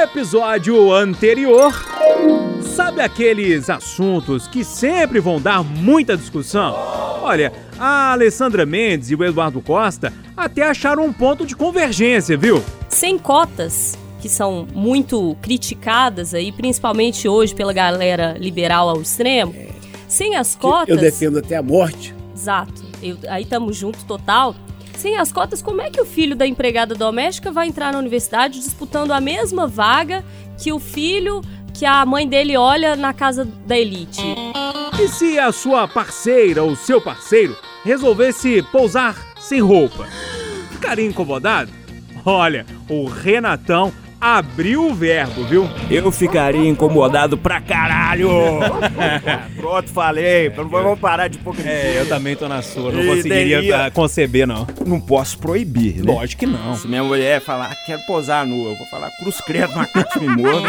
episódio 0.00 0.90
anterior, 0.94 1.74
sabe 2.62 3.02
aqueles 3.02 3.68
assuntos 3.68 4.48
que 4.48 4.64
sempre 4.64 5.20
vão 5.20 5.38
dar 5.38 5.62
muita 5.62 6.16
discussão? 6.16 6.72
Olha, 7.20 7.52
a 7.78 8.12
Alessandra 8.12 8.64
Mendes 8.64 9.10
e 9.10 9.14
o 9.14 9.22
Eduardo 9.22 9.60
Costa 9.60 10.10
até 10.34 10.62
acharam 10.62 11.04
um 11.04 11.12
ponto 11.12 11.44
de 11.44 11.54
convergência, 11.54 12.34
viu? 12.34 12.64
Sem 12.88 13.18
cotas, 13.18 13.98
que 14.22 14.28
são 14.28 14.66
muito 14.74 15.36
criticadas 15.42 16.32
aí, 16.32 16.50
principalmente 16.50 17.28
hoje 17.28 17.54
pela 17.54 17.74
galera 17.74 18.36
liberal 18.38 18.88
ao 18.88 19.02
extremo, 19.02 19.54
sem 20.08 20.34
as 20.34 20.54
cotas. 20.54 20.88
Eu 20.88 20.96
defendo 20.96 21.40
até 21.40 21.56
a 21.56 21.62
morte. 21.62 22.14
Exato. 22.34 22.82
Eu, 23.02 23.18
aí 23.28 23.42
estamos 23.42 23.76
juntos 23.76 24.02
total. 24.04 24.54
Sem 25.00 25.16
as 25.16 25.32
cotas, 25.32 25.62
como 25.62 25.80
é 25.80 25.88
que 25.88 25.98
o 25.98 26.04
filho 26.04 26.36
da 26.36 26.46
empregada 26.46 26.94
doméstica 26.94 27.50
vai 27.50 27.66
entrar 27.66 27.90
na 27.90 27.98
universidade 27.98 28.60
disputando 28.60 29.12
a 29.12 29.18
mesma 29.18 29.66
vaga 29.66 30.22
que 30.62 30.74
o 30.74 30.78
filho 30.78 31.40
que 31.72 31.86
a 31.86 32.04
mãe 32.04 32.28
dele 32.28 32.54
olha 32.54 32.94
na 32.94 33.14
casa 33.14 33.46
da 33.46 33.78
elite? 33.78 34.20
E 35.02 35.08
se 35.08 35.38
a 35.38 35.50
sua 35.52 35.88
parceira 35.88 36.62
ou 36.62 36.76
seu 36.76 37.00
parceiro 37.00 37.56
resolvesse 37.82 38.62
pousar 38.64 39.16
sem 39.38 39.62
roupa? 39.62 40.06
Ficaria 40.70 41.06
incomodado? 41.06 41.72
Olha, 42.22 42.66
o 42.86 43.06
Renatão 43.06 43.90
abriu 44.20 44.86
o 44.86 44.94
verbo, 44.94 45.44
viu? 45.44 45.68
Eu 45.90 46.12
ficaria 46.12 46.68
incomodado 46.68 47.38
pra 47.38 47.60
caralho! 47.60 48.28
Pronto, 49.56 49.90
falei. 49.90 50.50
Vamos 50.50 50.98
parar 50.98 51.28
de 51.28 51.38
hipocrisia. 51.38 51.70
É, 51.70 52.00
eu 52.00 52.08
também 52.08 52.36
tô 52.36 52.48
na 52.48 52.60
sua. 52.60 52.92
Não 52.92 53.06
conseguiria 53.06 53.78
daí, 53.78 53.90
conceber, 53.90 54.46
não. 54.46 54.66
Não 54.86 55.00
posso 55.00 55.38
proibir, 55.38 56.04
né? 56.04 56.12
Lógico 56.12 56.40
que 56.40 56.46
não. 56.46 56.76
Se 56.76 56.86
minha 56.86 57.02
mulher 57.02 57.40
falar, 57.40 57.74
quero 57.86 58.02
posar 58.02 58.46
nua, 58.46 58.70
eu 58.70 58.76
vou 58.76 58.86
falar 58.88 59.10
cruz 59.18 59.40
credo 59.40 59.74
na 59.74 59.86
cara 59.86 60.08
me 60.20 60.28
morro. 60.28 60.66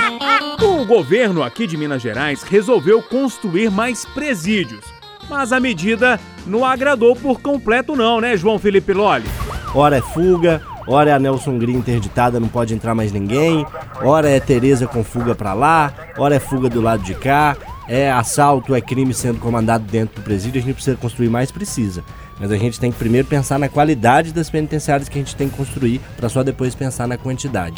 O 0.62 0.86
governo 0.86 1.42
aqui 1.42 1.66
de 1.66 1.76
Minas 1.76 2.02
Gerais 2.02 2.44
resolveu 2.44 3.02
construir 3.02 3.72
mais 3.72 4.06
presídios. 4.06 4.84
Mas 5.30 5.52
a 5.52 5.60
medida 5.60 6.20
não 6.46 6.66
agradou 6.66 7.16
por 7.16 7.40
completo 7.40 7.96
não, 7.96 8.22
né, 8.22 8.38
João 8.38 8.60
Felipe 8.60 8.94
Lolli? 8.94 9.26
Ora 9.74 9.98
é 9.98 10.02
fuga, 10.02 10.62
Ora 10.88 11.12
é 11.12 11.14
a 11.14 11.20
Nelson 11.20 11.58
Green 11.58 11.78
interditada, 11.78 12.40
não 12.40 12.48
pode 12.48 12.74
entrar 12.74 12.96
mais 12.96 13.12
ninguém. 13.12 13.66
Ora 14.04 14.30
é 14.30 14.40
Tereza 14.40 14.88
com 14.88 15.04
fuga 15.04 15.36
para 15.36 15.54
lá. 15.54 15.94
Ora 16.18 16.36
é 16.36 16.40
fuga 16.40 16.70
do 16.70 16.82
lado 16.82 17.04
de 17.04 17.14
cá. 17.14 17.56
É 17.88 18.12
assalto, 18.12 18.74
é 18.74 18.82
crime 18.82 19.14
sendo 19.14 19.40
comandado 19.40 19.84
dentro 19.84 20.16
do 20.16 20.24
presídio. 20.24 20.60
A 20.60 20.64
gente 20.64 20.76
precisa 20.76 20.98
construir 20.98 21.30
mais, 21.30 21.52
precisa. 21.52 22.04
Mas 22.40 22.52
a 22.52 22.58
gente 22.58 22.80
tem 22.80 22.92
que 22.92 22.98
primeiro 22.98 23.28
pensar 23.28 23.60
na 23.60 23.70
qualidade 23.70 24.34
das 24.34 24.50
penitenciárias 24.50 25.08
que 25.08 25.18
a 25.20 25.22
gente 25.22 25.36
tem 25.36 25.48
que 25.48 25.56
construir, 25.56 26.02
para 26.18 26.28
só 26.28 26.42
depois 26.42 26.74
pensar 26.74 27.08
na 27.08 27.18
quantidade. 27.18 27.76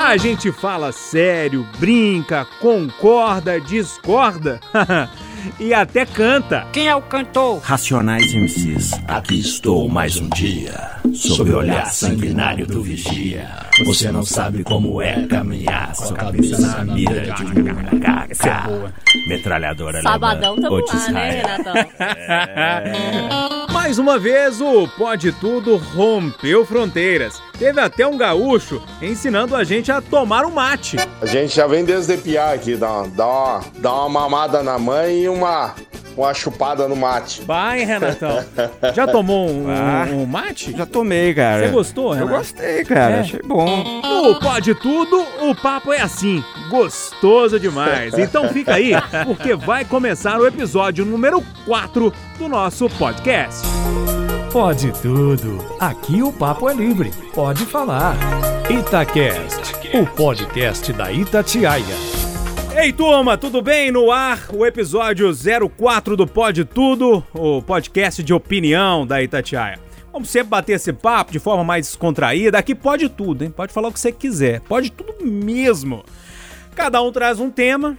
A 0.00 0.16
gente 0.16 0.50
fala 0.50 0.92
sério, 0.92 1.66
brinca, 1.78 2.46
concorda, 2.60 3.60
discorda. 3.60 4.60
e 5.58 5.74
até 5.74 6.04
canta. 6.06 6.66
Quem 6.72 6.88
é 6.88 6.94
o 6.94 7.02
cantor? 7.02 7.60
Racionais 7.60 8.34
MCs. 8.34 8.92
Aqui 9.06 9.40
estou 9.40 9.88
mais 9.88 10.16
um 10.16 10.28
dia, 10.28 10.90
sob 11.14 11.50
o 11.50 11.58
olhar 11.58 11.86
sanguinário 11.86 12.66
do 12.66 12.82
vigia. 12.82 13.48
Você 13.84 14.10
não 14.10 14.24
sabe 14.24 14.64
como 14.64 15.00
é 15.00 15.26
caminhar 15.26 15.94
com 15.94 16.04
a 16.04 16.12
cabeça 16.12 16.58
na 16.58 16.94
mira 16.94 17.32
de 17.32 17.44
um 17.44 17.64
macaca. 17.74 18.70
Metralhadora 19.28 20.02
Sabadão 20.02 20.56
tamo 20.56 20.76
lá, 20.84 21.10
né, 21.10 21.30
Renatão? 21.30 21.74
É. 21.98 23.72
Mais 23.72 23.98
uma 23.98 24.18
vez, 24.18 24.60
o 24.60 24.88
Pode 24.88 25.32
Tudo 25.32 25.76
rompeu 25.76 26.64
fronteiras. 26.64 27.40
Teve 27.58 27.80
até 27.80 28.06
um 28.06 28.16
gaúcho 28.16 28.80
ensinando 29.02 29.56
a 29.56 29.64
gente 29.64 29.90
a 29.90 30.00
tomar 30.00 30.44
um 30.44 30.50
mate. 30.50 30.96
A 31.20 31.26
gente 31.26 31.54
já 31.54 31.66
vem 31.66 31.84
desde 31.84 32.16
piar 32.16 32.54
aqui, 32.54 32.76
dá, 32.76 33.04
dá, 33.14 33.26
uma, 33.26 33.60
dá 33.78 33.94
uma 33.94 34.08
mamada 34.08 34.62
na 34.62 34.78
mãe 34.78 35.22
e 35.22 35.28
uma 35.28 35.74
uma 36.18 36.34
chupada 36.34 36.88
no 36.88 36.96
mate. 36.96 37.42
Vai, 37.42 37.84
Renatão. 37.84 38.44
Já 38.92 39.06
tomou 39.06 39.48
um, 39.48 39.70
ah, 39.70 40.06
um, 40.10 40.26
mate? 40.26 40.76
Já 40.76 40.84
tomei, 40.84 41.32
cara. 41.32 41.66
Você 41.66 41.72
gostou, 41.72 42.10
Renato? 42.10 42.32
Eu 42.32 42.36
gostei, 42.38 42.84
cara. 42.84 43.16
É. 43.16 43.20
Achei 43.20 43.40
bom. 43.44 44.02
No 44.02 44.40
Pode 44.40 44.74
Tudo, 44.74 45.24
o 45.42 45.54
papo 45.54 45.92
é 45.92 46.00
assim. 46.00 46.42
Gostoso 46.68 47.60
demais. 47.60 48.14
Então 48.28 48.48
fica 48.48 48.74
aí, 48.74 48.92
porque 49.24 49.54
vai 49.54 49.84
começar 49.84 50.38
o 50.38 50.46
episódio 50.46 51.04
número 51.04 51.42
4 51.64 52.12
do 52.36 52.48
nosso 52.48 52.88
podcast. 52.90 53.62
Pode 54.52 54.90
tudo. 55.02 55.58
Aqui 55.78 56.22
o 56.22 56.32
papo 56.32 56.70
é 56.70 56.74
livre. 56.74 57.10
Pode 57.34 57.66
falar. 57.66 58.16
Itacast, 58.70 59.74
o 59.94 60.06
podcast 60.06 60.90
da 60.94 61.12
Itatiaia. 61.12 61.84
Ei, 62.74 62.90
turma, 62.90 63.36
tudo 63.36 63.60
bem? 63.60 63.90
No 63.90 64.10
ar, 64.10 64.48
o 64.50 64.64
episódio 64.64 65.30
04 65.76 66.16
do 66.16 66.26
Pode 66.26 66.64
Tudo, 66.64 67.22
o 67.34 67.60
podcast 67.60 68.22
de 68.22 68.32
opinião 68.32 69.06
da 69.06 69.22
Itatiaia. 69.22 69.78
Vamos 70.10 70.30
sempre 70.30 70.48
bater 70.48 70.72
esse 70.72 70.94
papo 70.94 71.30
de 71.30 71.38
forma 71.38 71.62
mais 71.62 71.86
descontraída. 71.86 72.56
Aqui 72.58 72.74
pode 72.74 73.10
tudo, 73.10 73.44
hein? 73.44 73.50
Pode 73.50 73.70
falar 73.70 73.88
o 73.88 73.92
que 73.92 74.00
você 74.00 74.10
quiser. 74.10 74.62
Pode 74.62 74.90
tudo 74.90 75.26
mesmo. 75.26 76.02
Cada 76.74 77.02
um 77.02 77.12
traz 77.12 77.38
um 77.38 77.50
tema. 77.50 77.98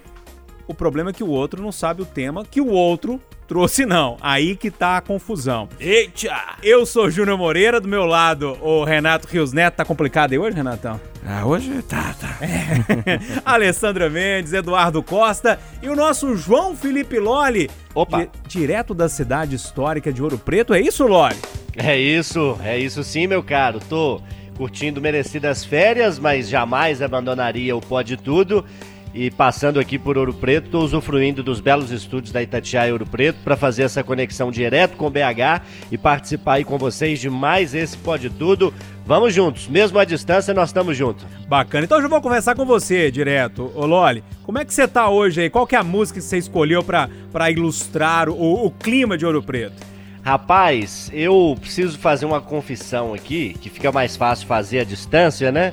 O 0.66 0.74
problema 0.74 1.10
é 1.10 1.12
que 1.12 1.22
o 1.22 1.28
outro 1.28 1.62
não 1.62 1.70
sabe 1.70 2.02
o 2.02 2.06
tema 2.06 2.44
que 2.44 2.60
o 2.60 2.68
outro 2.70 3.20
trouxe, 3.50 3.84
não. 3.84 4.16
Aí 4.20 4.54
que 4.54 4.70
tá 4.70 4.98
a 4.98 5.00
confusão. 5.00 5.68
Eita! 5.80 6.30
Eu 6.62 6.86
sou 6.86 7.10
Júnior 7.10 7.36
Moreira, 7.36 7.80
do 7.80 7.88
meu 7.88 8.06
lado, 8.06 8.56
o 8.62 8.84
Renato 8.84 9.26
Rios 9.26 9.52
Neto. 9.52 9.74
Tá 9.74 9.84
complicado 9.84 10.30
aí 10.30 10.38
hoje, 10.38 10.56
Renatão? 10.56 11.00
Ah, 11.26 11.44
hoje 11.44 11.82
tá, 11.82 12.14
tá. 12.20 12.38
É. 12.40 13.18
Alessandra 13.44 14.08
Mendes, 14.08 14.52
Eduardo 14.52 15.02
Costa 15.02 15.58
e 15.82 15.88
o 15.88 15.96
nosso 15.96 16.36
João 16.36 16.76
Felipe 16.76 17.18
Loli. 17.18 17.68
Opa! 17.92 18.18
Di 18.18 18.30
direto 18.46 18.94
da 18.94 19.08
cidade 19.08 19.56
histórica 19.56 20.12
de 20.12 20.22
Ouro 20.22 20.38
Preto. 20.38 20.72
É 20.72 20.80
isso, 20.80 21.04
Loli? 21.04 21.34
É 21.76 21.98
isso, 21.98 22.56
é 22.62 22.78
isso 22.78 23.02
sim, 23.02 23.26
meu 23.26 23.42
caro. 23.42 23.80
Tô 23.80 24.22
curtindo 24.56 25.00
merecidas 25.00 25.64
férias, 25.64 26.20
mas 26.20 26.48
jamais 26.48 27.02
abandonaria 27.02 27.76
o 27.76 27.80
Pode 27.80 28.16
Tudo. 28.16 28.64
E 29.12 29.28
passando 29.28 29.80
aqui 29.80 29.98
por 29.98 30.16
Ouro 30.16 30.32
Preto, 30.32 30.66
estou 30.66 30.84
usufruindo 30.84 31.42
dos 31.42 31.60
belos 31.60 31.90
estúdios 31.90 32.32
da 32.32 32.40
Itatiaia 32.40 32.92
Ouro 32.92 33.04
Preto 33.04 33.38
para 33.42 33.56
fazer 33.56 33.82
essa 33.82 34.04
conexão 34.04 34.52
direto 34.52 34.96
com 34.96 35.10
BH 35.10 35.62
e 35.90 35.98
participar 35.98 36.54
aí 36.54 36.64
com 36.64 36.78
vocês 36.78 37.18
de 37.18 37.28
mais 37.28 37.74
esse 37.74 37.96
Pode 37.98 38.30
Tudo. 38.30 38.72
Vamos 39.04 39.34
juntos, 39.34 39.66
mesmo 39.66 39.98
à 39.98 40.04
distância, 40.04 40.54
nós 40.54 40.68
estamos 40.68 40.96
juntos. 40.96 41.26
Bacana. 41.48 41.84
Então 41.84 41.98
eu 41.98 42.02
já 42.02 42.08
vou 42.08 42.20
conversar 42.20 42.54
com 42.54 42.64
você 42.64 43.10
direto. 43.10 43.72
Ô 43.74 43.84
Loli, 43.84 44.22
como 44.44 44.58
é 44.58 44.64
que 44.64 44.72
você 44.72 44.86
tá 44.86 45.08
hoje 45.08 45.40
aí? 45.40 45.50
Qual 45.50 45.66
que 45.66 45.74
é 45.74 45.78
a 45.78 45.84
música 45.84 46.20
que 46.20 46.24
você 46.24 46.38
escolheu 46.38 46.84
para 46.84 47.50
ilustrar 47.50 48.28
o, 48.28 48.66
o 48.66 48.70
clima 48.70 49.18
de 49.18 49.26
Ouro 49.26 49.42
Preto? 49.42 49.90
Rapaz, 50.22 51.10
eu 51.12 51.56
preciso 51.58 51.98
fazer 51.98 52.26
uma 52.26 52.40
confissão 52.40 53.12
aqui, 53.12 53.56
que 53.60 53.70
fica 53.70 53.90
mais 53.90 54.16
fácil 54.16 54.46
fazer 54.46 54.80
à 54.80 54.84
distância, 54.84 55.50
né? 55.50 55.72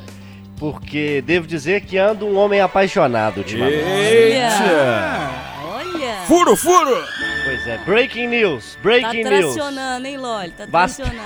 Porque 0.58 1.22
devo 1.26 1.48
dizer 1.48 1.82
que 1.82 1.98
ando 1.98 2.26
um 2.26 2.38
homem 2.38 2.60
apaixonado 2.60 3.40
ultimamente. 3.40 3.78
Eita! 3.78 5.32
Olha! 5.66 6.16
Furo, 6.26 6.56
furo! 6.56 6.98
Pois 7.48 7.66
é, 7.66 7.78
breaking 7.86 8.28
news, 8.28 8.78
breaking 8.84 9.24
tá 9.24 9.30
news. 9.30 9.56
Tá 9.56 9.62
tracionando, 9.62 10.08
hein, 10.08 10.18
Loli? 10.18 10.52
Tá 10.52 10.68
tracionando. 10.68 11.18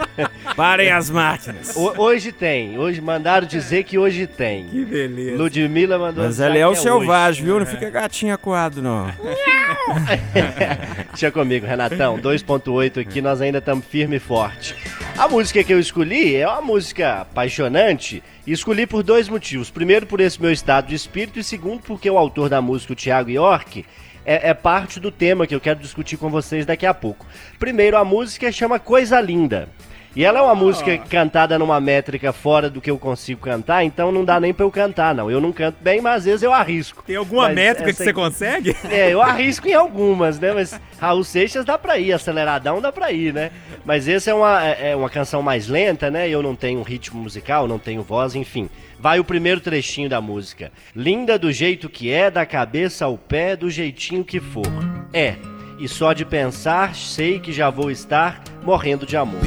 Parem 0.56 0.90
as 0.90 1.10
máquinas. 1.10 1.76
O, 1.76 2.00
hoje 2.00 2.32
tem, 2.32 2.78
hoje 2.78 3.02
mandaram 3.02 3.46
dizer 3.46 3.84
que 3.84 3.98
hoje 3.98 4.26
tem. 4.26 4.66
Que 4.66 4.84
beleza. 4.84 5.36
Ludmilla 5.36 5.98
mandou 5.98 6.24
Mas 6.24 6.40
ela 6.40 6.56
é 6.56 6.66
o 6.66 6.74
selvagem, 6.74 7.44
viu? 7.44 7.58
Não 7.58 7.66
fica 7.66 7.90
gatinho 7.90 8.32
acuado, 8.32 8.80
não. 8.80 9.12
Deixa 11.12 11.30
comigo, 11.30 11.66
Renatão. 11.66 12.18
2.8 12.18 13.02
aqui, 13.02 13.20
nós 13.20 13.42
ainda 13.42 13.58
estamos 13.58 13.84
firme 13.84 14.16
e 14.16 14.20
forte. 14.20 14.74
A 15.18 15.26
música 15.26 15.64
que 15.64 15.74
eu 15.74 15.80
escolhi 15.80 16.36
é 16.36 16.46
uma 16.46 16.62
música 16.62 17.22
apaixonante 17.22 18.22
e 18.46 18.52
escolhi 18.52 18.86
por 18.86 19.02
dois 19.02 19.28
motivos. 19.28 19.68
Primeiro, 19.68 20.06
por 20.06 20.20
esse 20.20 20.40
meu 20.40 20.52
estado 20.52 20.86
de 20.86 20.94
espírito, 20.94 21.40
e 21.40 21.42
segundo, 21.42 21.82
porque 21.82 22.08
o 22.08 22.16
autor 22.16 22.48
da 22.48 22.62
música, 22.62 22.92
o 22.92 22.96
Thiago 22.96 23.28
York, 23.28 23.84
é, 24.24 24.50
é, 24.50 24.54
parte 24.54 25.00
do 25.00 25.10
tema 25.10 25.44
que 25.44 25.52
eu 25.52 25.60
quero 25.60 25.80
discutir 25.80 26.16
com 26.18 26.30
vocês 26.30 26.64
daqui 26.64 26.86
a 26.86 26.94
pouco. 26.94 27.26
Primeiro, 27.58 27.96
a 27.96 28.04
música 28.04 28.52
chama 28.52 28.78
Coisa 28.78 29.20
Linda. 29.20 29.68
E 30.14 30.24
ela 30.24 30.38
é 30.38 30.42
uma 30.42 30.54
música 30.54 30.96
cantada 30.98 31.58
numa 31.58 31.80
métrica 31.80 32.32
fora 32.32 32.70
do 32.70 32.80
que 32.80 32.90
eu 32.90 32.98
consigo 32.98 33.40
cantar, 33.40 33.84
então 33.84 34.10
não 34.10 34.24
dá 34.24 34.40
nem 34.40 34.54
pra 34.54 34.64
eu 34.64 34.70
cantar, 34.70 35.14
não. 35.14 35.30
Eu 35.30 35.40
não 35.40 35.52
canto 35.52 35.76
bem, 35.80 36.00
mas 36.00 36.16
às 36.16 36.24
vezes 36.24 36.42
eu 36.42 36.52
arrisco. 36.52 37.02
Tem 37.06 37.16
alguma 37.16 37.44
mas 37.44 37.54
métrica 37.54 37.92
que 37.92 38.02
você 38.02 38.12
consegue? 38.12 38.76
É, 38.90 39.12
eu 39.12 39.20
arrisco 39.22 39.68
em 39.68 39.74
algumas, 39.74 40.38
né? 40.38 40.52
Mas 40.52 40.80
Raul 40.98 41.22
Seixas 41.24 41.64
dá 41.64 41.76
pra 41.76 41.98
ir, 41.98 42.12
aceleradão 42.12 42.80
dá 42.80 42.90
pra 42.90 43.12
ir, 43.12 43.34
né? 43.34 43.50
Mas 43.88 44.06
essa 44.06 44.30
é 44.30 44.34
uma, 44.34 44.62
é, 44.62 44.90
é 44.90 44.96
uma 44.96 45.08
canção 45.08 45.40
mais 45.40 45.66
lenta, 45.66 46.10
né? 46.10 46.28
Eu 46.28 46.42
não 46.42 46.54
tenho 46.54 46.82
ritmo 46.82 47.22
musical, 47.22 47.66
não 47.66 47.78
tenho 47.78 48.02
voz, 48.02 48.34
enfim. 48.34 48.68
Vai 49.00 49.18
o 49.18 49.24
primeiro 49.24 49.62
trechinho 49.62 50.10
da 50.10 50.20
música. 50.20 50.70
Linda 50.94 51.38
do 51.38 51.50
jeito 51.50 51.88
que 51.88 52.12
é, 52.12 52.30
da 52.30 52.44
cabeça 52.44 53.06
ao 53.06 53.16
pé, 53.16 53.56
do 53.56 53.70
jeitinho 53.70 54.22
que 54.22 54.40
for. 54.40 54.66
É, 55.10 55.36
e 55.78 55.88
só 55.88 56.12
de 56.12 56.26
pensar, 56.26 56.94
sei 56.94 57.40
que 57.40 57.50
já 57.50 57.70
vou 57.70 57.90
estar 57.90 58.44
morrendo 58.62 59.06
de 59.06 59.16
amor 59.16 59.40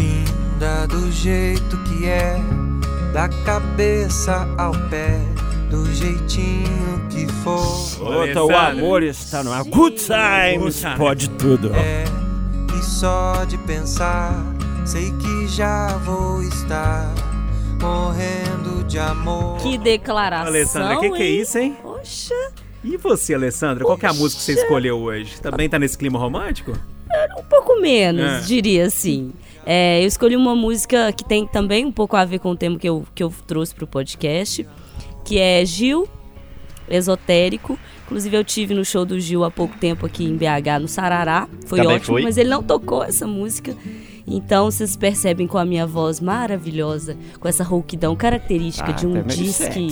linda 0.61 0.87
do 0.87 1.11
jeito 1.11 1.77
que 1.83 2.07
é, 2.07 2.35
da 3.11 3.27
cabeça 3.43 4.47
ao 4.59 4.71
pé, 4.89 5.19
do 5.71 5.91
jeitinho 5.91 7.07
que 7.09 7.25
for. 7.43 7.99
Outra, 7.99 8.43
o 8.43 8.55
amor 8.55 9.01
está 9.01 9.43
no 9.43 9.51
ar. 9.51 9.63
Good 9.63 9.97
times, 9.97 10.83
pode 10.97 11.29
tudo. 11.31 11.71
É, 11.75 12.20
só 12.91 13.45
de 13.45 13.57
pensar, 13.59 14.33
sei 14.85 15.11
que 15.13 15.47
já 15.47 15.87
vou 15.99 16.41
estar 16.43 17.11
morrendo 17.81 18.83
de 18.83 18.99
amor. 18.99 19.57
Que 19.59 19.77
declaração, 19.77 20.47
Alessandra, 20.47 20.97
o 20.97 21.01
que, 21.01 21.09
que 21.11 21.23
é 21.23 21.29
isso, 21.29 21.57
hein? 21.57 21.77
Poxa, 21.81 22.35
E 22.83 22.97
você, 22.97 23.33
Alessandra? 23.33 23.85
Qual 23.85 23.97
que 23.97 24.05
é 24.05 24.09
a 24.09 24.13
música 24.13 24.39
que 24.39 24.45
você 24.45 24.53
escolheu 24.61 24.99
hoje? 24.99 25.39
Também 25.39 25.69
tá 25.69 25.79
nesse 25.79 25.97
clima 25.97 26.19
romântico? 26.19 26.73
um 27.37 27.43
pouco 27.43 27.79
menos, 27.81 28.23
É. 28.25 28.39
diria 28.41 28.85
assim. 28.85 29.31
É, 29.65 30.01
eu 30.03 30.07
escolhi 30.07 30.35
uma 30.35 30.55
música 30.55 31.11
que 31.13 31.23
tem 31.23 31.45
também 31.47 31.85
um 31.85 31.91
pouco 31.91 32.15
a 32.15 32.25
ver 32.25 32.39
com 32.39 32.51
o 32.51 32.55
tema 32.57 32.77
que 32.77 32.87
eu, 32.89 33.05
que 33.15 33.23
eu 33.23 33.33
trouxe 33.47 33.73
pro 33.73 33.85
podcast, 33.87 34.67
que 35.23 35.37
é 35.39 35.63
Gil, 35.65 36.07
esotérico. 36.89 37.77
Inclusive 38.11 38.35
eu 38.35 38.43
tive 38.43 38.73
no 38.73 38.83
show 38.83 39.05
do 39.05 39.17
Gil 39.17 39.45
há 39.45 39.49
pouco 39.49 39.77
tempo 39.77 40.05
aqui 40.05 40.25
em 40.25 40.35
BH, 40.35 40.81
no 40.81 40.87
Sarará. 40.89 41.47
Foi 41.65 41.79
Também 41.79 41.95
ótimo, 41.95 42.15
foi? 42.15 42.23
mas 42.23 42.35
ele 42.35 42.49
não 42.49 42.61
tocou 42.61 43.01
essa 43.01 43.25
música. 43.25 43.73
Então 44.27 44.69
vocês 44.69 44.97
percebem 44.97 45.47
com 45.47 45.57
a 45.57 45.63
minha 45.63 45.87
voz 45.87 46.19
maravilhosa, 46.19 47.15
com 47.39 47.47
essa 47.47 47.63
rouquidão 47.63 48.13
característica 48.13 48.91
de 48.91 49.07
um 49.07 49.23
disque, 49.23 49.87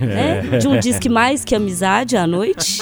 né? 0.00 0.58
De 0.58 0.66
um 0.66 0.80
disque 0.80 1.10
mais 1.10 1.44
que 1.44 1.54
amizade 1.54 2.16
à 2.16 2.26
noite. 2.26 2.80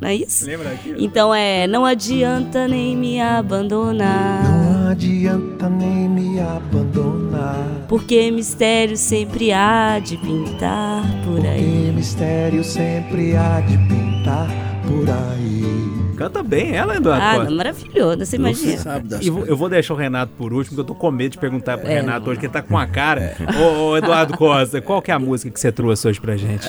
Não 0.00 0.08
é 0.08 0.14
isso? 0.14 0.46
Lembra? 0.46 0.78
Então 0.96 1.34
é, 1.34 1.66
não 1.66 1.84
adianta 1.84 2.66
nem 2.66 2.96
me 2.96 3.20
abandonar, 3.20 4.42
Não 4.42 4.75
adianta 5.00 5.68
nem 5.68 6.08
me 6.08 6.40
abandonar. 6.40 7.84
porque 7.86 8.30
mistério 8.30 8.96
sempre 8.96 9.52
há 9.52 9.98
de 9.98 10.16
pintar 10.16 11.02
por 11.22 11.34
Porque 11.34 11.46
aí. 11.46 11.92
mistério 11.94 12.64
sempre 12.64 13.36
há 13.36 13.60
de 13.60 13.76
pintar 13.76 14.48
por 14.88 15.04
aí. 15.10 16.16
Canta 16.16 16.42
bem 16.42 16.74
ela, 16.74 16.96
Eduardo 16.96 17.22
Ah, 17.22 17.34
Costa. 17.34 17.50
não, 17.50 17.56
maravilhoso, 17.58 18.24
você 18.24 18.36
imagina. 18.36 18.78
Sabe 18.78 19.06
das 19.06 19.20
E 19.24 19.28
vou- 19.28 19.44
eu 19.44 19.54
vou 19.54 19.68
deixar 19.68 19.92
o 19.92 19.96
Renato 19.98 20.32
por 20.38 20.50
último, 20.54 20.74
porque 20.76 20.80
eu 20.80 20.84
tô 20.84 20.94
com 20.94 21.10
medo 21.10 21.32
de 21.32 21.38
perguntar 21.38 21.76
pro 21.76 21.90
É. 21.90 22.00
Renato 22.00 22.30
hoje, 22.30 22.40
que 22.40 22.46
ele 22.46 22.52
tá 22.54 22.62
com 22.62 22.78
a 22.78 22.86
cara. 22.86 23.36
Ô, 23.60 23.90
ô, 23.90 23.96
Eduardo 23.98 24.34
Costa, 24.36 24.80
qual 24.80 25.02
que 25.02 25.10
é 25.10 25.14
a 25.14 25.18
música 25.18 25.50
que 25.50 25.60
você 25.60 25.70
trouxe 25.70 26.08
hoje 26.08 26.18
pra 26.20 26.34
gente? 26.36 26.66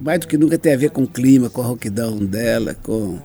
mais 0.00 0.18
do 0.20 0.26
que 0.26 0.36
nunca 0.38 0.56
tem 0.58 0.72
a 0.72 0.76
ver 0.76 0.90
com 0.90 1.02
o 1.02 1.06
clima, 1.06 1.48
com 1.50 1.60
a 1.60 1.64
rouquidão 1.66 2.16
dela, 2.16 2.74
com 2.82 3.18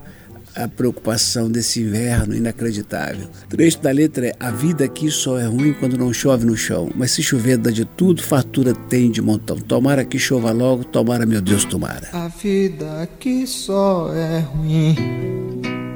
a 0.58 0.68
preocupação 0.68 1.50
desse 1.50 1.82
inverno 1.82 2.36
inacreditável. 2.36 3.28
O 3.46 3.48
trecho 3.50 3.80
da 3.80 3.92
letra 3.92 4.28
é: 4.28 4.36
A 4.40 4.50
vida 4.50 4.86
aqui 4.86 5.10
só 5.12 5.38
é 5.38 5.46
ruim 5.46 5.74
quando 5.74 5.98
não 5.98 6.12
chove 6.12 6.46
no 6.46 6.58
chão, 6.58 6.90
mas 6.96 7.12
se 7.12 7.22
chover 7.22 7.58
dá 7.58 7.70
de 7.70 7.86
tudo, 7.86 8.22
fartura 8.22 8.74
tem 8.74 9.12
de 9.12 9.22
montão. 9.22 9.58
Tomara 9.58 10.04
que 10.04 10.18
chova 10.18 10.52
logo, 10.52 10.84
tomara, 10.84 11.26
meu 11.26 11.42
Deus, 11.42 11.64
tomara. 11.64 12.10
A 12.12 12.28
vida 12.28 13.04
aqui 13.04 13.46
só 13.46 14.12
é 14.14 14.40
ruim 14.40 14.96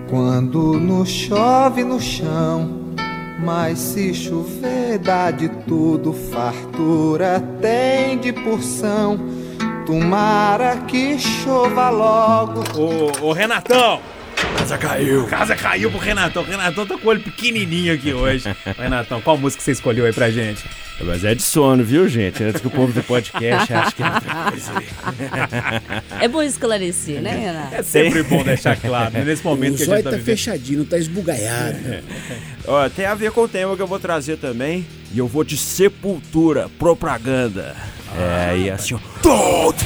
quando 0.09 0.79
não 0.79 1.05
chove 1.05 1.83
no 1.83 1.99
chão. 1.99 2.79
Mas 3.43 3.79
se 3.79 4.13
chover 4.13 4.99
dá 4.99 5.31
de 5.31 5.49
tudo, 5.67 6.13
fartura 6.13 7.39
tem 7.59 8.19
de 8.19 8.31
porção. 8.31 9.19
Tomara 9.83 10.77
que 10.87 11.17
chova 11.17 11.89
logo. 11.89 12.61
Ô, 12.77 13.29
ô, 13.29 13.33
Renatão! 13.33 13.99
Casa 14.57 14.77
caiu. 14.77 15.25
Casa 15.27 15.55
caiu 15.55 15.89
pro 15.89 15.99
Renatão. 15.99 16.43
O 16.43 16.45
Renatão 16.45 16.85
tá 16.85 16.97
com 16.97 17.07
o 17.07 17.09
olho 17.09 17.21
pequenininho 17.21 17.93
aqui 17.93 18.13
hoje. 18.13 18.45
Renatão, 18.77 19.21
qual 19.21 19.37
música 19.37 19.61
você 19.63 19.71
escolheu 19.71 20.05
aí 20.05 20.13
pra 20.13 20.29
gente? 20.29 20.63
Mas 21.03 21.23
é 21.23 21.33
de 21.33 21.41
sono, 21.41 21.83
viu, 21.83 22.07
gente? 22.07 22.43
Antes 22.43 22.61
que 22.61 22.67
o 22.67 22.69
povo 22.69 22.93
do 22.93 23.01
podcast 23.01 23.73
ache 23.73 23.95
que 23.95 24.03
é 24.03 24.05
outra 24.05 24.51
coisa. 24.51 24.71
É 26.19 26.27
bom 26.27 26.43
esclarecer, 26.43 27.21
né, 27.21 27.31
Renato? 27.31 27.75
É 27.75 27.81
sempre 27.83 28.21
bom 28.21 28.43
deixar 28.43 28.75
claro, 28.77 29.11
né? 29.11 29.23
nesse 29.23 29.43
momento 29.43 29.73
o 29.73 29.77
que 29.77 29.83
a 29.83 29.95
gente 29.95 30.03
tá 30.03 30.11
tá 30.11 30.15
vivendo. 30.15 30.25
fechadinho, 30.25 30.79
não 30.79 30.85
tá 30.85 30.97
esbugaiado. 30.99 31.77
Ó, 32.67 32.87
tem 32.89 33.05
a 33.05 33.15
ver 33.15 33.31
com 33.31 33.41
o 33.41 33.47
tema 33.47 33.75
que 33.75 33.81
eu 33.81 33.87
vou 33.87 33.99
trazer 33.99 34.37
também. 34.37 34.85
E 35.13 35.17
eu 35.17 35.27
vou 35.27 35.43
de 35.43 35.57
sepultura, 35.57 36.69
propaganda. 36.77 37.75
É, 38.15 38.57
e 38.57 38.69
assim, 38.69 38.93
ó. 38.93 38.99
Don't, 39.23 39.83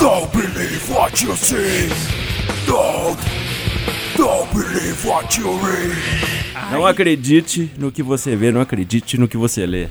don't 0.00 0.36
believe 0.36 0.92
what 0.92 1.24
you 1.24 1.36
see. 1.36 1.88
Don't, 2.66 3.18
Não 6.72 6.84
acredite 6.84 7.70
no 7.78 7.92
que 7.92 8.02
você 8.02 8.34
vê, 8.34 8.50
não 8.50 8.60
acredite 8.60 9.16
no 9.16 9.28
que 9.28 9.36
você 9.36 9.64
lê. 9.64 9.86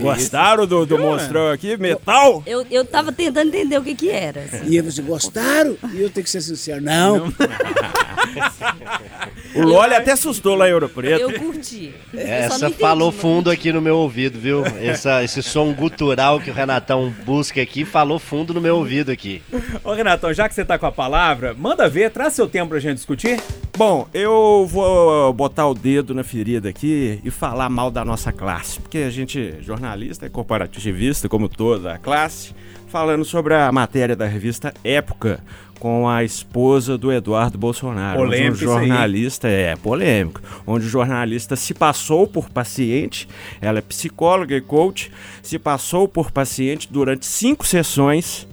Gostaram 0.00 0.64
do, 0.64 0.86
do 0.86 0.96
monstrão 0.96 1.50
aqui? 1.50 1.76
Metal? 1.76 2.42
Eu, 2.46 2.64
eu 2.70 2.84
tava 2.84 3.10
tentando 3.10 3.48
entender 3.48 3.78
o 3.78 3.82
que 3.82 3.96
que 3.96 4.10
era. 4.10 4.42
assim. 4.42 4.68
E 4.68 4.76
aí 4.76 4.80
vocês 4.80 5.04
gostaram? 5.04 5.76
E 5.92 6.00
eu 6.00 6.08
tenho 6.08 6.22
que 6.22 6.30
ser 6.30 6.40
sincero, 6.40 6.80
não. 6.80 7.32
O 9.54 9.60
Loli 9.60 9.94
até 9.94 10.12
assustou 10.12 10.54
lá 10.54 10.66
em 10.68 10.72
Ouro 10.72 10.88
Preto. 10.88 11.20
Eu 11.20 11.38
curti. 11.38 11.92
Eu 12.12 12.20
Essa 12.20 12.66
entendi, 12.68 12.80
falou 12.80 13.12
mas- 13.12 13.20
fundo 13.20 13.50
aqui 13.50 13.70
no 13.70 13.82
meu 13.82 13.98
ouvido, 13.98 14.38
viu? 14.38 14.64
Essa, 14.80 15.22
esse 15.22 15.42
som 15.42 15.72
gutural 15.74 16.40
que 16.40 16.50
o 16.50 16.54
Renatão 16.54 17.12
busca 17.26 17.60
aqui 17.60 17.84
falou 17.84 18.18
fundo 18.18 18.54
no 18.54 18.60
meu 18.62 18.76
ouvido 18.78 19.10
aqui. 19.12 19.42
Ô, 19.84 19.92
Renatão, 19.92 20.32
já 20.32 20.48
que 20.48 20.54
você 20.54 20.64
tá 20.64 20.78
com 20.78 20.86
a 20.86 20.92
palavra, 20.92 21.52
manda 21.54 21.86
ver, 21.86 22.10
traz 22.10 22.32
seu 22.32 22.48
tempo 22.48 22.70
pra 22.70 22.80
gente 22.80 22.94
discutir. 22.96 23.38
Bom, 23.76 24.08
eu 24.14 24.66
vou 24.70 25.30
botar 25.34 25.66
o 25.68 25.74
dedo 25.74 26.14
na 26.14 26.24
ferida 26.24 26.70
aqui 26.70 27.20
e 27.22 27.30
falar 27.30 27.68
mal 27.68 27.90
da 27.90 28.04
nossa 28.06 28.32
classe, 28.32 28.80
porque 28.80 28.98
a 28.98 29.10
gente, 29.10 29.56
jornalista, 29.60 30.24
é 30.24 30.28
corporativista, 30.30 31.28
como 31.28 31.46
toda 31.48 31.92
a 31.92 31.98
classe, 31.98 32.54
falando 32.88 33.24
sobre 33.24 33.54
a 33.54 33.70
matéria 33.70 34.16
da 34.16 34.26
revista 34.26 34.72
Época 34.82 35.40
com 35.82 36.08
a 36.08 36.22
esposa 36.22 36.96
do 36.96 37.10
Eduardo 37.10 37.58
Bolsonaro. 37.58 38.20
Polêmico 38.20 38.52
onde 38.52 38.64
um 38.64 38.68
jornalista 38.68 39.48
é 39.48 39.74
polêmico, 39.74 40.40
onde 40.64 40.86
o 40.86 40.88
jornalista 40.88 41.56
se 41.56 41.74
passou 41.74 42.24
por 42.24 42.48
paciente, 42.48 43.28
ela 43.60 43.80
é 43.80 43.82
psicóloga 43.82 44.54
e 44.54 44.60
coach, 44.60 45.10
se 45.42 45.58
passou 45.58 46.06
por 46.06 46.30
paciente 46.30 46.86
durante 46.88 47.26
cinco 47.26 47.66
sessões 47.66 48.46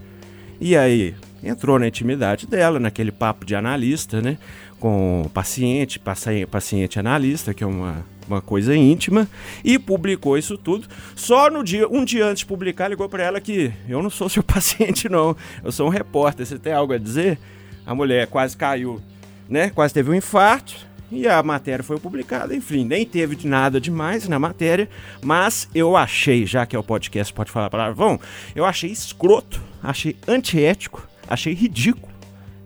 e 0.59 0.75
aí 0.75 1.13
entrou 1.43 1.77
na 1.77 1.87
intimidade 1.87 2.47
dela, 2.47 2.79
naquele 2.79 3.11
papo 3.11 3.45
de 3.45 3.53
analista, 3.55 4.19
né? 4.23 4.35
Com 4.79 5.21
o 5.21 5.29
paciente, 5.29 5.99
paci- 5.99 6.47
paciente 6.47 6.97
analista, 6.99 7.53
que 7.53 7.63
é 7.63 7.67
uma, 7.67 8.03
uma 8.29 8.41
coisa 8.41 8.75
íntima, 8.75 9.27
e 9.63 9.77
publicou 9.79 10.37
isso 10.37 10.57
tudo. 10.57 10.87
Só 11.15 11.49
no 11.49 11.63
dia, 11.63 11.87
um 11.87 12.05
dia 12.05 12.25
antes 12.25 12.39
de 12.39 12.45
publicar, 12.45 12.87
ligou 12.87 13.09
para 13.09 13.23
ela 13.23 13.41
que 13.41 13.71
eu 13.87 14.01
não 14.01 14.09
sou 14.09 14.29
seu 14.29 14.43
paciente, 14.43 15.09
não. 15.09 15.35
Eu 15.63 15.71
sou 15.71 15.87
um 15.87 15.89
repórter. 15.89 16.45
Você 16.45 16.57
tem 16.57 16.73
algo 16.73 16.93
a 16.93 16.97
dizer? 16.97 17.39
A 17.85 17.95
mulher 17.95 18.27
quase 18.27 18.55
caiu, 18.55 19.01
né? 19.47 19.69
Quase 19.69 19.93
teve 19.93 20.11
um 20.11 20.15
infarto. 20.15 20.87
E 21.11 21.27
a 21.27 21.41
matéria 21.41 21.83
foi 21.83 21.97
publicada, 21.97 22.55
enfim, 22.55 22.85
nem 22.85 23.03
teve 23.03 23.47
nada 23.47 23.81
demais 23.81 24.27
na 24.27 24.37
matéria, 24.37 24.87
mas 25.23 25.67
eu 25.73 25.97
achei, 25.97 26.45
já 26.45 26.67
que 26.67 26.75
é 26.75 26.79
o 26.79 26.83
podcast 26.83 27.33
pode 27.33 27.49
falar 27.49 27.67
palavrão, 27.67 28.19
eu 28.55 28.63
achei 28.63 28.91
escroto, 28.91 29.59
achei 29.81 30.15
antiético, 30.27 31.09
achei 31.27 31.55
ridículo 31.55 32.13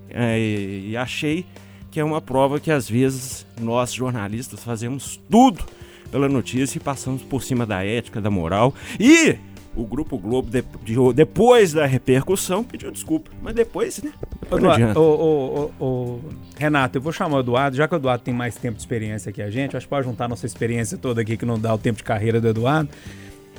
é, 0.10 0.38
e 0.40 0.98
achei 0.98 1.46
que 1.94 2.00
é 2.00 2.04
uma 2.04 2.20
prova 2.20 2.60
que 2.60 2.72
às 2.72 2.90
vezes 2.90 3.46
nós 3.62 3.94
jornalistas 3.94 4.64
fazemos 4.64 5.20
tudo 5.30 5.64
pela 6.12 6.28
notícia 6.28 6.78
e 6.78 6.82
passamos 6.82 7.22
por 7.22 7.44
cima 7.44 7.68
da 7.68 7.86
ética, 7.86 8.20
da 8.20 8.32
moral 8.32 8.74
e 9.00 9.36
o 9.76 9.86
Grupo 9.86 10.18
Globo, 10.18 10.50
de- 10.50 10.64
de- 10.84 11.14
depois 11.14 11.72
da 11.72 11.86
repercussão, 11.86 12.64
pediu 12.64 12.92
desculpa. 12.92 13.30
Mas 13.42 13.54
depois, 13.56 14.02
né? 14.02 14.12
Eduardo, 14.52 14.68
adianta. 14.84 15.00
ô, 15.00 15.04
ô, 15.04 15.72
ô, 15.80 15.86
ô, 15.86 16.20
Renato, 16.58 16.98
eu 16.98 17.02
vou 17.02 17.12
chamar 17.14 17.38
o 17.38 17.40
Eduardo, 17.42 17.78
já 17.78 17.88
que 17.88 17.94
o 17.94 17.98
Eduardo 17.98 18.24
tem 18.24 18.34
mais 18.34 18.56
tempo 18.56 18.76
de 18.76 18.82
experiência 18.82 19.32
que 19.32 19.42
a 19.42 19.50
gente, 19.52 19.78
acho 19.78 19.86
que 19.86 19.90
pode 19.92 20.08
juntar 20.08 20.28
nossa 20.28 20.46
experiência 20.48 20.98
toda 20.98 21.22
aqui, 21.22 21.38
que 21.38 21.46
não 21.46 21.60
dá 21.60 21.74
o 21.74 21.78
tempo 21.78 21.98
de 21.98 22.04
carreira 22.04 22.42
do 22.42 22.48
Eduardo. 22.48 22.90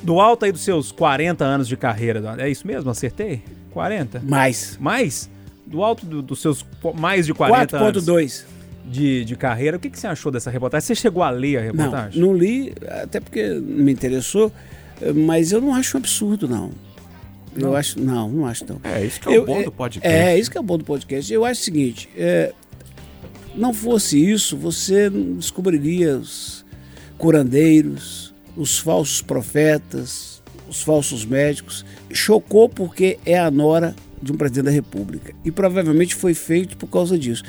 Do 0.03 0.21
alto 0.21 0.45
aí 0.45 0.51
dos 0.53 0.61
seus 0.63 0.91
40 0.93 1.45
anos 1.45 1.67
de 1.69 1.77
carreira, 1.77 2.19
Eduardo, 2.19 2.43
é 2.43 2.49
isso 2.51 2.67
mesmo? 2.67 2.91
Acertei? 2.91 3.43
40? 3.73 4.21
Mais. 4.25 4.77
Mais? 4.81 5.31
Do 5.67 5.83
alto 5.83 6.05
do- 6.07 6.23
dos 6.23 6.41
seus 6.43 6.65
mais 6.95 7.27
de 7.27 7.33
40 7.35 7.77
anos 7.79 8.05
4.2. 8.05 8.45
de, 8.85 9.25
de 9.25 9.35
carreira, 9.37 9.77
o 9.77 9.81
que, 9.81 9.89
que 9.89 9.99
você 9.99 10.07
achou 10.07 10.31
dessa 10.31 10.51
reportagem? 10.51 10.87
Você 10.87 10.95
chegou 10.95 11.23
a 11.23 11.31
ler 11.31 11.57
a 11.57 11.61
Não, 11.61 11.67
reportagem? 11.85 12.21
não 12.21 12.35
li, 12.37 12.75
até 13.03 13.19
porque 13.19 13.49
me 13.55 13.91
interessou, 13.91 14.53
mas 15.15 15.53
eu 15.53 15.61
não 15.61 15.75
acho 15.75 15.97
um 15.97 16.01
absurdo, 16.01 16.47
não. 16.47 16.71
Eu 17.57 17.75
acho, 17.77 18.01
não, 18.01 18.29
não 18.29 18.47
acho 18.47 18.65
não. 18.69 18.81
É, 18.85 19.05
isso 19.07 19.21
que 19.21 19.29
é 19.29 19.37
Eu- 19.37 19.43
o 19.43 19.47
bom 19.47 19.57
é- 19.61 19.63
do 19.63 19.73
podcast. 19.73 20.15
É, 20.17 20.39
isso 20.39 20.51
que 20.51 20.59
é 20.59 20.61
o 20.61 20.65
bom 20.65 20.77
do 20.77 20.85
podcast. 20.85 21.33
Eu 21.33 21.45
acho 21.45 21.61
o 21.61 21.65
seguinte, 21.65 22.09
é, 22.17 22.53
não 23.55 23.73
fosse 23.73 24.19
isso, 24.23 24.57
você 24.57 25.09
não 25.09 25.37
descobriria 25.37 26.17
os 26.19 26.65
curandeiros, 27.17 28.35
os 28.57 28.79
falsos 28.79 29.23
profetas, 29.23 30.43
os 30.69 30.83
falsos 30.83 31.25
médicos. 31.25 31.85
Chocou 32.13 32.69
porque 32.69 33.19
é 33.25 33.39
a 33.39 33.51
nora 33.51 33.95
de 34.25 34.33
um 34.33 34.37
presidente 34.37 34.65
da 34.65 34.71
República. 34.71 35.35
E 35.45 35.51
provavelmente 35.51 36.15
foi 36.15 36.35
feito 36.35 36.77
por 36.77 36.89
causa 36.89 37.19
disso. 37.19 37.45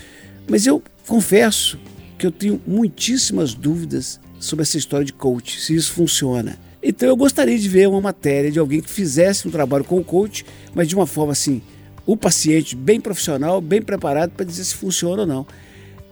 Mas 0.47 0.67
eu 0.67 0.81
confesso 1.07 1.79
que 2.17 2.27
eu 2.27 2.31
tenho 2.31 2.61
muitíssimas 2.67 3.53
dúvidas 3.53 4.19
sobre 4.39 4.63
essa 4.63 4.77
história 4.77 5.05
de 5.05 5.13
coach, 5.13 5.59
se 5.59 5.75
isso 5.75 5.91
funciona. 5.91 6.57
Então 6.83 7.09
eu 7.09 7.15
gostaria 7.15 7.57
de 7.57 7.67
ver 7.67 7.87
uma 7.87 7.99
matéria 7.99 8.51
de 8.51 8.59
alguém 8.59 8.79
que 8.79 8.89
fizesse 8.89 9.47
um 9.47 9.51
trabalho 9.51 9.83
com 9.83 9.97
o 9.97 10.03
coach, 10.03 10.45
mas 10.73 10.87
de 10.87 10.95
uma 10.95 11.07
forma 11.07 11.31
assim, 11.31 11.61
o 12.05 12.15
paciente 12.15 12.75
bem 12.75 13.01
profissional, 13.01 13.59
bem 13.59 13.81
preparado 13.81 14.31
para 14.31 14.45
dizer 14.45 14.63
se 14.63 14.75
funciona 14.75 15.23
ou 15.23 15.27
não. 15.27 15.47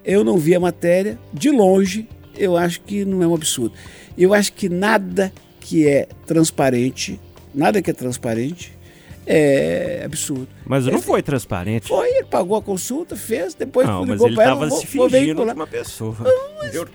Eu 0.03 0.23
não 0.23 0.37
vi 0.37 0.55
a 0.55 0.59
matéria, 0.59 1.19
de 1.31 1.51
longe, 1.51 2.09
eu 2.35 2.57
acho 2.57 2.81
que 2.81 3.05
não 3.05 3.21
é 3.21 3.27
um 3.27 3.35
absurdo. 3.35 3.75
Eu 4.17 4.33
acho 4.33 4.51
que 4.53 4.67
nada 4.67 5.31
que 5.59 5.87
é 5.87 6.07
transparente, 6.25 7.19
nada 7.53 7.81
que 7.81 7.91
é 7.91 7.93
transparente, 7.93 8.73
é 9.25 10.03
absurdo. 10.05 10.47
Mas 10.65 10.85
não 10.85 10.93
Ele- 10.93 11.01
foi 11.01 11.21
transparente. 11.21 11.87
Foi, 11.87 12.07
ele 12.09 12.23
pagou 12.25 12.57
a 12.57 12.61
consulta, 12.61 13.15
fez, 13.15 13.53
depois 13.53 13.87
Não, 13.87 14.01
mas 14.01 14.09
ligou 14.11 14.27
ele 14.27 14.35
para 14.35 14.43
ela, 14.45 14.53
tava 14.55 14.67
vou- 14.69 14.79
se 14.79 14.87
fingindo 14.87 15.43
uma 15.43 15.67
pessoa. 15.67 16.15
Eu, 16.73 16.87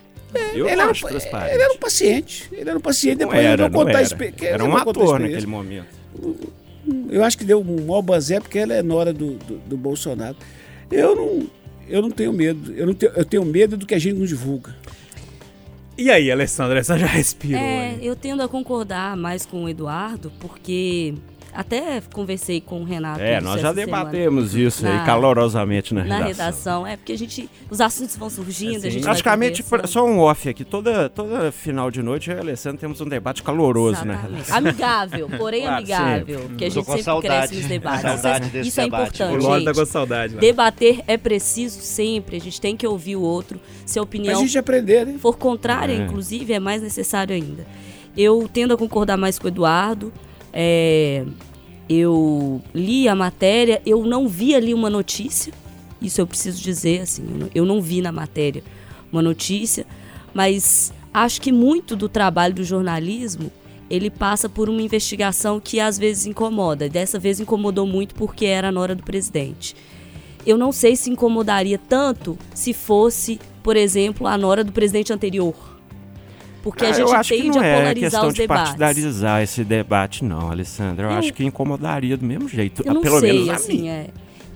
eu 0.54 0.66
ele, 0.66 0.76
não 0.76 0.82
era, 0.82 0.84
acho 0.90 1.06
um- 1.06 1.08
transparente. 1.08 1.54
ele 1.54 1.62
era 1.62 1.72
um 1.72 1.78
paciente, 1.78 2.48
ele 2.52 2.68
era 2.70 2.78
um 2.78 2.82
paciente, 2.82 3.18
Não 3.18 3.26
depois 3.28 3.38
ele 3.38 3.46
era, 3.48 3.62
vai 3.62 3.70
não 3.70 3.78
contar 3.78 3.90
era. 3.92 4.02
isso. 4.02 4.16
que- 4.16 4.46
Era 4.46 4.62
ele 4.64 4.72
um 4.72 4.76
ator 4.76 4.90
experiência. 4.96 5.18
naquele 5.18 5.46
momento. 5.46 5.86
Eu 7.10 7.24
acho 7.24 7.36
que 7.38 7.44
deu 7.44 7.60
um 7.60 7.86
mau 7.86 8.00
bazé 8.02 8.40
porque 8.40 8.58
ela 8.58 8.74
é 8.74 8.82
nora 8.82 9.12
do, 9.12 9.34
do, 9.34 9.56
do 9.58 9.76
Bolsonaro. 9.76 10.36
Eu 10.90 11.14
não, 11.14 11.46
eu 11.88 12.00
não 12.02 12.10
tenho 12.10 12.32
medo. 12.32 12.72
Eu, 12.74 12.86
não 12.86 12.94
tenho, 12.94 13.12
eu 13.14 13.24
tenho 13.24 13.44
medo 13.44 13.76
do 13.76 13.84
que 13.86 13.94
a 13.94 13.98
gente 13.98 14.16
não 14.18 14.24
divulga. 14.26 14.74
E 15.96 16.10
aí, 16.10 16.30
Alessandra, 16.30 16.78
essa 16.78 16.96
já 16.96 17.06
respirou. 17.06 17.60
É, 17.60 17.90
hein? 17.92 17.98
eu 18.02 18.14
tendo 18.14 18.42
a 18.42 18.48
concordar 18.48 19.16
mais 19.16 19.44
com 19.44 19.64
o 19.64 19.68
Eduardo, 19.68 20.32
porque 20.38 21.14
até 21.60 22.00
conversei 22.12 22.60
com 22.60 22.82
o 22.82 22.84
Renato. 22.84 23.20
É, 23.20 23.40
nós 23.40 23.60
já 23.60 23.68
essa 23.70 23.80
semana 23.80 24.04
debatemos 24.04 24.54
isso 24.54 24.86
aí 24.86 24.94
na- 24.94 25.04
calorosamente 25.04 25.92
na, 25.92 26.04
Na 26.04 26.16
redação. 26.18 26.28
redação, 26.28 26.86
é 26.86 26.96
porque 26.96 27.12
a 27.12 27.18
gente. 27.18 27.50
Os 27.68 27.80
assuntos 27.80 28.16
vão 28.16 28.30
surgindo, 28.30 28.86
a 28.86 28.90
gente 28.90 29.02
Praticamente, 29.02 29.64
só 29.86 30.06
um 30.06 30.20
off 30.20 30.48
aqui. 30.48 30.64
Toda, 30.64 31.08
toda 31.08 31.50
final 31.50 31.90
de 31.90 32.00
noite, 32.02 32.30
eu 32.30 32.36
e 32.36 32.38
a 32.38 32.42
Alessandra 32.42 32.78
temos 32.78 33.00
um 33.00 33.06
debate 33.08 33.42
caloroso, 33.42 34.04
né? 34.04 34.14
Exatamente. 34.38 34.52
Amigável, 34.52 35.28
porém 35.36 35.62
Claro, 35.62 35.76
amigável. 35.78 36.38
sempre. 36.38 36.48
Porque 36.48 36.64
a 36.64 36.68
gente 36.70 36.84
com 36.84 36.92
sempre 36.92 37.02
saudade. 37.02 37.36
cresce 37.48 37.54
nos 37.56 37.66
debates. 37.66 38.02
Saudade 38.02 38.20
isso 38.22 38.28
é, 38.28 38.50
desse 38.52 38.68
isso 38.68 38.80
é 38.80 38.84
debate. 38.84 39.22
O 39.22 39.24
importante. 39.26 39.42
Lorde 39.44 39.64
tá 39.64 39.74
com 39.74 39.84
saudade. 39.86 40.34
Lá. 40.34 40.40
Debater 40.40 41.00
é 41.08 41.16
preciso 41.16 41.80
sempre, 41.80 42.36
a 42.36 42.40
gente 42.40 42.60
tem 42.60 42.76
que 42.76 42.86
ouvir 42.86 43.16
o 43.16 43.20
outro. 43.22 43.60
Se 43.84 43.98
a 43.98 44.02
Pra 44.02 44.08
opinião 44.08 44.40
gente 44.40 44.56
aprender, 44.58 45.04
né? 45.06 45.16
for 45.18 45.36
contrária, 45.36 45.92
É. 45.92 45.96
inclusive, 45.96 46.52
é 46.52 46.60
mais 46.60 46.82
necessário 46.82 47.34
ainda. 47.34 47.66
Eu 48.16 48.48
tendo 48.52 48.74
a 48.74 48.76
concordar 48.76 49.16
mais 49.16 49.38
com 49.38 49.46
o 49.46 49.48
Eduardo. 49.48 50.12
é, 50.50 51.24
eu 51.88 52.60
li 52.74 53.08
a 53.08 53.14
matéria, 53.14 53.80
eu 53.86 54.04
não 54.04 54.28
vi 54.28 54.54
ali 54.54 54.74
uma 54.74 54.90
notícia. 54.90 55.52
Isso 56.00 56.20
eu 56.20 56.26
preciso 56.26 56.62
dizer, 56.62 57.00
assim, 57.00 57.24
eu 57.54 57.64
não, 57.64 57.80
vi 57.80 58.00
na 58.00 58.12
matéria 58.12 58.62
uma 59.10 59.22
notícia, 59.22 59.86
mas 60.34 60.92
acho 61.12 61.40
que 61.40 61.50
muito 61.50 61.96
do 61.96 62.08
trabalho 62.08 62.54
do 62.54 62.62
jornalismo 62.64 63.50
ele 63.90 64.10
passa 64.10 64.48
por 64.48 64.68
uma 64.68 64.82
investigação 64.82 65.58
que 65.58 65.80
às 65.80 65.98
vezes 65.98 66.26
incomoda. 66.26 66.88
Dessa 66.88 67.18
vez 67.18 67.40
incomodou 67.40 67.86
muito 67.86 68.14
porque 68.14 68.44
era 68.44 68.70
na 68.70 68.80
hora 68.80 68.94
do 68.94 69.02
presidente. 69.02 69.74
Eu 70.46 70.58
não 70.58 70.72
sei 70.72 70.94
se 70.94 71.10
incomodaria 71.10 71.78
tanto 71.78 72.38
se 72.54 72.72
fosse, 72.72 73.40
por 73.62 73.76
exemplo, 73.76 74.26
a 74.26 74.36
nora 74.36 74.62
do 74.62 74.72
presidente 74.72 75.12
anterior. 75.12 75.77
Porque 76.70 76.84
a 76.84 76.88
Ah, 76.88 76.92
gente 76.92 77.08
eu 77.10 77.12
acho 77.16 77.34
que 77.34 77.42
tende 77.42 77.56
não 77.58 77.62
a 77.62 77.66
é 77.66 77.78
polarizar 77.78 78.10
questão 78.10 78.28
os 78.28 78.34
de 78.34 78.40
debates. 78.42 78.64
partidarizar 78.74 79.42
esse 79.42 79.64
debate, 79.64 80.24
não, 80.24 80.50
Alessandra. 80.50 81.06
Eu, 81.06 81.10
Eu- 81.12 81.16
acho 81.18 81.32
que 81.32 81.44
incomodaria 81.44 82.16
do 82.16 82.24
mesmo 82.24 82.48
jeito. 82.48 82.82
Eu 82.84 82.94
não 82.94 83.02
pelo 83.02 83.20
sei, 83.20 83.32
menos 83.32 83.48
a 83.48 83.54
assim, 83.54 83.82
mim. 83.82 83.88
é. 83.88 84.06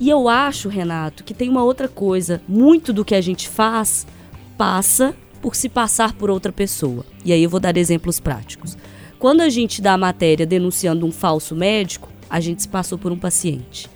E 0.01 0.09
eu 0.09 0.29
acho, 0.29 0.69
Renato, 0.69 1.23
que 1.25 1.33
tem 1.35 1.49
uma 1.49 1.63
outra 1.63 1.87
coisa. 1.89 2.41
Muito 2.49 2.93
do 2.93 3.05
que 3.05 3.15
a 3.15 3.21
gente 3.21 3.49
faz 3.49 4.07
passa 4.59 5.15
por 5.41 5.55
se 5.57 5.69
passar 5.69 6.13
por 6.15 6.31
outra 6.31 6.53
pessoa. 6.53 7.05
E 7.25 7.33
aí 7.33 7.43
eu 7.43 7.51
vou 7.51 7.61
dar 7.61 7.77
exemplos 7.77 8.19
práticos. 8.21 8.77
Quando 9.19 9.41
a 9.41 9.49
gente 9.49 9.81
dá 9.81 9.93
a 9.95 9.99
matéria 9.99 10.45
denunciando 10.47 11.07
um 11.07 11.13
falso 11.13 11.55
médico, 11.55 12.09
a 12.29 12.41
gente 12.41 12.63
se 12.63 12.69
passou 12.69 12.99
por 12.99 13.13
um 13.13 13.19
paciente. 13.19 13.89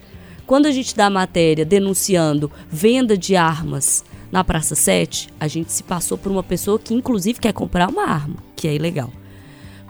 Quando 0.46 0.66
a 0.66 0.70
gente 0.70 0.94
dá 0.96 1.06
a 1.06 1.10
matéria 1.10 1.64
denunciando 1.64 2.50
venda 2.70 3.16
de 3.18 3.34
armas 3.34 4.04
na 4.30 4.42
Praça 4.44 4.74
7, 4.74 5.28
a 5.38 5.46
gente 5.48 5.72
se 5.72 5.82
passou 5.82 6.18
por 6.18 6.30
uma 6.32 6.42
pessoa 6.42 6.78
que 6.78 6.92
inclusive 6.94 7.38
quer 7.40 7.52
comprar 7.52 7.88
uma 7.88 8.04
arma, 8.04 8.36
que 8.54 8.66
é 8.68 8.74
ilegal. 8.74 9.10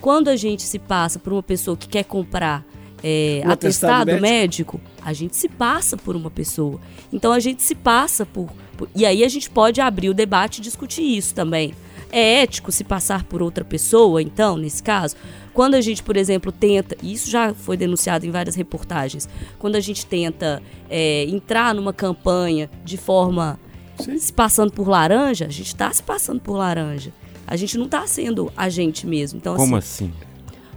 Quando 0.00 0.28
a 0.28 0.36
gente 0.36 0.62
se 0.62 0.78
passa 0.78 1.18
por 1.18 1.32
uma 1.32 1.42
pessoa 1.42 1.76
que 1.76 1.88
quer 1.88 2.04
comprar 2.04 2.64
é, 3.02 3.42
Um 3.44 3.50
atestado 3.50 4.10
atestado 4.10 4.20
médico. 4.22 4.76
médico, 4.78 4.80
a 5.02 5.12
gente 5.12 5.36
se 5.36 5.48
passa 5.48 5.96
por 5.96 6.16
uma 6.16 6.30
pessoa. 6.30 6.80
Então 7.12 7.32
a 7.32 7.38
gente 7.40 7.62
se 7.62 7.74
passa 7.74 8.24
por, 8.26 8.48
por- 8.76 8.88
E 8.94 9.04
aí 9.06 9.22
a 9.24 9.28
gente 9.28 9.48
pode 9.50 9.80
abrir 9.80 10.08
o 10.08 10.14
debate 10.14 10.58
e 10.58 10.62
discutir 10.62 11.02
isso 11.02 11.34
também. 11.34 11.74
É 12.10 12.42
ético 12.42 12.70
se 12.72 12.84
passar 12.84 13.24
por 13.24 13.42
outra 13.42 13.64
pessoa, 13.64 14.22
então, 14.22 14.56
nesse 14.56 14.82
caso? 14.82 15.16
Quando 15.52 15.74
a 15.74 15.80
gente, 15.80 16.02
por 16.02 16.16
exemplo, 16.16 16.52
tenta, 16.52 16.96
e 17.02 17.12
isso 17.12 17.28
já 17.30 17.52
foi 17.52 17.76
denunciado 17.76 18.24
em 18.26 18.30
várias 18.30 18.54
reportagens, 18.54 19.28
quando 19.58 19.76
a 19.76 19.80
gente 19.80 20.06
tenta 20.06 20.62
é, 20.88 21.24
entrar 21.24 21.74
numa 21.74 21.92
campanha 21.92 22.70
de 22.84 22.96
forma 22.96 23.58
se 23.98 24.32
passando 24.32 24.72
por 24.72 24.88
laranja, 24.88 25.46
a 25.46 25.50
gente 25.50 25.68
está 25.68 25.92
se 25.92 26.02
passando 26.02 26.40
por 26.40 26.56
laranja. 26.56 27.12
A 27.46 27.56
gente 27.56 27.78
não 27.78 27.84
está 27.86 28.06
sendo 28.06 28.52
a 28.56 28.68
gente 28.68 29.06
mesmo. 29.06 29.38
Então, 29.38 29.54
Como 29.56 29.76
assim, 29.76 30.06
assim? 30.06 30.14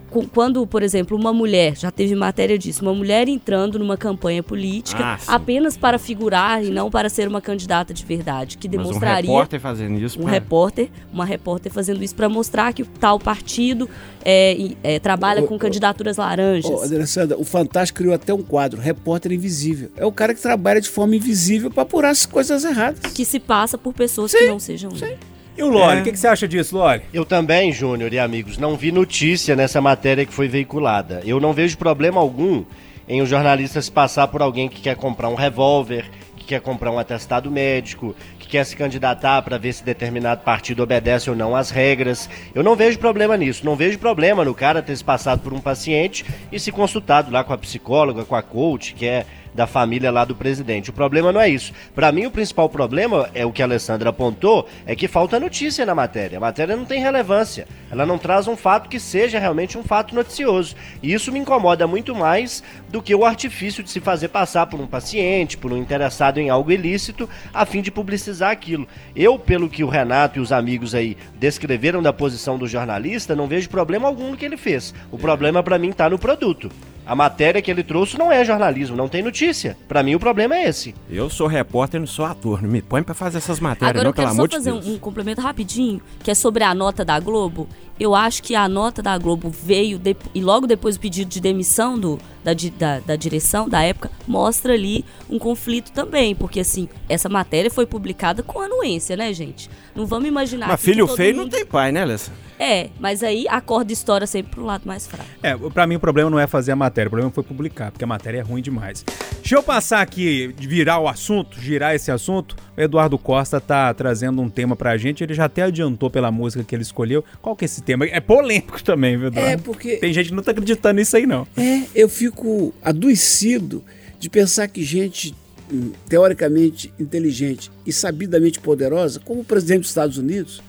Quando, 0.10 0.66
por 0.66 0.82
exemplo, 0.84 1.18
uma 1.18 1.32
mulher, 1.32 1.78
já 1.78 1.92
teve 1.92 2.16
matéria 2.16 2.58
disso, 2.58 2.82
uma 2.82 2.94
mulher 2.94 3.28
entrando 3.28 3.78
numa 3.80 3.96
campanha 3.98 4.42
política 4.44 5.04
Ah, 5.14 5.18
sim. 5.18 5.26
apenas 5.28 5.78
para 5.78 5.98
figurar 6.00 6.64
e 6.64 6.70
não 6.70 6.90
para 6.90 7.10
ser 7.10 7.28
uma 7.28 7.42
candidata 7.42 7.94
de 7.94 8.04
verdade, 8.06 8.58
que 8.58 8.68
Mas 8.68 8.78
um 8.78 8.82
demonstraria 8.84 9.30
repórter 9.30 9.60
fazendo 9.60 10.00
isso 10.00 10.20
um 10.20 10.24
pra- 10.24 10.32
repórter, 10.32 10.90
uma 11.14 11.26
repórter 11.26 11.72
fazendo 11.72 12.04
isso 12.04 12.16
para 12.16 12.28
mostrar 12.30 12.74
que 12.74 12.82
o 12.82 12.86
tal 12.86 13.20
partido 13.20 13.90
é, 14.26 14.58
é, 14.84 15.00
trabalha 15.00 15.44
com 15.44 15.58
candidaturas 15.58 16.18
laranjas. 16.18 16.70
Ô, 16.72 16.82
Alessandra, 16.84 17.38
o 17.40 17.44
Fantástico 17.44 17.98
criou 18.00 18.14
até 18.14 18.34
um 18.34 18.42
quadro, 18.42 18.80
Repórter 18.82 19.32
Invisível. 19.32 19.92
É 19.96 20.06
o 20.06 20.12
cara 20.12 20.34
que 20.34 20.42
trabalha 20.42 20.82
de 20.82 20.90
forma 20.90 21.16
invisível 21.16 21.70
para 21.72 21.84
apurar 21.84 22.10
as 22.10 22.26
coisas 22.26 22.64
erradas. 22.66 23.00
que 23.14 23.24
se 23.26 23.40
passa 23.40 23.78
por 23.78 23.94
pessoas 23.94 24.32
que 24.34 24.48
não 24.48 24.60
sejam 24.60 24.92
ele. 24.92 25.18
E 25.60 25.62
o 25.64 25.68
Lore, 25.68 25.98
É. 25.98 26.00
o 26.00 26.04
que, 26.06 26.14
que 26.14 26.18
você 26.18 26.28
acha 26.30 26.48
disso, 26.48 26.78
Lore? 26.78 27.02
Eu 27.14 27.26
também, 27.26 27.74
Júnior 27.74 28.14
e 28.14 28.18
amigos, 28.18 28.58
não 28.58 28.78
vi 28.78 28.94
notícia 28.94 29.58
nessa 29.58 29.82
matéria 29.82 30.26
que 30.26 30.32
foi 30.34 30.48
veiculada. 30.48 31.22
Eu 31.26 31.38
não 31.38 31.52
vejo 31.52 31.78
problema 31.78 32.22
algum 32.22 32.64
em 33.10 33.22
o 33.22 33.26
jornalista 33.26 33.82
se 33.82 33.92
passar 33.92 34.30
por 34.30 34.42
alguém 34.42 34.70
que 34.70 34.80
quer 34.80 34.96
comprar 34.96 35.28
um 35.28 35.36
revólver, 35.36 36.06
que 36.38 36.46
quer 36.46 36.62
comprar 36.62 36.92
um 36.92 36.98
atestado 36.98 37.52
médico, 37.52 38.16
que 38.40 38.48
quer 38.48 38.64
se 38.64 38.74
candidatar 38.74 39.42
para 39.42 39.58
ver 39.58 39.74
se 39.74 39.84
determinado 39.84 40.44
partido 40.46 40.82
obedece 40.82 41.30
ou 41.30 41.36
não 41.36 41.54
às 41.54 41.72
regras. 41.72 42.30
Eu 42.56 42.64
não 42.64 42.78
vejo 42.78 42.98
problema 42.98 43.36
nisso. 43.36 43.66
Não 43.66 43.76
vejo 43.76 44.00
problema 44.00 44.46
no 44.46 44.56
cara 44.56 44.82
ter 44.82 44.96
se 44.96 45.04
passado 45.04 45.42
por 45.42 45.52
um 45.52 45.60
paciente 45.60 46.24
e 46.54 46.58
se 46.58 46.72
consultado 46.72 47.30
lá 47.32 47.44
com 47.44 47.52
a 47.52 47.58
psicóloga, 47.58 48.24
com 48.24 48.34
a 48.36 48.42
coach, 48.42 48.94
que 48.94 49.06
é 49.06 49.26
da 49.54 49.68
família 49.68 50.12
lá 50.12 50.26
do 50.26 50.36
presidente. 50.36 50.90
O 50.90 50.94
problema 50.94 51.32
não 51.32 51.42
é 51.42 51.50
isso. 51.50 51.74
Para 51.94 52.12
mim, 52.12 52.26
o 52.26 52.32
principal 52.32 52.70
problema 52.70 53.30
é 53.34 53.46
o 53.46 53.52
que 53.52 53.62
a 53.62 53.66
Alessandra 53.66 54.10
apontou, 54.10 54.68
é 54.86 54.96
que 54.96 55.08
falta 55.08 55.40
notícia 55.40 55.86
na 55.86 55.96
matéria. 55.96 56.38
A 56.38 56.42
matéria 56.42 56.76
não 56.76 56.86
tem 56.86 57.02
relevância. 57.02 57.68
Ela 57.92 58.06
não 58.06 58.18
traz 58.18 58.48
um 58.48 58.56
fato 58.56 58.90
que 58.90 59.00
seja 59.00 59.40
realmente 59.40 59.78
um 59.78 59.84
fato 59.84 60.14
noticioso. 60.14 60.76
E 61.02 61.14
isso 61.14 61.32
me 61.32 61.40
incomoda 61.40 61.88
muito 61.88 62.16
mais 62.16 62.64
do 62.90 63.02
que 63.02 63.14
o 63.16 63.26
artifício 63.26 63.84
de 63.84 63.90
se 63.90 64.00
fazer 64.00 64.30
passar 64.30 64.68
por 64.68 64.80
um 64.80 64.88
paciente, 64.88 65.58
por 65.58 65.72
um 65.72 65.78
interessado 65.78 66.40
em 66.40 66.50
algo 66.50 66.72
ilícito, 66.72 67.30
a 67.54 67.66
fim 67.66 67.82
de 67.82 67.92
publicizar 67.92 68.52
aquilo. 68.52 68.88
Eu, 69.16 69.38
pelo 69.38 69.70
que 69.70 69.84
o 69.84 69.90
Renato 69.90 70.40
e 70.40 70.42
os 70.42 70.52
amigos 70.52 70.96
aí 70.96 71.18
descreveram 71.36 72.02
da 72.02 72.14
posição 72.14 72.58
do 72.58 72.68
jornalista, 72.68 73.36
não 73.36 73.48
vejo 73.48 73.70
problema 73.70 74.08
algum 74.08 74.32
no 74.32 74.38
que 74.38 74.46
ele 74.46 74.58
fez. 74.58 74.94
O 75.12 75.18
problema 75.18 75.64
para 75.64 75.78
mim 75.78 75.92
tá 75.92 76.10
no 76.10 76.20
produto. 76.20 76.72
A 77.10 77.16
matéria 77.16 77.60
que 77.60 77.72
ele 77.72 77.82
trouxe 77.84 78.20
não 78.20 78.32
é 78.32 78.46
jornalismo, 78.46 78.96
não 78.96 79.08
tem 79.08 79.24
notícia. 79.24 79.76
Para 79.88 80.04
mim 80.04 80.14
o 80.14 80.20
problema 80.20 80.56
é 80.56 80.70
esse. 80.70 80.94
Eu 81.10 81.28
sou 81.28 81.48
repórter, 81.48 82.00
não 82.00 82.06
sou 82.06 82.24
ator. 82.24 82.62
Não 82.62 82.70
me 82.70 82.84
põe 82.84 83.02
pra 83.02 83.16
fazer 83.16 83.40
essas 83.40 83.60
matérias, 83.60 84.00
Agora 84.00 84.04
não, 84.04 84.10
eu 84.12 84.14
pelo 84.14 84.28
quero 84.28 84.36
só 84.36 84.40
amor 84.42 84.48
de 84.48 84.56
fazer 84.58 84.72
Deus. 84.74 84.86
um, 84.88 84.94
um 84.94 85.00
complemento 85.00 85.42
rapidinho, 85.42 86.00
que 86.24 86.30
é 86.30 86.36
sobre 86.36 86.64
a 86.64 86.72
nota 86.76 87.04
da 87.04 87.20
Globo. 87.20 87.68
Eu 88.00 88.16
acho 88.16 88.42
que 88.42 88.56
a 88.56 88.68
nota 88.70 89.02
da 89.02 89.18
Globo 89.18 89.50
veio, 89.50 90.00
de- 90.00 90.16
e 90.34 90.42
logo 90.42 90.66
depois 90.66 90.96
o 90.96 91.00
pedido 91.00 91.28
de 91.30 91.42
demissão 91.42 92.00
do, 92.00 92.18
da, 92.44 92.52
da, 92.78 93.00
da 93.02 93.16
direção 93.16 93.68
da 93.68 93.82
época, 93.82 94.10
mostra 94.28 94.74
ali 94.74 95.04
um 95.30 95.38
conflito 95.38 95.92
também. 95.92 96.34
Porque, 96.34 96.62
assim, 96.62 96.88
essa 97.10 97.28
matéria 97.28 97.70
foi 97.70 97.86
publicada 97.86 98.42
com 98.42 98.62
anuência, 98.62 99.18
né, 99.18 99.34
gente? 99.34 99.70
Não 99.94 100.06
vamos 100.06 100.28
imaginar 100.30 100.68
Mas 100.70 100.82
filho 100.82 101.06
feio 101.08 101.36
não 101.36 101.44
mundo- 101.44 101.52
tem 101.52 101.66
pai, 101.66 101.92
né, 101.92 102.04
Alessandra? 102.04 102.40
É, 102.58 102.90
mas 103.00 103.24
aí 103.24 103.46
a 103.50 103.62
corda 103.62 103.92
estoura 103.94 104.28
sempre 104.28 104.52
pro 104.52 104.66
lado 104.66 104.84
mais 104.86 105.08
fraco. 105.08 105.30
É, 105.42 105.56
pra 105.56 105.88
mim 105.88 105.96
o 105.96 106.00
problema 106.00 106.30
não 106.30 106.40
é 106.40 106.46
fazer 106.48 106.72
a 106.72 106.76
matéria, 106.76 107.08
o 107.08 107.12
problema 107.12 107.32
foi 107.32 107.44
publicar, 107.44 107.90
porque 107.92 108.04
a 108.04 108.08
matéria 108.08 108.40
é 108.40 108.42
ruim 108.42 108.62
demais. 108.62 109.04
Deixa 109.50 109.58
eu 109.58 109.64
passar 109.64 110.02
aqui, 110.04 110.54
virar 110.60 111.00
o 111.00 111.08
assunto, 111.08 111.60
girar 111.60 111.96
esse 111.96 112.12
assunto. 112.12 112.56
O 112.78 112.80
Eduardo 112.80 113.18
Costa 113.18 113.60
tá 113.60 113.92
trazendo 113.96 114.44
um 114.44 114.48
tema 114.48 114.76
pra 114.76 114.96
gente, 114.96 115.24
ele 115.24 115.34
já 115.34 115.46
até 115.46 115.64
adiantou 115.64 116.08
pela 116.08 116.30
música 116.30 116.64
que 116.64 116.76
ele 116.76 116.84
escolheu. 116.84 117.26
Qual 117.42 117.56
que 117.56 117.66
é 117.66 117.66
esse 117.66 117.82
tema? 117.82 118.06
É 118.06 118.20
polêmico 118.20 118.84
também, 118.84 119.18
viu, 119.18 119.30
Eduardo? 119.30 119.50
É, 119.50 119.58
porque 119.58 119.98
Tem 119.98 120.14
gente 120.14 120.30
que 120.30 120.36
não 120.36 120.44
tá 120.44 120.52
acreditando 120.52 121.00
nisso 121.00 121.18
aí, 121.18 121.26
não. 121.26 121.48
é, 121.58 121.82
eu 121.96 122.08
fico 122.08 122.72
adoecido 122.84 123.84
de 124.20 124.30
pensar 124.30 124.68
que 124.68 124.84
gente 124.84 125.34
hum, 125.74 125.94
teoricamente 126.08 126.94
inteligente 127.00 127.72
e 127.88 127.92
sabidamente 127.92 128.60
poderosa, 128.60 129.20
como 129.20 129.42
o 129.42 129.44
presidente 129.44 129.80
dos 129.80 129.90
Estados 129.90 130.20
Unidos, 130.20 130.62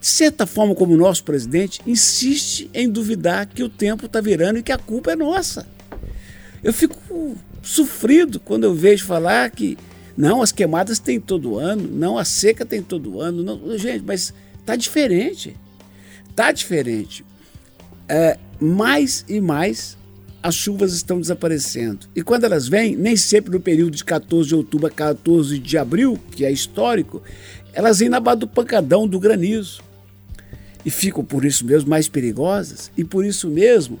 de 0.00 0.08
certa 0.08 0.44
forma 0.44 0.74
como 0.74 0.94
o 0.94 0.96
nosso 0.96 1.22
presidente, 1.22 1.80
insiste 1.86 2.68
em 2.74 2.90
duvidar 2.90 3.46
que 3.46 3.62
o 3.62 3.68
tempo 3.68 4.06
está 4.06 4.20
virando 4.20 4.58
e 4.58 4.62
que 4.64 4.72
a 4.72 4.78
culpa 4.78 5.12
é 5.12 5.14
nossa. 5.14 5.68
Eu 6.64 6.72
fico 6.74 6.98
sofrido 7.62 8.40
quando 8.40 8.64
eu 8.64 8.74
vejo 8.74 9.04
falar 9.04 9.50
que 9.50 9.76
não, 10.16 10.42
as 10.42 10.52
queimadas 10.52 10.98
tem 10.98 11.18
todo 11.18 11.58
ano, 11.58 11.88
não, 11.90 12.18
a 12.18 12.24
seca 12.24 12.66
tem 12.66 12.82
todo 12.82 13.20
ano. 13.20 13.42
Não, 13.42 13.78
gente, 13.78 14.04
mas 14.04 14.34
tá 14.66 14.76
diferente. 14.76 15.56
Tá 16.36 16.52
diferente. 16.52 17.24
É, 18.08 18.38
mais 18.60 19.24
e 19.28 19.40
mais 19.40 19.96
as 20.42 20.54
chuvas 20.54 20.92
estão 20.92 21.20
desaparecendo. 21.20 22.06
E 22.14 22.22
quando 22.22 22.44
elas 22.44 22.66
vêm, 22.66 22.96
nem 22.96 23.16
sempre 23.16 23.52
no 23.52 23.60
período 23.60 23.96
de 23.96 24.04
14 24.04 24.48
de 24.48 24.54
outubro 24.54 24.86
a 24.86 24.90
14 24.90 25.58
de 25.58 25.78
abril, 25.78 26.18
que 26.32 26.44
é 26.44 26.50
histórico, 26.50 27.22
elas 27.72 27.98
vêm 27.98 28.08
na 28.08 28.20
base 28.20 28.40
do 28.40 28.48
pancadão, 28.48 29.06
do 29.06 29.20
granizo. 29.20 29.82
E 30.84 30.90
ficam, 30.90 31.22
por 31.22 31.44
isso 31.44 31.64
mesmo, 31.66 31.90
mais 31.90 32.08
perigosas. 32.08 32.90
E 32.96 33.04
por 33.04 33.24
isso 33.24 33.48
mesmo, 33.48 33.98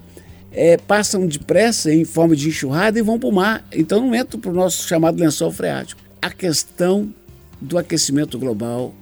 é, 0.52 0.76
passam 0.76 1.26
depressa 1.26 1.92
em 1.92 2.04
forma 2.04 2.34
de 2.34 2.48
enxurrada 2.48 2.98
e 2.98 3.02
vão 3.02 3.18
para 3.18 3.28
o 3.28 3.32
mar. 3.32 3.64
Então 3.72 4.00
não 4.00 4.14
entram 4.14 4.40
para 4.40 4.50
o 4.50 4.54
nosso 4.54 4.86
chamado 4.86 5.18
lençol 5.18 5.50
freático. 5.52 6.00
A 6.20 6.30
questão 6.30 7.12
do 7.60 7.78
aquecimento 7.78 8.38
global 8.38 8.94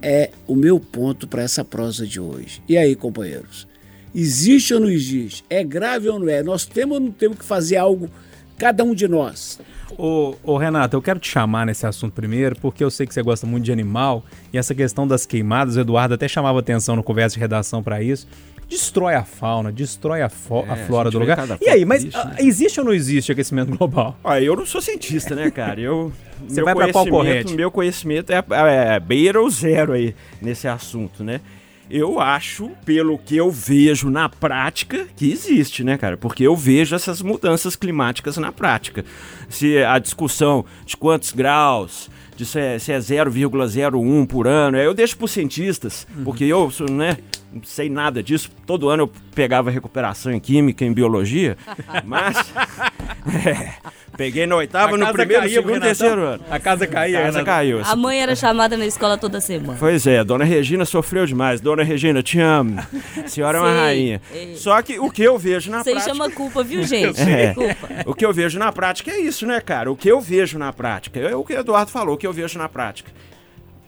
é 0.00 0.30
o 0.46 0.54
meu 0.54 0.78
ponto 0.78 1.26
para 1.26 1.42
essa 1.42 1.64
prosa 1.64 2.06
de 2.06 2.20
hoje. 2.20 2.62
E 2.68 2.76
aí, 2.76 2.94
companheiros? 2.94 3.66
Existe 4.14 4.72
ou 4.74 4.80
não 4.80 4.88
existe? 4.88 5.44
É 5.50 5.64
grave 5.64 6.08
ou 6.08 6.18
não 6.18 6.28
é? 6.28 6.42
Nós 6.42 6.64
temos 6.64 6.98
ou 6.98 7.00
não 7.00 7.10
temos 7.10 7.38
que 7.38 7.44
fazer 7.44 7.76
algo, 7.76 8.08
cada 8.56 8.84
um 8.84 8.94
de 8.94 9.08
nós? 9.08 9.58
Ô, 9.96 10.34
ô, 10.42 10.56
Renato, 10.56 10.96
eu 10.96 11.02
quero 11.02 11.18
te 11.18 11.28
chamar 11.28 11.66
nesse 11.66 11.86
assunto 11.86 12.12
primeiro, 12.12 12.56
porque 12.60 12.82
eu 12.82 12.90
sei 12.90 13.06
que 13.06 13.14
você 13.14 13.22
gosta 13.22 13.46
muito 13.46 13.64
de 13.64 13.72
animal 13.72 14.24
e 14.52 14.58
essa 14.58 14.74
questão 14.74 15.06
das 15.06 15.24
queimadas, 15.26 15.76
o 15.76 15.80
Eduardo 15.80 16.14
até 16.14 16.28
chamava 16.28 16.58
atenção 16.58 16.96
no 16.96 17.02
conversa 17.02 17.34
de 17.34 17.40
redação 17.40 17.82
para 17.82 18.02
isso. 18.02 18.26
Destrói 18.68 19.14
a 19.14 19.24
fauna, 19.24 19.70
destrói 19.70 20.22
a, 20.22 20.24
é, 20.24 20.26
a 20.26 20.76
flora 20.86 21.08
a 21.08 21.10
do 21.10 21.18
lugar. 21.18 21.38
E 21.60 21.68
aí, 21.68 21.84
mas 21.84 22.04
isso, 22.04 22.16
né? 22.16 22.36
existe 22.40 22.80
ou 22.80 22.86
não 22.86 22.92
existe 22.92 23.30
aquecimento 23.32 23.76
global? 23.76 24.18
Ah, 24.24 24.40
eu 24.40 24.56
não 24.56 24.64
sou 24.64 24.80
cientista, 24.80 25.34
né, 25.34 25.50
cara? 25.50 25.80
Eu, 25.80 26.12
Você 26.48 26.62
vai 26.62 26.74
para 26.74 26.92
qual 26.92 27.06
corrente? 27.06 27.54
Meu 27.54 27.70
conhecimento 27.70 28.32
é, 28.32 28.36
é, 28.36 28.94
é 28.94 29.00
beira 29.00 29.40
ou 29.40 29.48
zero 29.50 29.92
aí 29.92 30.14
nesse 30.40 30.66
assunto, 30.66 31.22
né? 31.22 31.40
Eu 31.90 32.18
acho, 32.18 32.70
pelo 32.84 33.18
que 33.18 33.36
eu 33.36 33.50
vejo 33.50 34.08
na 34.08 34.28
prática, 34.28 35.06
que 35.14 35.30
existe, 35.30 35.84
né, 35.84 35.98
cara? 35.98 36.16
Porque 36.16 36.42
eu 36.42 36.56
vejo 36.56 36.96
essas 36.96 37.20
mudanças 37.20 37.76
climáticas 37.76 38.38
na 38.38 38.50
prática. 38.50 39.04
Se 39.50 39.78
a 39.78 39.98
discussão 39.98 40.64
de 40.86 40.96
quantos 40.96 41.32
graus, 41.32 42.10
de 42.36 42.46
se 42.46 42.58
é, 42.58 42.74
é 42.76 42.78
0,01 42.78 44.26
por 44.26 44.48
ano, 44.48 44.78
eu 44.78 44.94
deixo 44.94 45.16
para 45.16 45.26
os 45.26 45.30
cientistas, 45.30 46.06
uhum. 46.16 46.24
porque 46.24 46.44
eu, 46.44 46.72
né, 46.90 47.18
não 47.54 47.62
sei 47.62 47.88
nada 47.88 48.22
disso. 48.22 48.50
Todo 48.66 48.88
ano 48.88 49.04
eu 49.04 49.10
pegava 49.34 49.70
recuperação 49.70 50.32
em 50.32 50.40
química, 50.40 50.84
em 50.84 50.92
biologia, 50.92 51.56
mas. 52.04 52.36
é, 53.46 53.74
peguei 54.16 54.46
na 54.46 54.56
oitava, 54.56 54.96
no 54.96 55.12
primeiro, 55.12 55.42
caiu, 55.42 55.54
segundo, 55.54 55.72
Renatão. 55.74 55.88
terceiro 55.88 56.22
ano. 56.22 56.44
A 56.50 56.58
casa 56.58 56.86
caiu, 56.86 57.16
A 57.16 57.22
casa 57.22 57.38
Renato. 57.38 57.44
caiu. 57.46 57.80
A 57.84 57.96
mãe 57.96 58.20
era 58.20 58.34
chamada 58.34 58.76
na 58.76 58.86
escola 58.86 59.16
toda 59.16 59.40
semana. 59.40 59.76
Pois 59.78 60.06
é, 60.06 60.22
dona 60.24 60.44
Regina 60.44 60.84
sofreu 60.84 61.26
demais. 61.26 61.60
Dona 61.60 61.82
Regina, 61.82 62.22
te 62.22 62.40
amo. 62.40 62.78
A 63.22 63.26
senhora 63.28 63.58
é 63.58 63.60
uma 63.60 63.72
rainha. 63.72 64.20
Ei. 64.32 64.56
Só 64.56 64.80
que 64.82 64.98
o 64.98 65.10
que 65.10 65.22
eu 65.22 65.38
vejo 65.38 65.70
na 65.70 65.82
Você 65.82 65.92
prática. 65.92 66.12
Você 66.12 66.18
chama 66.18 66.30
culpa, 66.30 66.62
viu, 66.62 66.82
gente? 66.82 67.20
É. 67.20 67.54
Culpa. 67.54 67.88
O 68.06 68.14
que 68.14 68.24
eu 68.24 68.32
vejo 68.32 68.58
na 68.58 68.72
prática 68.72 69.10
é 69.10 69.20
isso, 69.20 69.46
né, 69.46 69.60
cara? 69.60 69.90
O 69.90 69.96
que 69.96 70.10
eu 70.10 70.20
vejo 70.20 70.58
na 70.58 70.72
prática. 70.72 71.20
É 71.20 71.34
o 71.34 71.44
que 71.44 71.54
o 71.54 71.58
Eduardo 71.58 71.90
falou, 71.90 72.14
o 72.14 72.18
que 72.18 72.26
eu 72.26 72.32
vejo 72.32 72.58
na 72.58 72.68
prática 72.68 73.10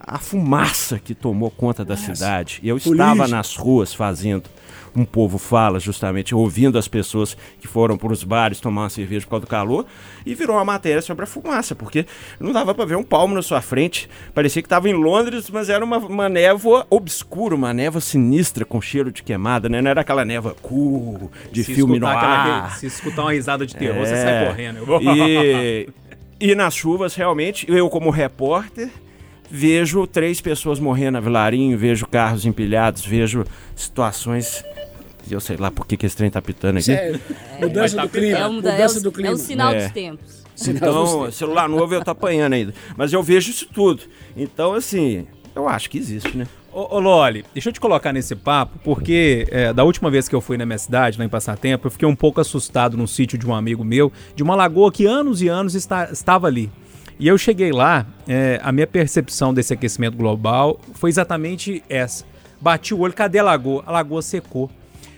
a 0.07 0.17
fumaça 0.17 0.97
que 0.97 1.13
tomou 1.13 1.51
conta 1.51 1.83
da 1.83 1.95
Nossa. 1.95 2.15
cidade. 2.15 2.61
Eu 2.63 2.77
estava 2.77 3.27
nas 3.27 3.57
ruas 3.57 3.93
fazendo 3.93 4.49
um 4.95 5.05
povo 5.05 5.37
fala, 5.37 5.79
justamente, 5.79 6.33
ouvindo 6.33 6.77
as 6.77 6.87
pessoas 6.87 7.37
que 7.59 7.67
foram 7.67 7.97
para 7.97 8.11
os 8.11 8.23
bares 8.23 8.59
tomar 8.59 8.83
uma 8.83 8.89
cerveja 8.89 9.25
por 9.25 9.31
causa 9.31 9.45
do 9.45 9.49
calor, 9.49 9.85
e 10.25 10.33
virou 10.33 10.55
uma 10.55 10.65
matéria 10.65 11.01
sobre 11.03 11.23
a 11.23 11.27
fumaça, 11.27 11.75
porque 11.75 12.05
não 12.39 12.51
dava 12.51 12.73
para 12.73 12.85
ver 12.85 12.95
um 12.95 13.03
palmo 13.03 13.35
na 13.35 13.43
sua 13.43 13.61
frente. 13.61 14.09
Parecia 14.33 14.61
que 14.61 14.65
estava 14.65 14.89
em 14.89 14.93
Londres, 14.93 15.51
mas 15.51 15.69
era 15.69 15.85
uma, 15.85 15.97
uma 15.97 16.27
névoa 16.27 16.87
obscura, 16.89 17.53
uma 17.53 17.73
névoa 17.73 18.01
sinistra 18.01 18.65
com 18.65 18.81
cheiro 18.81 19.11
de 19.11 19.21
queimada, 19.21 19.69
né? 19.69 19.81
Não 19.81 19.91
era 19.91 20.01
aquela 20.01 20.25
névoa 20.25 20.55
cool, 20.63 21.29
de 21.51 21.63
se 21.63 21.75
filme 21.75 21.99
no 21.99 22.07
ar. 22.07 22.79
se 22.79 22.87
escutar 22.87 23.23
uma 23.23 23.33
risada 23.33 23.67
de 23.67 23.75
terror, 23.75 23.97
é, 23.97 24.05
você 24.05 24.15
sai 24.15 24.47
correndo. 24.47 24.85
E, 25.01 25.89
e 26.39 26.55
nas 26.55 26.73
chuvas, 26.73 27.13
realmente, 27.13 27.69
eu 27.69 27.87
como 27.89 28.09
repórter 28.09 28.89
vejo 29.49 30.05
três 30.07 30.41
pessoas 30.41 30.79
morrendo 30.79 31.13
na 31.13 31.19
Vilarinho, 31.19 31.77
vejo 31.77 32.07
carros 32.07 32.45
empilhados, 32.45 33.05
vejo 33.05 33.43
situações. 33.75 34.63
Eu 35.29 35.39
sei 35.39 35.57
lá 35.57 35.69
por 35.69 35.85
que, 35.85 35.97
que 35.97 36.05
esse 36.05 36.15
trem 36.15 36.29
tá 36.29 36.41
pitando 36.41 36.77
aqui. 36.77 36.91
É, 36.91 37.19
mudança 37.59 38.01
do 38.01 38.09
clima. 38.09 38.37
É, 38.37 38.47
mudança 38.47 39.01
do 39.01 39.11
clima. 39.11 39.29
É 39.29 39.33
o 39.33 39.37
sinal 39.37 39.73
é. 39.73 39.83
dos 39.83 39.91
tempos. 39.91 40.43
Então, 40.67 41.31
celular 41.31 41.69
novo 41.69 41.93
eu 41.93 42.03
tô 42.03 42.11
apanhando 42.11 42.53
ainda. 42.53 42.73
Mas 42.95 43.13
eu 43.13 43.21
vejo 43.21 43.51
isso 43.51 43.67
tudo. 43.71 44.03
Então, 44.35 44.73
assim, 44.73 45.27
eu 45.55 45.67
acho 45.67 45.89
que 45.89 45.97
existe, 45.97 46.35
né? 46.35 46.47
Ô, 46.71 46.95
ô 46.95 46.99
Loli, 46.99 47.43
deixa 47.53 47.69
eu 47.69 47.73
te 47.73 47.79
colocar 47.79 48.13
nesse 48.13 48.35
papo, 48.35 48.79
porque 48.83 49.47
é, 49.49 49.73
da 49.73 49.83
última 49.83 50.11
vez 50.11 50.29
que 50.29 50.35
eu 50.35 50.41
fui 50.41 50.57
na 50.57 50.65
minha 50.65 50.77
cidade, 50.77 51.17
lá 51.17 51.25
em 51.25 51.29
Passatempo, 51.29 51.87
eu 51.87 51.91
fiquei 51.91 52.07
um 52.07 52.15
pouco 52.15 52.39
assustado 52.39 52.95
num 52.95 53.07
sítio 53.07 53.37
de 53.37 53.47
um 53.47 53.55
amigo 53.55 53.83
meu, 53.83 54.11
de 54.35 54.43
uma 54.43 54.55
lagoa 54.55 54.91
que 54.91 55.05
anos 55.05 55.41
e 55.41 55.47
anos 55.47 55.73
está, 55.73 56.11
estava 56.11 56.45
ali. 56.47 56.69
E 57.19 57.27
eu 57.27 57.37
cheguei 57.37 57.71
lá, 57.71 58.05
é, 58.27 58.59
a 58.63 58.71
minha 58.71 58.85
percepção 58.85 59.53
desse 59.53 59.73
aquecimento 59.73 60.15
global 60.15 60.79
foi 60.93 61.09
exatamente 61.09 61.83
essa. 61.89 62.23
Bati 62.61 62.93
o 62.93 62.99
olho, 62.99 63.13
cadê 63.13 63.39
a 63.39 63.43
lagoa? 63.43 63.83
A 63.85 63.91
lagoa 63.91 64.21
secou. 64.21 64.69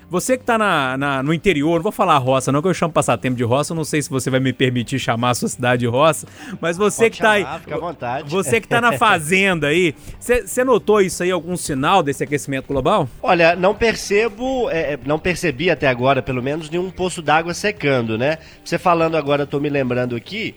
Você 0.09 0.37
que 0.37 0.43
está 0.43 0.57
na, 0.57 0.97
na, 0.97 1.21
no 1.21 1.31
interior, 1.31 1.75
não 1.75 1.83
vou 1.83 1.91
falar 1.91 2.17
roça, 2.17 2.51
não, 2.51 2.63
que 2.63 2.67
eu 2.67 2.73
chamo 2.73 2.91
passatempo 2.91 3.35
de 3.37 3.43
roça, 3.43 3.75
não 3.75 3.83
sei 3.83 4.01
se 4.01 4.09
você 4.09 4.27
vai 4.31 4.39
me 4.39 4.51
permitir 4.51 4.97
chamar 4.97 5.31
a 5.31 5.33
sua 5.35 5.47
cidade 5.47 5.81
de 5.81 5.85
roça, 5.85 6.25
mas 6.59 6.77
você 6.77 7.03
Pode 7.03 7.09
que 7.11 7.17
está 7.17 7.31
aí. 7.31 7.45
Fica 7.59 7.75
à 7.75 7.79
vontade. 7.79 8.29
Você 8.29 8.59
que 8.59 8.65
está 8.65 8.81
na 8.81 8.93
fazenda 8.97 9.67
aí, 9.67 9.93
você 10.19 10.63
notou 10.63 10.99
isso 10.99 11.21
aí, 11.21 11.29
algum 11.29 11.55
sinal 11.55 12.01
desse 12.01 12.23
aquecimento 12.23 12.65
global? 12.67 13.07
Olha, 13.21 13.55
não 13.55 13.75
percebo, 13.75 14.67
é, 14.71 14.93
é 14.93 14.99
não 15.05 15.19
percebi 15.19 15.69
até 15.69 15.87
agora, 15.87 16.23
pelo 16.23 16.41
menos, 16.41 16.71
nenhum 16.71 16.89
poço 16.89 17.21
d'água 17.21 17.53
secando, 17.53 18.17
né? 18.17 18.39
Você 18.65 18.79
falando 18.79 19.15
agora, 19.15 19.43
eu 19.43 19.47
tô 19.47 19.59
me 19.59 19.69
lembrando 19.69 20.15
aqui 20.15 20.55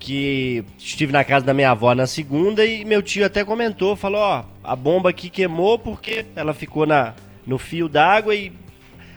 que 0.00 0.64
estive 0.78 1.12
na 1.12 1.22
casa 1.22 1.44
da 1.44 1.52
minha 1.52 1.70
avó 1.70 1.94
na 1.94 2.06
segunda 2.06 2.64
e 2.64 2.84
meu 2.86 3.02
tio 3.02 3.24
até 3.24 3.44
comentou, 3.44 3.94
falou, 3.94 4.20
ó, 4.20 4.44
a 4.64 4.74
bomba 4.74 5.10
aqui 5.10 5.28
queimou 5.28 5.78
porque 5.78 6.24
ela 6.34 6.54
ficou 6.54 6.86
na, 6.86 7.12
no 7.46 7.58
fio 7.58 7.86
d'água 7.86 8.34
e 8.34 8.50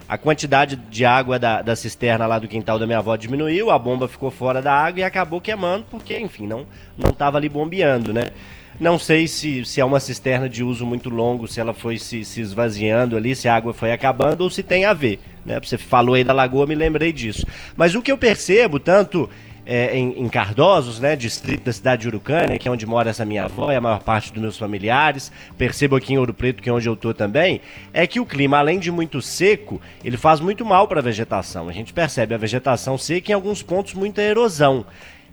a 0.07 0.17
quantidade 0.17 0.75
de 0.75 1.05
água 1.05 1.39
da, 1.39 1.61
da 1.61 1.75
cisterna 1.75 2.27
lá 2.27 2.37
do 2.37 2.49
quintal 2.49 2.77
da 2.77 2.85
minha 2.85 2.99
avó 2.99 3.15
diminuiu, 3.15 3.71
a 3.71 3.79
bomba 3.79 4.09
ficou 4.09 4.29
fora 4.29 4.61
da 4.61 4.73
água 4.73 4.99
e 4.99 5.03
acabou 5.03 5.39
queimando 5.39 5.85
porque, 5.89 6.19
enfim, 6.19 6.45
não 6.45 6.67
não 6.97 7.11
estava 7.11 7.37
ali 7.37 7.47
bombeando, 7.47 8.13
né? 8.13 8.31
Não 8.77 8.99
sei 8.99 9.27
se, 9.27 9.63
se 9.63 9.79
é 9.79 9.85
uma 9.85 9.99
cisterna 9.99 10.49
de 10.49 10.63
uso 10.63 10.85
muito 10.85 11.09
longo, 11.09 11.47
se 11.47 11.61
ela 11.61 11.73
foi 11.73 11.97
se, 11.97 12.25
se 12.25 12.41
esvaziando 12.41 13.15
ali, 13.15 13.35
se 13.35 13.47
a 13.47 13.55
água 13.55 13.73
foi 13.73 13.93
acabando 13.93 14.41
ou 14.41 14.49
se 14.49 14.63
tem 14.63 14.83
a 14.83 14.93
ver. 14.93 15.19
Né? 15.45 15.59
Você 15.61 15.77
falou 15.77 16.15
aí 16.15 16.23
da 16.23 16.33
lagoa, 16.33 16.65
me 16.65 16.75
lembrei 16.75 17.13
disso. 17.13 17.45
Mas 17.77 17.93
o 17.93 18.01
que 18.01 18.11
eu 18.11 18.17
percebo, 18.17 18.79
tanto 18.79 19.29
é, 19.65 19.97
em, 19.97 20.21
em, 20.21 20.29
Cardosos, 20.29 20.99
né, 20.99 21.15
distrito 21.15 21.63
da 21.63 21.73
cidade 21.73 22.01
de 22.01 22.07
Urucânia, 22.07 22.57
que 22.57 22.67
é 22.67 22.71
onde 22.71 22.85
mora 22.85 23.09
essa 23.09 23.23
minha 23.23 23.45
avó 23.45 23.71
e 23.71 23.75
a 23.75 23.81
maior 23.81 24.01
parte 24.01 24.31
dos 24.31 24.41
meus 24.41 24.57
familiares, 24.57 25.31
percebo 25.57 25.95
aqui 25.95 26.13
em 26.13 26.17
Ouro 26.17 26.33
Preto, 26.33 26.61
que 26.61 26.69
é 26.69 26.73
onde 26.73 26.87
eu 26.87 26.95
tô 26.95 27.13
também, 27.13 27.61
é 27.93 28.05
que 28.05 28.19
o 28.19 28.25
clima, 28.25 28.57
além 28.57 28.79
de 28.79 28.91
muito 28.91 29.21
seco, 29.21 29.81
ele 30.03 30.17
faz 30.17 30.39
muito 30.39 30.65
mal 30.65 30.87
para 30.87 30.99
a 30.99 31.03
vegetação. 31.03 31.69
A 31.69 31.71
gente 31.71 31.93
percebe 31.93 32.33
a 32.33 32.37
vegetação 32.37 32.97
seca 32.97 33.31
em 33.31 33.35
alguns 33.35 33.61
pontos 33.61 33.93
muita 33.93 34.21
erosão. 34.21 34.85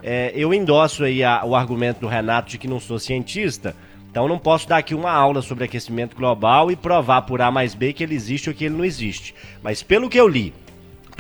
É, 0.03 0.33
eu 0.35 0.55
endosso 0.55 1.05
aí 1.05 1.23
a, 1.23 1.45
o 1.45 1.55
argumento 1.55 2.01
do 2.01 2.09
Renato 2.09 2.51
de 2.51 2.59
que 2.59 2.69
não 2.69 2.81
sou 2.81 2.99
cientista, 2.99 3.75
então 4.11 4.27
não 4.27 4.39
posso 4.39 4.69
dar 4.69 4.79
aqui 4.79 4.93
uma 4.93 5.13
aula 5.13 5.41
sobre 5.41 5.65
aquecimento 5.65 6.17
global 6.17 6.71
e 6.71 6.75
provar 6.75 7.23
por 7.23 7.41
A 7.41 7.51
mais 7.51 7.75
B 7.75 7.93
que 7.93 8.03
ele 8.03 8.15
existe 8.15 8.49
ou 8.49 8.55
que 8.55 8.65
ele 8.65 8.77
não 8.77 8.85
existe. 8.85 9.35
Mas 9.63 9.85
pelo 9.85 10.09
que 10.09 10.19
eu 10.19 10.27
li, 10.27 10.53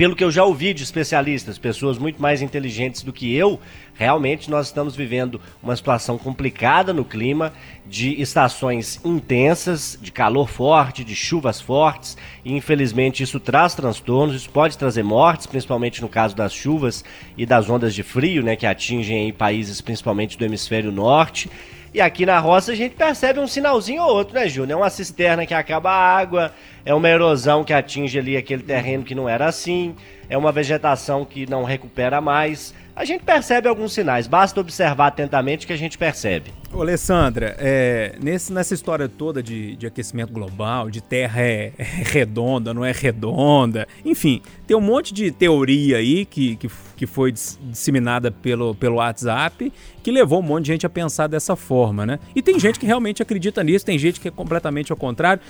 pelo 0.00 0.16
que 0.16 0.24
eu 0.24 0.30
já 0.30 0.42
ouvi 0.42 0.72
de 0.72 0.82
especialistas, 0.82 1.58
pessoas 1.58 1.98
muito 1.98 2.22
mais 2.22 2.40
inteligentes 2.40 3.02
do 3.02 3.12
que 3.12 3.36
eu, 3.36 3.60
realmente 3.92 4.50
nós 4.50 4.68
estamos 4.68 4.96
vivendo 4.96 5.38
uma 5.62 5.76
situação 5.76 6.16
complicada 6.16 6.90
no 6.90 7.04
clima, 7.04 7.52
de 7.86 8.18
estações 8.18 8.98
intensas, 9.04 9.98
de 10.00 10.10
calor 10.10 10.48
forte, 10.48 11.04
de 11.04 11.14
chuvas 11.14 11.60
fortes, 11.60 12.16
e 12.42 12.54
infelizmente 12.54 13.22
isso 13.22 13.38
traz 13.38 13.74
transtornos, 13.74 14.36
isso 14.36 14.48
pode 14.48 14.78
trazer 14.78 15.02
mortes, 15.02 15.46
principalmente 15.46 16.00
no 16.00 16.08
caso 16.08 16.34
das 16.34 16.54
chuvas 16.54 17.04
e 17.36 17.44
das 17.44 17.68
ondas 17.68 17.94
de 17.94 18.02
frio, 18.02 18.42
né, 18.42 18.56
que 18.56 18.64
atingem 18.64 19.24
aí 19.24 19.32
países 19.34 19.82
principalmente 19.82 20.38
do 20.38 20.46
hemisfério 20.46 20.90
norte. 20.90 21.50
E 21.92 22.00
aqui 22.00 22.24
na 22.24 22.38
roça 22.38 22.70
a 22.70 22.74
gente 22.74 22.94
percebe 22.94 23.40
um 23.40 23.48
sinalzinho 23.48 24.02
ou 24.02 24.14
outro, 24.14 24.34
né, 24.34 24.48
Júnior? 24.48 24.78
É 24.78 24.82
uma 24.82 24.90
cisterna 24.90 25.44
que 25.44 25.52
acaba 25.52 25.90
a 25.90 26.16
água, 26.16 26.52
é 26.84 26.94
uma 26.94 27.08
erosão 27.08 27.64
que 27.64 27.72
atinge 27.72 28.16
ali 28.16 28.36
aquele 28.36 28.62
terreno 28.62 29.02
que 29.02 29.12
não 29.14 29.28
era 29.28 29.46
assim, 29.46 29.96
é 30.28 30.38
uma 30.38 30.52
vegetação 30.52 31.24
que 31.24 31.50
não 31.50 31.64
recupera 31.64 32.20
mais. 32.20 32.72
A 33.00 33.04
gente 33.06 33.24
percebe 33.24 33.66
alguns 33.66 33.94
sinais, 33.94 34.26
basta 34.26 34.60
observar 34.60 35.06
atentamente 35.06 35.66
que 35.66 35.72
a 35.72 35.76
gente 35.76 35.96
percebe. 35.96 36.52
Ô, 36.70 36.82
Alessandra, 36.82 37.56
é, 37.58 38.14
nesse, 38.22 38.52
nessa 38.52 38.74
história 38.74 39.08
toda 39.08 39.42
de, 39.42 39.74
de 39.74 39.86
aquecimento 39.86 40.30
global, 40.30 40.90
de 40.90 41.00
terra 41.00 41.40
é, 41.40 41.72
é 41.78 41.82
redonda, 41.82 42.74
não 42.74 42.84
é 42.84 42.92
redonda, 42.92 43.88
enfim, 44.04 44.42
tem 44.66 44.76
um 44.76 44.82
monte 44.82 45.14
de 45.14 45.30
teoria 45.30 45.96
aí 45.96 46.26
que, 46.26 46.56
que, 46.56 46.70
que 46.94 47.06
foi 47.06 47.32
dis- 47.32 47.58
disseminada 47.62 48.30
pelo, 48.30 48.74
pelo 48.74 48.96
WhatsApp 48.96 49.72
que 50.02 50.10
levou 50.10 50.40
um 50.40 50.42
monte 50.42 50.66
de 50.66 50.72
gente 50.72 50.84
a 50.84 50.90
pensar 50.90 51.26
dessa 51.26 51.56
forma, 51.56 52.04
né? 52.04 52.18
E 52.36 52.42
tem 52.42 52.60
gente 52.60 52.78
que 52.78 52.84
realmente 52.84 53.22
acredita 53.22 53.64
nisso, 53.64 53.86
tem 53.86 53.98
gente 53.98 54.20
que 54.20 54.28
é 54.28 54.30
completamente 54.30 54.92
ao 54.92 54.98
contrário. 54.98 55.40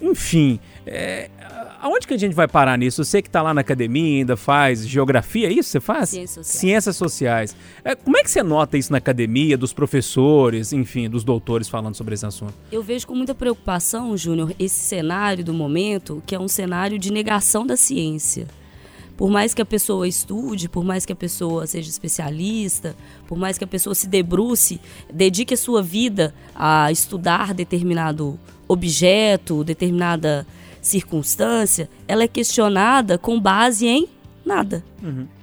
Enfim, 0.00 0.58
é, 0.86 1.30
aonde 1.82 2.06
que 2.06 2.14
a 2.14 2.16
gente 2.16 2.34
vai 2.34 2.46
parar 2.46 2.78
nisso? 2.78 3.04
Você 3.04 3.20
que 3.20 3.28
está 3.28 3.42
lá 3.42 3.52
na 3.52 3.60
academia 3.60 4.20
ainda 4.20 4.36
faz 4.36 4.86
geografia, 4.86 5.48
é 5.48 5.52
isso 5.52 5.68
você 5.68 5.80
faz? 5.80 6.10
Ciências 6.10 6.46
sociais. 6.46 6.60
Ciências 6.60 6.96
sociais. 6.96 7.56
É, 7.84 7.96
como 7.96 8.16
é 8.16 8.22
que 8.22 8.30
você 8.30 8.42
nota 8.42 8.78
isso 8.78 8.92
na 8.92 8.98
academia, 8.98 9.58
dos 9.58 9.72
professores, 9.72 10.72
enfim, 10.72 11.10
dos 11.10 11.24
doutores 11.24 11.68
falando 11.68 11.96
sobre 11.96 12.14
esse 12.14 12.24
assunto? 12.24 12.54
Eu 12.70 12.82
vejo 12.82 13.06
com 13.06 13.14
muita 13.14 13.34
preocupação, 13.34 14.16
Júnior, 14.16 14.54
esse 14.58 14.78
cenário 14.78 15.44
do 15.44 15.52
momento, 15.52 16.22
que 16.24 16.34
é 16.34 16.38
um 16.38 16.48
cenário 16.48 16.98
de 16.98 17.12
negação 17.12 17.66
da 17.66 17.76
ciência. 17.76 18.46
Por 19.16 19.30
mais 19.30 19.52
que 19.52 19.60
a 19.60 19.66
pessoa 19.66 20.08
estude, 20.08 20.68
por 20.68 20.84
mais 20.84 21.04
que 21.04 21.12
a 21.12 21.16
pessoa 21.16 21.66
seja 21.66 21.88
especialista, 21.88 22.96
por 23.26 23.36
mais 23.36 23.58
que 23.58 23.64
a 23.64 23.66
pessoa 23.66 23.94
se 23.94 24.08
debruce, 24.08 24.80
dedique 25.12 25.52
a 25.52 25.56
sua 25.56 25.82
vida 25.82 26.34
a 26.54 26.90
estudar 26.90 27.52
determinado 27.52 28.38
objeto, 28.66 29.62
determinada 29.62 30.46
circunstância, 30.82 31.88
ela 32.06 32.24
é 32.24 32.28
questionada 32.28 33.16
com 33.16 33.40
base 33.40 33.86
em 33.86 34.08
nada. 34.44 34.84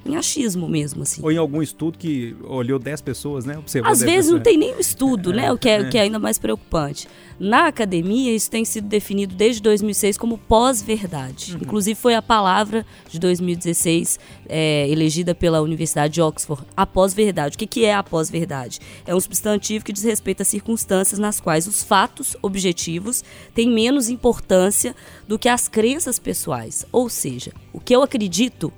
Em 0.10 0.15
achismo 0.15 0.67
mesmo, 0.67 1.04
assim. 1.04 1.22
Ou 1.24 1.32
em 1.32 1.38
algum 1.38 1.62
estudo 1.62 1.98
que 1.98 2.36
olhou 2.43 2.80
10 2.80 3.02
pessoas, 3.02 3.45
né? 3.45 3.58
Observou 3.58 3.91
Às 3.91 4.00
10 4.00 4.12
vezes 4.12 4.32
não 4.32 4.39
pessoas. 4.39 4.58
tem 4.58 4.58
nem 4.58 4.80
estudo, 4.80 5.32
né? 5.32 5.52
O 5.52 5.58
que 5.58 5.69
é, 5.69 5.82
o 5.82 5.89
que 5.89 5.98
é 5.98 6.02
ainda 6.02 6.17
mais 6.17 6.39
preocupante. 6.39 7.08
Na 7.39 7.67
academia, 7.67 8.34
isso 8.36 8.50
tem 8.50 8.65
sido 8.65 8.88
definido 8.88 9.36
desde 9.36 9.62
2006 9.62 10.17
como 10.17 10.38
pós-verdade. 10.38 11.54
Uhum. 11.54 11.62
Inclusive, 11.62 11.98
foi 11.98 12.15
a 12.15 12.22
palavra 12.22 12.86
de 13.08 13.19
2016 13.19 14.19
é, 14.48 14.89
elegida 14.89 15.36
pela 15.36 15.62
Universidade 15.62 16.15
de 16.15 16.22
Oxford, 16.22 16.65
a 16.76 16.86
pós-verdade. 16.86 17.56
O 17.56 17.60
que, 17.60 17.67
que 17.67 17.86
é 17.86 17.93
a 17.93 18.04
pós-verdade? 18.04 18.80
É 19.06 19.13
um 19.13 19.19
substantivo 19.19 19.86
que 19.86 19.93
diz 19.93 20.04
respeito 20.04 20.41
às 20.41 20.48
circunstâncias 20.48 21.19
nas 21.19 21.39
quais 21.39 21.67
os 21.67 21.84
fatos 21.84 22.36
objetivos 22.41 23.24
têm 23.54 23.69
menos 23.69 24.10
importância 24.10 24.95
do 25.28 25.38
que 25.38 25.48
as 25.48 25.67
crenças 25.67 26.17
pessoais. 26.17 26.86
Ou 26.91 27.10
seja, 27.10 27.54
o 27.72 27.80
que 27.80 27.95
eu 27.95 28.02
acredito 28.02 28.74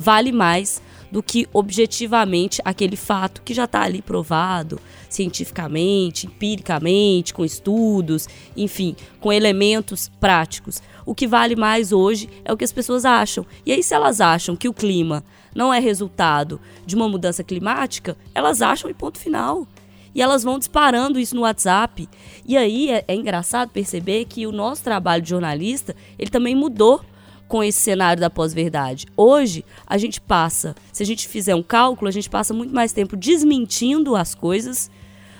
vale 0.00 0.32
mais 0.32 0.80
do 1.12 1.22
que 1.22 1.46
objetivamente 1.52 2.62
aquele 2.64 2.96
fato 2.96 3.42
que 3.42 3.52
já 3.52 3.64
está 3.64 3.82
ali 3.82 4.00
provado 4.00 4.80
cientificamente, 5.10 6.26
empiricamente, 6.26 7.34
com 7.34 7.44
estudos, 7.44 8.28
enfim, 8.56 8.96
com 9.20 9.32
elementos 9.32 10.08
práticos. 10.20 10.80
O 11.04 11.14
que 11.14 11.26
vale 11.26 11.54
mais 11.54 11.92
hoje 11.92 12.30
é 12.44 12.52
o 12.52 12.56
que 12.56 12.64
as 12.64 12.72
pessoas 12.72 13.04
acham. 13.04 13.44
E 13.66 13.72
aí, 13.72 13.82
se 13.82 13.92
elas 13.92 14.20
acham 14.20 14.56
que 14.56 14.68
o 14.68 14.72
clima 14.72 15.22
não 15.54 15.74
é 15.74 15.80
resultado 15.80 16.60
de 16.86 16.94
uma 16.94 17.08
mudança 17.08 17.42
climática, 17.42 18.16
elas 18.34 18.62
acham 18.62 18.88
e 18.88 18.94
ponto 18.94 19.18
final. 19.18 19.66
E 20.14 20.22
elas 20.22 20.42
vão 20.42 20.58
disparando 20.58 21.18
isso 21.18 21.34
no 21.36 21.42
WhatsApp. 21.42 22.08
E 22.46 22.56
aí 22.56 22.90
é, 22.90 23.04
é 23.06 23.14
engraçado 23.14 23.70
perceber 23.70 24.24
que 24.24 24.46
o 24.46 24.52
nosso 24.52 24.82
trabalho 24.82 25.22
de 25.22 25.30
jornalista, 25.30 25.94
ele 26.18 26.30
também 26.30 26.54
mudou 26.54 27.00
com 27.50 27.64
esse 27.64 27.80
cenário 27.80 28.20
da 28.20 28.30
pós-verdade. 28.30 29.08
Hoje, 29.16 29.64
a 29.84 29.98
gente 29.98 30.20
passa, 30.20 30.76
se 30.92 31.02
a 31.02 31.06
gente 31.06 31.26
fizer 31.26 31.52
um 31.52 31.64
cálculo, 31.64 32.08
a 32.08 32.12
gente 32.12 32.30
passa 32.30 32.54
muito 32.54 32.72
mais 32.72 32.92
tempo 32.92 33.16
desmentindo 33.16 34.14
as 34.14 34.36
coisas 34.36 34.88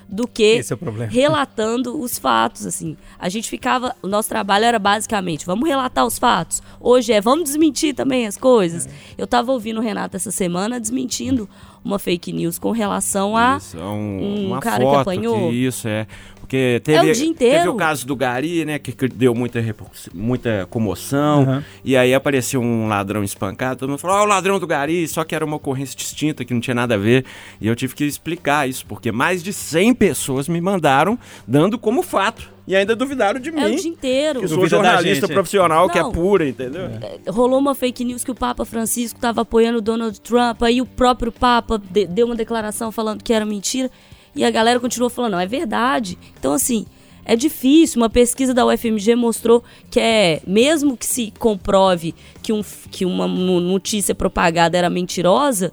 do 0.08 0.26
que 0.26 0.60
é 0.60 1.04
relatando 1.06 1.96
os 2.00 2.18
fatos, 2.18 2.66
assim. 2.66 2.96
A 3.16 3.28
gente 3.28 3.48
ficava, 3.48 3.94
o 4.02 4.08
nosso 4.08 4.28
trabalho 4.28 4.64
era 4.64 4.76
basicamente, 4.76 5.46
vamos 5.46 5.68
relatar 5.68 6.04
os 6.04 6.18
fatos. 6.18 6.60
Hoje 6.80 7.12
é, 7.12 7.20
vamos 7.20 7.44
desmentir 7.44 7.94
também 7.94 8.26
as 8.26 8.36
coisas. 8.36 8.88
É. 8.88 8.90
Eu 9.16 9.26
tava 9.28 9.52
ouvindo 9.52 9.78
o 9.78 9.80
Renato 9.80 10.16
essa 10.16 10.32
semana 10.32 10.80
desmentindo 10.80 11.48
uma 11.84 12.00
fake 12.00 12.32
news 12.32 12.58
com 12.58 12.72
relação 12.72 13.36
a 13.36 13.58
Isso, 13.58 13.78
é 13.78 13.84
um, 13.84 14.56
um 14.56 14.60
cara 14.60 14.84
que 14.84 14.96
apanhou. 14.96 15.52
isso, 15.52 15.86
é. 15.86 16.08
Porque 16.50 16.80
teve, 16.82 16.98
É 16.98 17.10
o 17.12 17.14
dia 17.14 17.26
inteiro. 17.26 17.56
teve 17.58 17.68
o 17.68 17.74
caso 17.76 18.04
do 18.04 18.16
Gari, 18.16 18.64
né, 18.64 18.76
que, 18.80 18.90
que 18.90 19.06
deu 19.06 19.32
muita, 19.32 19.64
muita 20.12 20.66
comoção, 20.68 21.44
Uhum. 21.44 21.62
e 21.84 21.96
aí 21.96 22.12
apareceu 22.12 22.60
um 22.60 22.88
ladrão 22.88 23.22
espancado, 23.22 23.78
todo 23.78 23.88
mundo 23.88 24.00
falou, 24.00 24.16
ah, 24.16 24.22
o 24.24 24.26
ladrão 24.26 24.58
do 24.58 24.66
Gari, 24.66 25.06
só 25.06 25.22
que 25.22 25.32
era 25.32 25.44
uma 25.44 25.54
ocorrência 25.58 25.96
distinta, 25.96 26.44
que 26.44 26.52
não 26.52 26.60
tinha 26.60 26.74
nada 26.74 26.96
a 26.96 26.98
ver, 26.98 27.24
e 27.60 27.68
eu 27.68 27.76
tive 27.76 27.94
que 27.94 28.02
explicar 28.04 28.68
isso, 28.68 28.84
porque 28.84 29.12
mais 29.12 29.44
de 29.44 29.52
100 29.52 29.94
pessoas 29.94 30.48
me 30.48 30.60
mandaram 30.60 31.16
dando 31.46 31.78
como 31.78 32.02
fato, 32.02 32.50
e 32.66 32.74
ainda 32.74 32.96
duvidaram 32.96 33.38
de 33.38 33.52
mim, 33.52 33.60
É 33.60 33.66
o 33.68 33.76
dia 33.76 33.88
inteiro. 33.88 34.40
que 34.40 34.48
sou 34.48 34.56
Duvida 34.58 34.78
da 34.78 34.82
jornalista 34.94 35.28
profissional, 35.28 35.88
que 35.88 35.98
é 35.98 36.02
Não. 36.02 36.10
pura, 36.10 36.48
entendeu? 36.48 36.90
rolou 37.28 37.60
uma 37.60 37.76
fake 37.76 38.04
news 38.04 38.24
que 38.24 38.30
o 38.32 38.34
Papa 38.34 38.64
Francisco 38.64 39.18
estava 39.18 39.42
apoiando 39.42 39.78
o 39.78 39.80
Donald 39.80 40.20
Trump, 40.20 40.60
aí 40.64 40.80
o 40.82 40.86
próprio 40.86 41.30
Papa 41.30 41.78
de- 41.78 42.06
deu 42.08 42.26
uma 42.26 42.34
declaração 42.34 42.90
falando 42.90 43.22
que 43.22 43.32
era 43.32 43.46
mentira, 43.46 43.88
e 44.34 44.44
a 44.44 44.50
galera 44.50 44.78
continuou 44.80 45.10
falando, 45.10 45.32
não, 45.32 45.40
é 45.40 45.46
verdade. 45.46 46.18
Então, 46.38 46.52
assim, 46.52 46.86
é 47.24 47.36
difícil. 47.36 48.00
Uma 48.00 48.10
pesquisa 48.10 48.54
da 48.54 48.66
UFMG 48.66 49.14
mostrou 49.14 49.62
que 49.90 50.00
é, 50.00 50.40
mesmo 50.46 50.96
que 50.96 51.06
se 51.06 51.32
comprove 51.38 52.14
que, 52.42 52.52
um, 52.52 52.62
que 52.90 53.04
uma 53.04 53.26
no- 53.26 53.60
notícia 53.60 54.14
propagada 54.14 54.76
era 54.76 54.88
mentirosa, 54.90 55.72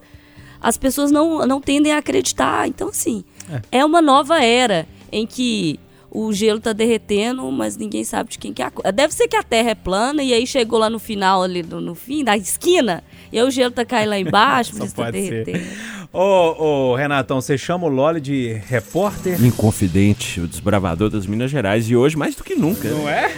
as 0.62 0.78
pessoas 0.78 1.12
não, 1.12 1.46
não 1.46 1.62
tendem 1.62 1.94
a 1.94 1.98
acreditar. 1.98 2.68
Então, 2.68 2.90
assim, 2.90 3.24
é. 3.72 3.86
uma 3.86 4.02
nova 4.02 4.44
era 4.44 4.88
em 5.12 5.26
que 5.26 5.80
o 6.10 6.32
gelo 6.32 6.60
tá 6.60 6.74
derretendo, 6.74 7.50
mas 7.52 7.78
ninguém 7.78 8.04
sabe 8.04 8.30
de 8.30 8.38
quem 8.38 8.54
que 8.54 8.62
é 8.62 8.66
a 8.66 8.72
culpa. 8.72 8.92
Deve 8.92 9.14
ser 9.14 9.28
que 9.28 9.36
a 9.36 9.44
Terra 9.44 9.72
é 9.72 9.76
plana 9.76 10.24
e 10.24 10.34
aí 10.34 10.48
chegou 10.48 10.80
lá 10.80 10.90
no 10.90 11.00
final, 11.00 11.44
ali 11.44 11.64
no, 11.64 11.82
no 11.82 11.96
fim 11.96 12.24
da 12.24 12.38
esquina, 12.38 13.04
e 13.32 13.38
aí 13.40 13.46
o 13.46 13.52
gelo 13.52 13.72
tá 13.72 13.86
caindo 13.86 14.10
lá 14.10 14.20
embaixo, 14.20 14.74
mas 14.80 14.94
tá 14.94 15.12
derretendo. 15.12 15.66
Ô, 16.14 16.92
ô, 16.92 16.96
Renatão, 16.96 17.42
você 17.42 17.58
chama 17.58 17.86
o 17.86 17.90
Loli 17.90 18.22
de 18.22 18.54
repórter? 18.68 19.44
Inconfidente, 19.44 20.40
o 20.40 20.48
desbravador 20.48 21.10
das 21.10 21.28
Minas 21.28 21.52
Gerais, 21.52 21.90
e 21.90 21.96
hoje 21.96 22.18
mais 22.18 22.36
do 22.36 22.44
que 22.44 22.56
nunca. 22.56 22.90
Não 22.90 23.10
é? 23.10 23.30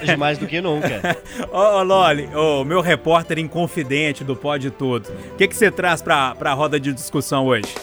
Hoje 0.00 0.16
mais 0.16 0.38
do 0.38 0.46
que 0.46 0.60
nunca. 0.60 1.18
Ô, 1.52 1.78
ô, 1.78 1.82
Loli, 1.82 2.28
ô, 2.34 2.64
meu 2.64 2.80
repórter 2.80 3.38
inconfidente 3.38 4.22
do 4.22 4.36
Pode 4.36 4.70
Tudo. 4.70 5.08
O 5.32 5.36
que, 5.36 5.48
que 5.48 5.56
você 5.56 5.70
traz 5.70 6.00
pra, 6.00 6.34
pra 6.36 6.54
roda 6.54 6.78
de 6.78 6.92
discussão 6.92 7.46
hoje? 7.46 7.74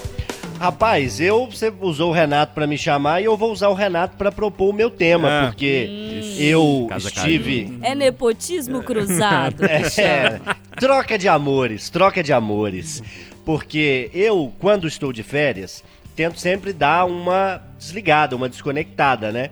Rapaz, 0.62 1.19
eu 1.19 1.47
você 1.47 1.74
usou 1.82 2.12
o 2.12 2.13
Renato 2.13 2.54
pra 2.54 2.67
me 2.67 2.78
chamar 2.78 3.19
e 3.19 3.26
eu 3.26 3.36
vou 3.36 3.52
usar 3.52 3.69
o 3.69 3.74
Renato 3.74 4.15
pra 4.15 4.32
propor 4.32 4.69
o 4.69 4.74
meu 4.74 4.91
tema, 4.91 5.28
Ah. 5.28 5.45
porque 5.47 5.89
eu 6.38 6.86
Casa 6.88 7.08
estive 7.08 7.80
É 7.82 7.95
nepotismo 7.95 8.84
cruzado. 8.84 9.67
que 9.67 9.84
chama. 9.89 10.08
É, 10.08 10.39
troca 10.80 11.17
de 11.17 11.28
amores, 11.28 11.89
troca 11.89 12.21
de 12.21 12.32
amores. 12.32 13.02
Porque 13.43 14.12
eu, 14.13 14.54
quando 14.60 14.88
estou 14.88 15.12
de 15.12 15.24
férias, 15.24 15.84
tento 16.15 16.39
sempre 16.39 16.71
dar 16.74 17.06
uma 17.06 17.60
desligada, 17.80 18.36
uma 18.36 18.47
desconectada, 18.47 19.32
né? 19.32 19.50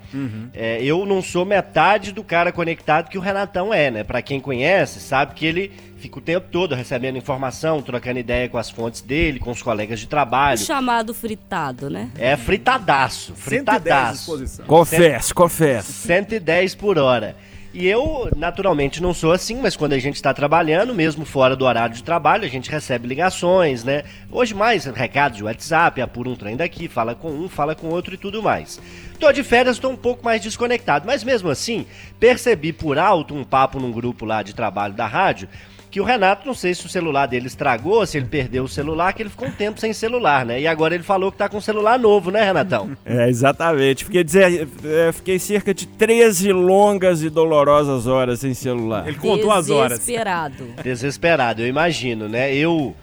É, 0.54 0.80
eu 0.84 1.08
não 1.08 1.24
sou 1.24 1.44
metade 1.44 2.12
do 2.12 2.24
cara 2.24 2.52
conectado 2.52 3.10
que 3.10 3.18
o 3.18 3.22
Renatão 3.22 3.74
é, 3.74 3.90
né? 3.90 4.04
Pra 4.04 4.22
quem 4.22 4.40
conhece, 4.40 5.00
sabe 5.00 5.34
que 5.34 5.44
ele 5.48 5.72
fica 6.00 6.18
o 6.18 6.22
tempo 6.22 6.48
todo 6.52 6.74
recebendo 6.76 7.18
informação, 7.18 7.82
trocando 7.82 8.20
ideia 8.20 8.48
com 8.50 8.58
as 8.58 8.70
fontes 8.70 9.02
dele, 9.02 9.40
com 9.40 9.52
os 9.52 9.62
colegas 9.62 10.00
de 10.00 10.06
O 10.06 10.10
trabalho. 10.10 10.58
chamado 10.60 11.14
fritado, 11.14 11.90
né? 11.90 12.10
É 12.18 12.36
fritadaço, 12.36 13.34
110 13.36 13.44
fritadaço. 13.44 14.64
Confesso, 14.66 15.36
confesso. 15.36 15.92
110 15.92 16.76
por 16.76 16.98
hora. 16.98 17.36
E 17.72 17.86
eu, 17.88 18.28
naturalmente, 18.36 19.00
não 19.00 19.14
sou 19.14 19.32
assim, 19.32 19.56
mas 19.62 19.76
quando 19.76 19.94
a 19.94 20.00
gente 20.00 20.16
está 20.16 20.34
trabalhando, 20.34 20.92
mesmo 20.96 21.24
fora 21.24 21.56
do 21.56 21.66
horário 21.66 21.94
de 21.96 22.04
trabalho, 22.04 22.44
a 22.44 22.48
gente 22.50 22.68
recebe 22.70 23.08
ligações, 23.08 23.84
né? 23.84 24.04
Hoje 24.32 24.56
mais 24.56 24.86
recados 24.86 25.38
de 25.38 25.44
WhatsApp, 25.44 26.02
apura 26.02 26.30
um 26.30 26.36
trem 26.36 26.58
daqui, 26.58 26.88
fala 26.88 27.14
com 27.14 27.30
um, 27.30 27.48
fala 27.48 27.76
com 27.76 27.90
outro 27.90 28.16
e 28.16 28.18
tudo 28.18 28.42
mais. 28.42 28.80
Tô 29.20 29.32
de 29.34 29.44
férias, 29.44 29.78
tô 29.78 29.90
um 29.90 29.98
pouco 29.98 30.24
mais 30.24 30.42
desconectado, 30.42 31.06
mas 31.06 31.26
mesmo 31.26 31.50
assim, 31.50 31.86
percebi 32.20 32.72
por 32.72 32.98
alto 32.98 33.36
um 33.36 33.44
papo 33.44 33.78
num 33.78 33.92
grupo 33.92 34.26
lá 34.26 34.42
de 34.42 34.56
trabalho 34.56 34.94
da 34.94 35.06
rádio, 35.06 35.50
que 35.92 36.00
o 36.00 36.04
Renato, 36.04 36.46
não 36.46 36.54
sei 36.54 36.74
se 36.74 36.86
o 36.86 36.90
celular 36.90 37.26
dele 37.26 37.48
estragou, 37.48 38.06
se 38.06 38.18
ele 38.18 38.28
perdeu 38.28 38.64
o 38.64 38.68
celular, 38.68 39.12
que 39.12 39.24
ele 39.24 39.30
ficou 39.30 39.48
um 39.48 39.52
tempo 39.52 39.80
sem 39.80 39.92
celular, 39.92 40.46
né? 40.46 40.62
E 40.62 40.68
agora 40.68 40.94
ele 40.94 41.04
falou 41.04 41.32
que 41.32 41.38
tá 41.38 41.50
com 41.50 41.58
um 41.58 41.62
celular 41.62 41.98
novo, 41.98 42.32
né, 42.32 42.44
Renatão? 42.44 42.96
É, 43.06 43.28
exatamente. 43.28 44.06
Fiquei, 44.06 44.24
dizer, 44.24 44.68
é, 44.86 45.12
fiquei 45.12 45.40
cerca 45.40 45.74
de 45.74 45.88
13 45.88 46.54
longas 46.54 47.24
e 47.24 47.30
dolorosas 47.30 48.06
horas 48.06 48.40
sem 48.40 48.54
celular. 48.54 49.08
Ele 49.08 49.18
contou 49.18 49.52
as 49.52 49.70
horas. 49.70 49.98
Desesperado. 50.00 50.64
Desesperado, 50.84 51.62
eu 51.64 51.68
imagino, 51.68 52.30
né? 52.30 52.54
Eu, 52.54 52.96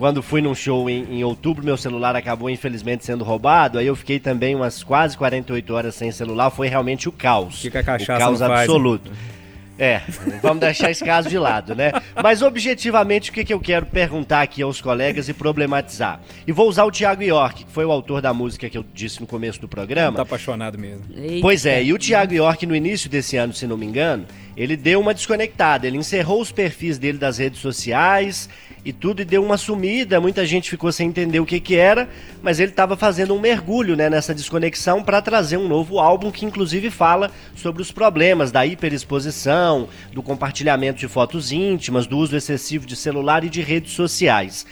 quando 0.00 0.22
fui 0.22 0.40
num 0.40 0.54
show 0.54 0.88
em, 0.88 1.18
em 1.18 1.24
outubro, 1.24 1.62
meu 1.62 1.76
celular 1.76 2.16
acabou 2.16 2.48
infelizmente 2.48 3.04
sendo 3.04 3.22
roubado. 3.22 3.78
Aí 3.78 3.86
eu 3.86 3.94
fiquei 3.94 4.18
também 4.18 4.56
umas 4.56 4.82
quase 4.82 5.16
48 5.16 5.74
horas 5.74 5.94
sem 5.94 6.10
celular. 6.10 6.50
Foi 6.50 6.68
realmente 6.68 7.06
o 7.06 7.12
caos. 7.12 7.60
Que 7.60 7.70
que 7.70 7.78
a 7.78 7.82
cachaça 7.82 8.14
o 8.14 8.18
caos 8.18 8.40
não 8.40 8.48
faz, 8.48 8.60
absoluto. 8.62 9.12
É, 9.78 10.02
vamos 10.42 10.60
deixar 10.60 10.90
esse 10.90 11.02
caso 11.02 11.28
de 11.28 11.38
lado, 11.38 11.74
né? 11.74 11.92
Mas 12.22 12.42
objetivamente 12.42 13.30
o 13.30 13.32
que, 13.32 13.44
que 13.44 13.52
eu 13.52 13.58
quero 13.58 13.86
perguntar 13.86 14.42
aqui 14.42 14.62
aos 14.62 14.78
colegas 14.78 15.28
e 15.28 15.32
problematizar? 15.32 16.20
E 16.46 16.52
vou 16.52 16.68
usar 16.68 16.84
o 16.84 16.90
Thiago 16.90 17.22
York, 17.22 17.64
que 17.64 17.72
foi 17.72 17.86
o 17.86 17.90
autor 17.90 18.20
da 18.20 18.34
música 18.34 18.68
que 18.68 18.76
eu 18.76 18.84
disse 18.94 19.22
no 19.22 19.26
começo 19.26 19.58
do 19.58 19.66
programa. 19.66 20.16
Tá 20.16 20.22
apaixonado 20.22 20.78
mesmo. 20.78 21.04
Eita. 21.14 21.40
Pois 21.40 21.64
é, 21.64 21.82
e 21.82 21.94
o 21.94 21.98
Thiago 21.98 22.34
York, 22.34 22.66
no 22.66 22.76
início 22.76 23.08
desse 23.08 23.38
ano, 23.38 23.54
se 23.54 23.66
não 23.66 23.78
me 23.78 23.86
engano, 23.86 24.26
ele 24.56 24.76
deu 24.76 25.00
uma 25.00 25.14
desconectada. 25.14 25.86
Ele 25.86 25.96
encerrou 25.96 26.40
os 26.40 26.52
perfis 26.52 26.98
dele 26.98 27.18
das 27.18 27.38
redes 27.38 27.60
sociais 27.60 28.48
e 28.84 28.92
tudo 28.92 29.22
e 29.22 29.24
deu 29.24 29.44
uma 29.44 29.56
sumida. 29.56 30.20
Muita 30.20 30.44
gente 30.44 30.70
ficou 30.70 30.90
sem 30.90 31.08
entender 31.08 31.40
o 31.40 31.46
que, 31.46 31.60
que 31.60 31.76
era, 31.76 32.08
mas 32.42 32.58
ele 32.58 32.70
estava 32.70 32.96
fazendo 32.96 33.34
um 33.34 33.40
mergulho 33.40 33.96
né, 33.96 34.08
nessa 34.08 34.34
desconexão 34.34 35.02
para 35.02 35.22
trazer 35.22 35.56
um 35.56 35.68
novo 35.68 35.98
álbum 35.98 36.30
que, 36.30 36.44
inclusive, 36.44 36.90
fala 36.90 37.30
sobre 37.54 37.82
os 37.82 37.92
problemas 37.92 38.50
da 38.50 38.66
hiperexposição, 38.66 39.88
do 40.12 40.22
compartilhamento 40.22 40.98
de 40.98 41.08
fotos 41.08 41.52
íntimas, 41.52 42.06
do 42.06 42.18
uso 42.18 42.36
excessivo 42.36 42.86
de 42.86 42.96
celular 42.96 43.44
e 43.44 43.50
de 43.50 43.60
redes 43.60 43.92
sociais. 43.92 44.66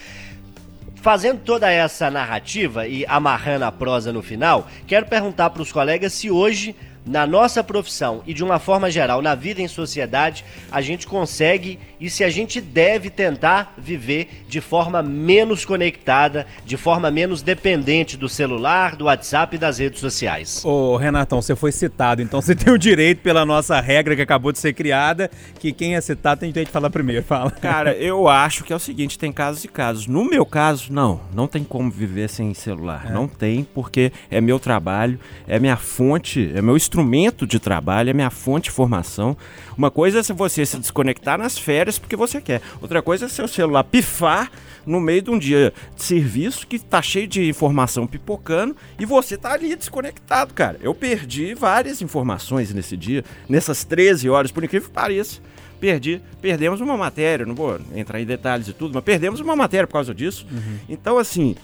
Fazendo 1.01 1.41
toda 1.41 1.71
essa 1.71 2.11
narrativa 2.11 2.89
e 2.89 3.07
amarrando 3.07 3.65
a 3.65 3.73
prosa 3.73 4.13
no 4.13 4.21
final, 4.21 4.69
quero 4.87 5.07
perguntar 5.07 5.51
para 5.51 5.63
os 5.63 5.71
colegas 5.71 6.13
se 6.13 6.29
hoje, 6.29 6.75
na 7.09 7.27
nossa 7.27 7.65
profissão 7.65 8.23
e 8.27 8.35
de 8.35 8.45
uma 8.45 8.59
forma 8.59 8.91
geral 8.91 9.23
na 9.23 9.35
vida 9.35 9.63
em 9.63 9.67
sociedade, 9.67 10.45
a 10.71 10.81
gente 10.83 11.07
consegue 11.07 11.79
e 11.99 12.11
se 12.11 12.23
a 12.23 12.29
gente 12.29 12.61
deve 12.61 13.09
tentar 13.09 13.75
viver 13.79 14.45
de 14.47 14.61
forma 14.61 15.03
menos 15.03 15.65
conectada, 15.65 16.47
de 16.65 16.77
forma 16.77 17.11
menos 17.11 17.41
dependente 17.41 18.17
do 18.17 18.29
celular, 18.29 18.95
do 18.95 19.07
WhatsApp 19.07 19.57
e 19.57 19.59
das 19.59 19.79
redes 19.79 20.01
sociais. 20.01 20.63
Ô, 20.65 20.97
Renatão, 20.97 21.41
você 21.41 21.57
foi 21.57 21.73
citado, 21.73 22.21
então 22.21 22.43
você 22.43 22.55
tem 22.55 22.73
o 22.73 22.79
direito 22.79 23.23
pela 23.23 23.45
nossa 23.45 23.81
regra 23.81 24.15
que 24.15 24.23
acabou 24.23 24.53
de 24.53 24.59
ser 24.59 24.75
criada, 24.75 25.31
que 25.59 25.73
quem 25.73 25.97
é 25.97 26.01
citado 26.01 26.41
tem 26.41 26.51
direito 26.51 26.69
de 26.69 26.73
falar 26.73 26.91
primeiro. 26.91 27.25
Fala. 27.25 27.51
Cara, 27.51 27.95
eu 27.97 28.29
acho 28.29 28.65
que 28.65 28.73
é 28.73 28.77
o 28.77 28.81
seguinte, 28.81 29.19
tem 29.19 29.33
casos 29.33 29.65
e 29.65 29.69
casos. 29.69 30.07
No 30.07 30.25
meu 30.25 30.45
caso, 30.45 30.93
não, 30.93 31.21
não 31.35 31.47
tem 31.49 31.65
como 31.65 31.91
viver 31.91 32.29
sem 32.29 32.53
celular. 32.53 33.11
Não 33.11 33.27
tem, 33.27 33.65
porque 33.65 34.13
é 34.31 34.41
meu 34.41 34.61
trabalho, 34.61 35.19
é 35.47 35.59
minha 35.59 35.77
fonte, 35.77 36.53
é 36.55 36.61
meu 36.61 36.77
instrumento 36.77 36.98
de 37.47 37.59
trabalho, 37.59 38.11
é 38.11 38.13
minha 38.13 38.31
fonte 38.31 38.65
de 38.65 38.71
formação. 38.71 39.37
Uma 39.77 39.91
coisa 39.91 40.21
é 40.21 40.23
se 40.23 40.33
você 40.33 40.65
se 40.65 40.79
desconectar 40.79 41.39
nas 41.39 41.59
férias 41.59 41.99
porque 41.99 42.17
você 42.17 42.41
quer. 42.41 42.61
Outra 42.81 43.03
coisa 43.03 43.27
é 43.27 43.29
seu 43.29 43.47
celular 43.47 43.85
pifar 43.85 44.51
no 44.87 45.01
meio 45.01 45.23
de 45.23 45.31
um 45.31 45.39
dia 45.39 45.73
de 45.95 46.03
serviço 46.03 46.67
que 46.67 46.79
tá 46.79 47.03
cheio 47.03 47.29
de 47.29 47.49
informação 47.49 48.07
pipocando 48.07 48.75
e 48.99 49.05
você 49.05 49.37
tá 49.37 49.53
ali 49.53 49.77
desconectado, 49.77 50.55
cara. 50.55 50.79
Eu 50.81 50.95
perdi 50.95 51.55
várias 51.55 52.01
informações 52.01 52.73
nesse 52.73 52.97
dia, 52.97 53.25
nessas 53.49 53.85
13 53.85 54.31
horas, 54.31 54.51
por 54.51 54.65
incrível 54.65 54.89
que 54.89 54.95
pareça. 54.95 55.41
Perdi, 55.81 56.21
perdemos 56.41 56.81
uma 56.81 56.97
matéria, 56.97 57.47
não 57.47 57.55
vou 57.55 57.79
entrar 57.95 58.21
em 58.21 58.27
detalhes 58.27 58.67
e 58.67 58.73
tudo, 58.73 58.95
mas 58.95 59.05
perdemos 59.05 59.39
uma 59.39 59.55
matéria 59.55 59.87
por 59.87 59.93
causa 59.93 60.13
disso. 60.13 60.45
Então, 60.89 61.19
assim, 61.19 61.55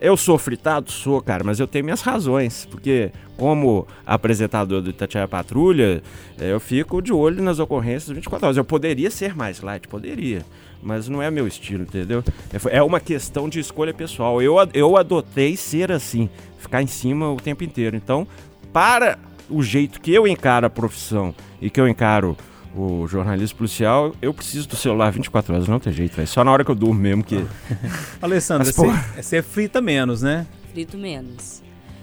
eu 0.00 0.16
sou 0.16 0.38
fritado? 0.38 0.90
Sou, 0.90 1.20
cara, 1.20 1.44
mas 1.44 1.60
eu 1.60 1.66
tenho 1.66 1.84
minhas 1.84 2.00
razões. 2.00 2.66
Porque, 2.70 3.10
como 3.36 3.86
apresentador 4.06 4.80
do 4.80 4.90
Itatiaia 4.90 5.28
Patrulha, 5.28 6.02
eh, 6.38 6.52
eu 6.52 6.58
fico 6.58 7.02
de 7.02 7.12
olho 7.12 7.42
nas 7.42 7.58
ocorrências 7.58 8.14
24 8.14 8.46
horas. 8.46 8.56
Eu 8.56 8.64
poderia 8.64 9.10
ser 9.10 9.36
mais 9.36 9.60
light, 9.60 9.86
poderia. 9.88 10.44
Mas 10.82 11.08
não 11.08 11.22
é 11.22 11.30
meu 11.30 11.46
estilo, 11.46 11.82
entendeu? 11.82 12.24
É 12.52 12.78
É 12.78 12.82
uma 12.82 12.98
questão 12.98 13.48
de 13.48 13.60
escolha 13.60 13.92
pessoal. 13.92 14.40
Eu, 14.40 14.56
eu 14.72 14.96
adotei 14.96 15.56
ser 15.56 15.92
assim, 15.92 16.30
ficar 16.58 16.82
em 16.82 16.86
cima 16.86 17.30
o 17.30 17.36
tempo 17.36 17.62
inteiro. 17.62 17.94
Então, 17.96 18.26
para 18.72 19.18
o 19.50 19.62
jeito 19.62 20.00
que 20.00 20.12
eu 20.14 20.26
encaro 20.26 20.66
a 20.66 20.70
profissão 20.70 21.34
e 21.60 21.68
que 21.68 21.80
eu 21.80 21.86
encaro 21.86 22.36
o 22.74 23.06
jornalismo 23.08 23.58
policial, 23.58 24.14
eu 24.22 24.32
preciso 24.32 24.68
do 24.68 24.76
celular 24.76 25.10
24 25.10 25.54
horas, 25.54 25.68
não 25.68 25.78
tem 25.80 25.92
jeito, 25.92 26.14
velho. 26.16 26.28
Só 26.28 26.44
na 26.44 26.52
hora 26.52 26.64
que 26.64 26.70
eu 26.70 26.74
durmo 26.74 27.00
mesmo 27.00 27.22
que. 27.24 27.44
Alessandra, 28.22 28.66
Mas, 28.66 28.74
você, 28.74 29.22
você 29.22 29.42
frita 29.42 29.80
menos, 29.80 30.22
né? 30.22 30.46
Frito 30.72 30.96
menos. 30.96 31.60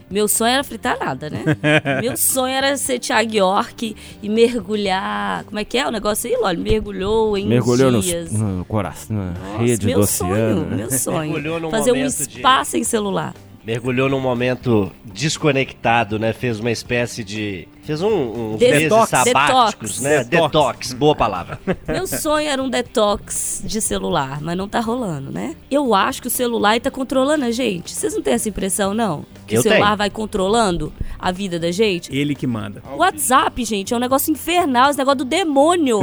Meu 0.09 0.25
sonho 0.29 0.51
era 0.53 0.63
fritar 0.63 0.97
nada, 0.97 1.29
né? 1.29 1.43
Meu 2.01 2.15
sonho 2.15 2.53
era 2.53 2.77
ser 2.77 2.97
Thiago 2.97 3.35
York 3.35 3.93
e 4.23 4.29
mergulhar. 4.29 5.43
Como 5.43 5.59
é 5.59 5.65
que 5.65 5.77
é 5.77 5.85
o 5.85 5.91
negócio 5.91 6.29
aí, 6.29 6.37
Loli? 6.41 6.61
Mergulhou 6.61 7.37
em 7.37 7.45
Mergulhou 7.45 7.91
nos- 7.91 8.05
dias. 8.05 8.31
no, 8.31 8.63
coração, 8.63 9.15
na 9.17 9.31
Nossa, 9.31 9.57
rede 9.63 9.85
meu 9.85 9.99
do 9.99 10.07
sonho, 10.07 10.31
oceano. 10.31 10.65
né? 10.65 10.75
meu 10.77 10.91
sonho. 10.91 11.33
Mergulhou 11.33 11.69
Fazer 11.71 11.91
um 11.91 11.95
momento 11.95 12.15
de- 12.25 12.37
spa 12.39 12.63
sem 12.63 12.85
celular. 12.85 13.33
Mergulhou 13.67 14.07
num 14.07 14.21
momento 14.21 14.89
desconectado, 15.03 16.17
né? 16.17 16.31
Fez 16.31 16.57
uma 16.57 16.71
espécie 16.71 17.21
de. 17.21 17.67
Fez 17.83 18.01
um, 18.01 18.53
uns 18.53 18.59
Detox. 18.59 18.79
meses 18.81 19.09
sabáticos, 19.09 19.99
Detox. 19.99 19.99
né? 19.99 20.23
Detox. 20.23 20.51
Detox, 20.53 20.93
boa 20.93 21.13
palavra. 21.13 21.59
Meu 21.85 22.07
sonho 22.07 22.47
era 22.47 22.63
um 22.63 22.69
detox 22.69 23.61
de 23.65 23.81
celular, 23.81 24.39
mas 24.39 24.55
não 24.55 24.69
tá 24.69 24.79
rolando, 24.79 25.33
né? 25.33 25.53
Eu 25.69 25.93
acho 25.93 26.21
que 26.21 26.29
o 26.29 26.31
celular 26.31 26.79
tá 26.79 26.89
controlando 26.89 27.43
a 27.43 27.51
gente. 27.51 27.93
Vocês 27.93 28.13
não 28.13 28.21
têm 28.21 28.35
essa 28.35 28.47
impressão, 28.47 28.93
não? 28.93 29.25
Que 29.45 29.55
Eu 29.55 29.59
o 29.59 29.63
celular 29.63 29.87
tenho. 29.87 29.97
vai 29.97 30.09
controlando 30.09 30.93
a 31.19 31.29
vida 31.33 31.59
da 31.59 31.69
gente? 31.69 32.15
Ele 32.15 32.35
que 32.35 32.47
manda. 32.47 32.81
O 32.93 32.99
WhatsApp, 32.99 33.65
gente, 33.65 33.93
é 33.93 33.97
um 33.97 33.99
negócio 33.99 34.31
infernal, 34.31 34.89
esse 34.91 34.97
negócio 34.97 35.17
do 35.17 35.25
demônio. 35.25 35.99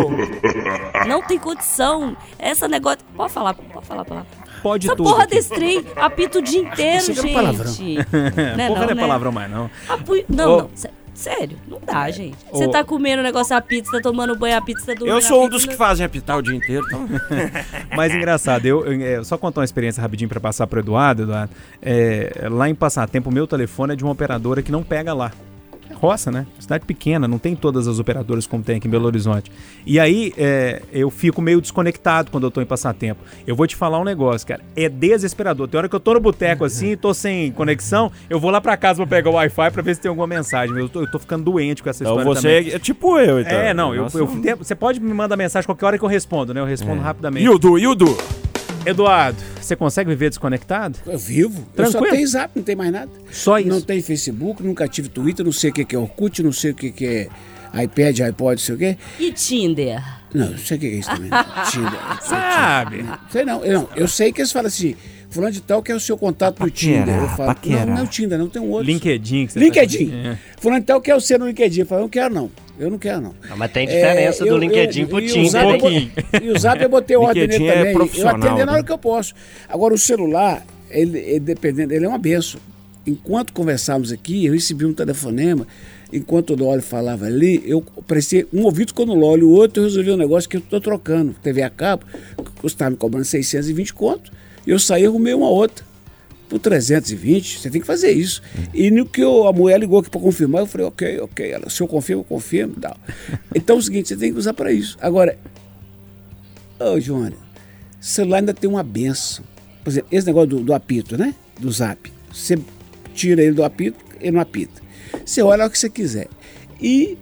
Não 1.08 1.22
tem 1.22 1.38
condição. 1.38 2.14
Essa 2.38 2.68
negócio. 2.68 2.98
Pode 3.16 3.32
falar, 3.32 3.54
pode 3.54 3.86
falar 3.86 4.02
a 4.02 4.04
palavra. 4.04 4.43
Pode 4.64 4.86
Essa 4.88 4.96
tudo. 4.96 5.10
porra 5.10 5.22
aqui. 5.24 5.36
desse 5.36 5.50
trem 5.50 5.84
apita 5.94 6.38
o 6.40 6.42
dia 6.42 6.58
inteiro, 6.60 6.96
Isso 6.98 7.10
aqui 7.12 7.20
é 7.20 7.22
gente. 7.22 7.34
palavrão. 7.34 7.72
Né, 8.56 8.68
Porra 8.68 8.80
não, 8.80 8.86
não 8.86 8.90
é 8.90 8.94
né? 8.94 9.00
palavrão 9.00 9.30
mais, 9.32 9.50
não. 9.50 9.70
Apu- 9.88 10.24
Não, 10.28 10.52
Ô. 10.52 10.56
não. 10.62 10.70
sé- 10.74 10.90
Sério, 11.14 11.56
não 11.68 11.78
dá, 11.86 12.10
gente. 12.10 12.36
Você 12.50 12.64
Ô. 12.64 12.70
tá 12.72 12.82
comendo 12.82 13.20
o 13.20 13.22
negócio 13.22 13.54
a 13.56 13.60
pizza, 13.60 13.92
tá 13.92 14.00
tomando 14.00 14.34
banho 14.36 14.56
a 14.56 14.60
pizza, 14.60 14.84
tá 14.86 14.94
dormindo 14.94 15.14
Eu 15.14 15.20
sou 15.22 15.44
um 15.44 15.48
dos 15.48 15.64
que 15.64 15.76
fazem 15.76 16.04
apitar 16.04 16.36
o 16.36 16.42
dia 16.42 16.56
inteiro, 16.56 16.84
então. 16.88 17.06
Mas 17.96 18.12
engraçado, 18.12 18.66
eu, 18.66 18.84
eu- 18.84 19.20
é, 19.20 19.22
só 19.22 19.38
contar 19.38 19.60
uma 19.60 19.64
experiência 19.64 20.00
rapidinho 20.00 20.28
pra 20.28 20.40
passar 20.40 20.66
pro 20.66 20.80
Eduardo, 20.80 21.22
Eduardo. 21.22 21.52
É, 21.80 22.48
lá 22.50 22.68
em 22.68 22.74
Passatempo, 22.74 23.30
o 23.30 23.32
meu 23.32 23.46
telefone 23.46 23.92
é 23.92 23.96
de 23.96 24.02
uma 24.02 24.10
operadora 24.12 24.60
que 24.60 24.72
não 24.72 24.82
pega 24.82 25.14
lá. 25.14 25.30
É 25.90 25.94
roça, 25.94 26.30
né? 26.30 26.46
Cidade 26.58 26.84
pequena, 26.86 27.26
não 27.28 27.38
tem 27.38 27.54
todas 27.54 27.86
as 27.86 27.98
operadoras 27.98 28.46
como 28.46 28.62
tem 28.62 28.76
aqui 28.76 28.88
em 28.88 28.90
Belo 28.90 29.06
Horizonte. 29.06 29.50
E 29.86 30.00
aí 30.00 30.32
é, 30.36 30.82
eu 30.92 31.10
fico 31.10 31.42
meio 31.42 31.60
desconectado 31.60 32.30
quando 32.30 32.44
eu 32.44 32.50
tô 32.50 32.60
em 32.60 32.66
Passatempo. 32.66 33.20
Eu 33.46 33.54
vou 33.54 33.66
te 33.66 33.76
falar 33.76 33.98
um 34.00 34.04
negócio, 34.04 34.46
cara. 34.46 34.62
É 34.76 34.88
desesperador. 34.88 35.68
Tem 35.68 35.78
hora 35.78 35.88
que 35.88 35.94
eu 35.94 36.00
tô 36.00 36.14
no 36.14 36.20
boteco 36.20 36.64
assim 36.64 36.96
tô 36.96 37.12
sem 37.12 37.52
conexão, 37.52 38.10
eu 38.30 38.40
vou 38.40 38.50
lá 38.50 38.60
pra 38.60 38.76
casa 38.76 38.96
pra 39.06 39.16
pegar 39.18 39.30
o 39.30 39.34
Wi-Fi 39.34 39.70
pra 39.70 39.82
ver 39.82 39.94
se 39.94 40.00
tem 40.00 40.08
alguma 40.08 40.26
mensagem. 40.26 40.76
Eu 40.76 40.88
tô, 40.88 41.00
eu 41.02 41.10
tô 41.10 41.18
ficando 41.18 41.44
doente 41.44 41.82
com 41.82 41.90
essa 41.90 42.02
Então 42.02 42.18
história 42.18 42.40
você 42.40 42.48
também. 42.62 42.74
é 42.74 42.78
tipo 42.78 43.18
eu, 43.18 43.40
então. 43.40 43.52
É, 43.58 43.74
não, 43.74 43.94
eu, 43.94 44.06
eu- 44.14 44.56
você 44.58 44.74
pode 44.74 45.00
me 45.00 45.12
mandar 45.12 45.36
mensagem 45.36 45.66
qualquer 45.66 45.86
hora 45.86 45.98
que 45.98 46.04
eu 46.04 46.08
respondo, 46.08 46.54
né? 46.54 46.60
Eu 46.60 46.64
respondo 46.66 47.00
rapidamente. 47.02 47.44
E 47.44 47.48
o 47.48 47.58
Du, 47.58 47.78
e 47.78 47.86
o 47.86 47.94
Du? 47.94 48.16
Eduardo, 48.86 49.38
você 49.60 49.74
consegue 49.74 50.10
viver 50.10 50.28
desconectado? 50.28 50.98
Eu 51.06 51.18
vivo. 51.18 51.66
Eu 51.76 51.84
Tranquilo? 51.84 52.06
só 52.06 52.10
tenho 52.12 52.28
zap, 52.28 52.52
não 52.54 52.62
tem 52.62 52.76
mais 52.76 52.92
nada. 52.92 53.10
Só 53.30 53.58
isso. 53.58 53.68
Não 53.68 53.80
tem 53.80 54.02
Facebook, 54.02 54.62
nunca 54.62 54.86
tive 54.88 55.08
Twitter, 55.08 55.44
não 55.44 55.52
sei 55.52 55.70
o 55.70 55.72
que 55.72 55.94
é 55.94 55.98
Orkut, 55.98 56.42
não 56.42 56.52
sei 56.52 56.72
o 56.72 56.74
que 56.74 57.06
é 57.06 57.28
iPad, 57.82 58.20
iPod, 58.20 58.52
não 58.52 58.58
sei 58.58 58.74
o 58.74 58.78
quê. 58.78 58.98
E 59.18 59.32
Tinder? 59.32 60.02
Não, 60.32 60.50
não 60.50 60.58
sei 60.58 60.76
o 60.76 60.80
que 60.80 60.88
que 60.90 60.96
é 60.96 60.98
isso 60.98 61.10
também. 61.10 61.30
Tinder. 61.70 62.22
Sabe? 62.22 63.04
Sei 63.30 63.44
não, 63.44 63.64
eu, 63.64 63.80
não, 63.80 63.88
eu 63.96 64.08
sei 64.08 64.32
que 64.32 64.40
eles 64.40 64.52
falam 64.52 64.68
assim, 64.68 64.94
fulano 65.34 65.52
de 65.52 65.60
tal 65.60 65.82
que 65.82 65.90
é 65.92 65.94
o 65.94 66.00
seu 66.00 66.16
contato 66.16 66.56
paquera, 66.56 67.04
Tinder. 67.04 67.16
Eu 67.22 67.28
falo, 67.28 67.46
paquera. 67.54 67.84
não, 67.86 67.94
não 67.94 68.00
é 68.00 68.04
o 68.04 68.06
Tinder, 68.06 68.38
não 68.38 68.48
tem 68.48 68.62
um 68.62 68.70
outro. 68.70 68.86
LinkedIn. 68.86 69.46
Que 69.46 69.52
você 69.52 69.58
LinkedIn. 69.58 70.08
Tá... 70.10 70.16
É. 70.16 70.38
Fulano 70.58 70.80
de 70.80 70.86
tal 70.86 71.00
que 71.00 71.10
é 71.10 71.14
o 71.16 71.20
seu 71.20 71.38
no 71.38 71.46
LinkedIn. 71.46 71.80
Eu 71.80 71.86
falo, 71.86 72.00
eu 72.00 72.02
não 72.04 72.08
quero 72.08 72.34
não, 72.34 72.50
eu 72.78 72.90
não 72.90 72.98
quero 72.98 73.20
não. 73.20 73.34
Ah, 73.50 73.56
mas 73.56 73.72
tem 73.72 73.86
diferença 73.86 74.44
É, 74.44 74.46
do 74.46 74.54
eu- 74.54 74.58
LinkedIn 74.58 75.02
eu- 75.02 75.08
pro 75.08 75.20
e 75.20 75.26
o 75.26 75.32
Tinder. 75.32 75.62
Eu 75.62 75.78
botei- 75.78 76.10
E 76.42 76.50
o 76.50 76.58
Zap 76.58 76.80
eu 76.82 76.88
botei 76.88 77.16
ordem 77.16 77.46
nele 77.48 77.58
LinkedIn 77.58 77.66
é 77.78 77.92
também. 77.92 78.10
eu 78.20 78.28
atendo 78.28 78.56
na 78.58 78.66
né? 78.66 78.72
hora 78.72 78.82
que 78.84 78.92
eu 78.92 78.98
posso. 78.98 79.34
Agora, 79.68 79.92
o 79.92 79.98
celular, 79.98 80.64
ele, 80.90 81.18
ele 81.18 81.40
dependendo, 81.40 81.92
ele 81.92 82.04
é 82.04 82.08
uma 82.08 82.18
benção. 82.18 82.60
Enquanto 83.06 83.52
conversávamos 83.52 84.12
aqui, 84.12 84.46
eu 84.46 84.52
recebi 84.54 84.86
um 84.86 84.94
telefonema. 84.94 85.66
Enquanto 86.12 86.50
o 86.50 86.56
Lólio 86.56 86.80
falava 86.82 87.26
ali, 87.26 87.60
eu 87.66 87.82
prestei 88.06 88.46
um 88.52 88.62
ouvido 88.62 88.88
ficou 88.88 89.04
no 89.04 89.14
Lólio, 89.14 89.48
o 89.48 89.52
outro 89.52 89.80
eu 89.82 89.84
resolvi 89.84 90.10
um 90.12 90.16
negócio 90.16 90.48
que 90.48 90.56
eu 90.56 90.60
estou 90.60 90.80
trocando. 90.80 91.34
TV 91.42 91.60
a 91.62 91.68
cabo, 91.68 92.04
custava 92.60 92.92
me 92.92 92.96
cobrando 92.96 93.24
620 93.24 93.92
conto. 93.92 94.30
Eu 94.66 94.78
saí 94.78 95.02
e 95.02 95.06
arrumei 95.06 95.34
uma 95.34 95.48
outra 95.48 95.84
por 96.48 96.58
320, 96.58 97.58
você 97.58 97.70
tem 97.70 97.80
que 97.80 97.86
fazer 97.86 98.12
isso. 98.12 98.42
E 98.72 98.90
no 98.90 99.06
que 99.06 99.20
eu- 99.22 99.46
a 99.48 99.52
mulher 99.52 99.80
ligou 99.80 99.98
aqui 99.98 100.10
para 100.10 100.20
confirmar, 100.20 100.62
eu 100.62 100.66
falei, 100.66 100.86
ok, 100.86 101.20
ok. 101.20 101.50
Ela, 101.52 101.70
se 101.70 101.80
eu 101.82 101.88
confirmo, 101.88 102.20
eu 102.20 102.24
confirmo 102.24 102.74
e 102.76 102.80
tal. 102.80 102.96
Então 103.54 103.76
é 103.76 103.78
o 103.78 103.82
seguinte, 103.82 104.08
você 104.08 104.16
tem 104.16 104.32
que 104.32 104.38
usar 104.38 104.52
para 104.54 104.70
isso. 104.72 104.96
Agora, 105.00 105.38
ô 106.78 107.00
Jônia, 107.00 107.36
celular 108.00 108.38
ainda 108.38 108.54
tem 108.54 108.68
uma 108.68 108.82
benção. 108.82 109.44
Por 109.82 109.90
exemplo, 109.90 110.08
esse 110.12 110.26
negócio 110.26 110.48
do, 110.48 110.60
do 110.60 110.74
apito, 110.74 111.16
né? 111.16 111.34
Do 111.58 111.70
zap. 111.70 112.12
Você 112.32 112.58
tira 113.14 113.42
ele 113.42 113.52
do 113.52 113.62
apito, 113.64 113.98
ele 114.20 114.32
não 114.32 114.40
apita. 114.40 114.82
Você 115.24 115.42
olha 115.42 115.66
o 115.66 115.70
que 115.70 115.78
você 115.78 115.88
quiser. 115.90 116.28
E 116.80 117.16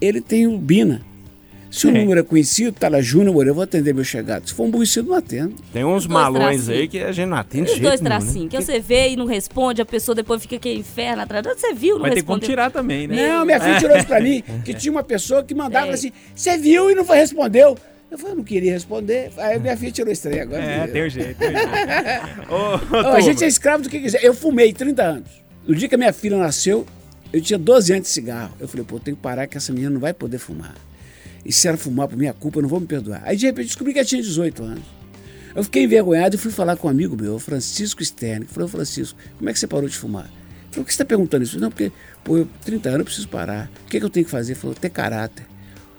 ele 0.00 0.20
tem 0.20 0.46
o 0.46 0.56
Bina. 0.58 1.02
Se 1.74 1.88
o 1.88 1.92
Tem. 1.92 2.02
número 2.02 2.20
é 2.20 2.22
conhecido, 2.22 2.70
tá 2.70 2.86
lá 2.88 3.00
Júnior 3.00 3.48
eu 3.48 3.52
vou 3.52 3.64
atender 3.64 3.92
meu 3.92 4.04
chegado. 4.04 4.46
Se 4.48 4.54
for 4.54 4.62
um 4.62 4.70
conhecido, 4.70 5.08
não 5.08 5.16
atendo. 5.16 5.56
Tem 5.72 5.84
uns 5.84 6.06
malões 6.06 6.64
tracinhos. 6.66 6.68
aí 6.68 6.86
que 6.86 6.98
a 7.00 7.10
gente 7.10 7.26
não 7.28 7.36
atende 7.36 7.72
Os 7.72 7.80
dois 7.80 8.00
nenhum, 8.00 8.14
né? 8.14 8.20
tracinhos, 8.20 8.48
que 8.48 8.62
você 8.62 8.78
vê 8.78 9.08
e 9.08 9.16
não 9.16 9.26
responde, 9.26 9.82
a 9.82 9.84
pessoa 9.84 10.14
depois 10.14 10.40
fica 10.40 10.56
que 10.56 10.72
inferno 10.72 11.22
atrás. 11.22 11.44
Você 11.44 11.74
viu, 11.74 11.96
não 11.96 12.02
Vai 12.02 12.12
ter 12.12 12.22
como 12.22 12.38
respondeu. 12.38 12.48
tirar 12.48 12.70
também, 12.70 13.08
né? 13.08 13.26
Não, 13.28 13.44
minha 13.44 13.58
filha 13.58 13.76
tirou 13.80 13.96
isso 13.96 14.06
pra 14.06 14.20
mim, 14.20 14.40
que 14.64 14.72
tinha 14.72 14.92
uma 14.92 15.02
pessoa 15.02 15.42
que 15.42 15.52
mandava 15.52 15.90
assim, 15.90 16.12
você 16.32 16.56
viu 16.56 16.92
e 16.92 16.94
não 16.94 17.04
foi- 17.04 17.16
respondeu. 17.16 17.76
Eu 18.08 18.18
falei, 18.18 18.34
eu 18.34 18.36
não 18.36 18.44
queria 18.44 18.70
responder. 18.72 19.32
Aí 19.36 19.58
minha 19.58 19.76
filha 19.76 19.90
tirou 19.90 20.14
trem 20.14 20.40
agora. 20.42 20.62
É, 20.62 20.86
tem 20.86 21.02
o 21.04 21.10
jeito, 21.10 21.36
tem 21.36 21.48
o 21.48 21.52
jeito. 21.52 21.72
Ô, 22.94 22.96
ô, 22.98 23.12
a 23.16 23.20
gente 23.20 23.42
é 23.42 23.48
escravo 23.48 23.82
do 23.82 23.88
que 23.90 23.98
quiser. 23.98 24.22
Eu 24.22 24.32
fumei 24.32 24.72
30 24.72 25.02
anos. 25.02 25.28
No 25.66 25.74
dia 25.74 25.88
que 25.88 25.96
a 25.96 25.98
minha 25.98 26.12
filha 26.12 26.36
nasceu, 26.36 26.86
eu 27.32 27.40
tinha 27.40 27.58
12 27.58 27.92
anos 27.92 28.04
de 28.04 28.10
cigarro. 28.10 28.54
Eu 28.60 28.68
falei, 28.68 28.86
pô, 28.86 28.94
eu 28.94 29.00
tenho 29.00 29.16
que 29.16 29.22
parar 29.24 29.48
que 29.48 29.56
essa 29.56 29.72
menina 29.72 29.90
não 29.90 29.98
vai 30.00 30.14
poder 30.14 30.38
fumar. 30.38 30.76
E 31.44 31.52
se 31.52 31.68
ela 31.68 31.76
fumar 31.76 32.08
por 32.08 32.16
minha 32.16 32.32
culpa, 32.32 32.58
eu 32.58 32.62
não 32.62 32.68
vou 32.68 32.80
me 32.80 32.86
perdoar. 32.86 33.22
Aí 33.24 33.36
de 33.36 33.46
repente 33.46 33.66
descobri 33.66 33.92
que 33.92 33.98
ela 33.98 34.06
tinha 34.06 34.22
18 34.22 34.62
anos. 34.62 34.84
Eu 35.54 35.62
fiquei 35.62 35.84
envergonhado 35.84 36.34
e 36.34 36.38
fui 36.38 36.50
falar 36.50 36.76
com 36.76 36.88
um 36.88 36.90
amigo 36.90 37.16
meu, 37.20 37.34
o 37.34 37.38
Francisco 37.38 38.04
Stern. 38.04 38.46
Falei, 38.46 38.64
"Ô, 38.64 38.68
Francisco, 38.68 39.18
como 39.38 39.48
é 39.50 39.52
que 39.52 39.58
você 39.58 39.66
parou 39.66 39.88
de 39.88 39.96
fumar? 39.96 40.24
Ele 40.24 40.32
falou, 40.32 40.84
por 40.84 40.86
que 40.86 40.92
você 40.92 40.94
está 40.94 41.04
perguntando 41.04 41.44
isso? 41.44 41.60
Não, 41.60 41.70
porque, 41.70 41.92
pô, 42.24 42.38
eu 42.38 42.48
30 42.64 42.88
anos 42.88 42.98
eu 43.00 43.04
preciso 43.04 43.28
parar. 43.28 43.70
O 43.86 43.88
que, 43.88 44.00
que 44.00 44.04
eu 44.04 44.10
tenho 44.10 44.24
que 44.24 44.30
fazer? 44.30 44.52
Ele 44.52 44.60
falou, 44.60 44.74
ter 44.74 44.90
caráter. 44.90 45.46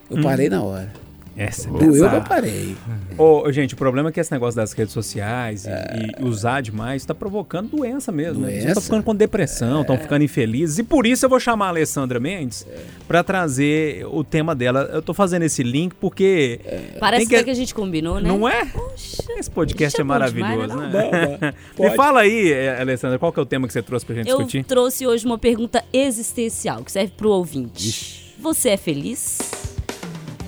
Eu 0.10 0.22
parei 0.22 0.50
na 0.50 0.62
hora. 0.62 0.92
Essa 1.38 1.68
é 1.68 1.72
Doeu, 1.72 1.82
mas 1.84 1.92
pesada. 1.94 2.18
eu 2.18 2.22
parei. 2.24 2.76
Ô, 3.18 3.52
gente, 3.52 3.74
o 3.74 3.78
problema 3.78 4.10
é 4.10 4.12
que 4.12 4.20
esse 4.20 4.32
negócio 4.32 4.56
das 4.56 4.72
redes 4.72 4.94
sociais 4.94 5.66
e, 5.66 6.22
e 6.22 6.24
usar 6.26 6.62
demais 6.62 7.02
está 7.02 7.14
provocando 7.14 7.70
doença 7.72 8.12
mesmo. 8.12 8.42
né? 8.42 8.48
Pessoas 8.48 8.64
Doença? 8.64 8.68
estão 8.80 8.84
ficando 8.84 9.04
com 9.04 9.16
depressão, 9.16 9.82
estão 9.82 9.98
ficando 9.98 10.24
infelizes. 10.24 10.78
E 10.80 10.84
por 10.84 11.06
isso 11.06 11.26
eu 11.26 11.30
vou 11.30 11.40
chamar 11.40 11.66
a 11.66 11.70
Alessandra 11.70 12.20
Mendes 12.20 12.66
para 13.08 13.24
trazer 13.24 14.06
o 14.08 14.24
tema 14.24 14.56
dela. 14.56 14.90
Eu 14.94 15.02
tô 15.02 15.14
fazendo 15.14 15.44
esse 15.44 15.62
link 15.62 15.94
porque. 15.96 16.60
Parece 17.00 17.28
tem 17.28 17.36
até 17.38 17.44
que 17.44 17.52
a 17.52 17.56
gente 17.56 17.76
combinou, 17.76 18.20
né? 18.22 18.30
Não 18.30 18.48
é? 18.48 18.66
Poxa, 18.66 19.24
Esse 19.38 19.52
podcast 19.52 20.00
é 20.00 20.02
é 20.02 20.04
maravilhoso, 20.06 20.68
demais, 20.68 20.94
né? 20.94 21.40
Bom, 21.78 21.84
bom. 21.84 21.84
Me 21.90 21.96
fala 21.98 22.22
aí, 22.22 22.52
eh, 22.54 22.80
Alessandra, 22.80 23.20
qual 23.20 23.34
que 23.34 23.40
é 23.40 23.44
o 23.44 23.46
tema 23.46 23.68
que 23.68 23.74
você 23.74 23.82
trouxe 23.82 24.06
pra 24.06 24.16
gente 24.16 24.30
eu 24.30 24.38
discutir? 24.38 24.64
trouxe 24.64 25.06
hoje 25.06 25.26
uma 25.26 25.38
pergunta 25.38 25.84
existencial 25.92 26.84
que 26.84 26.92
serve 26.92 27.12
pro 27.18 27.30
ouvinte. 27.30 28.34
Você 28.40 28.70
é 28.70 28.78
feliz? 28.78 29.40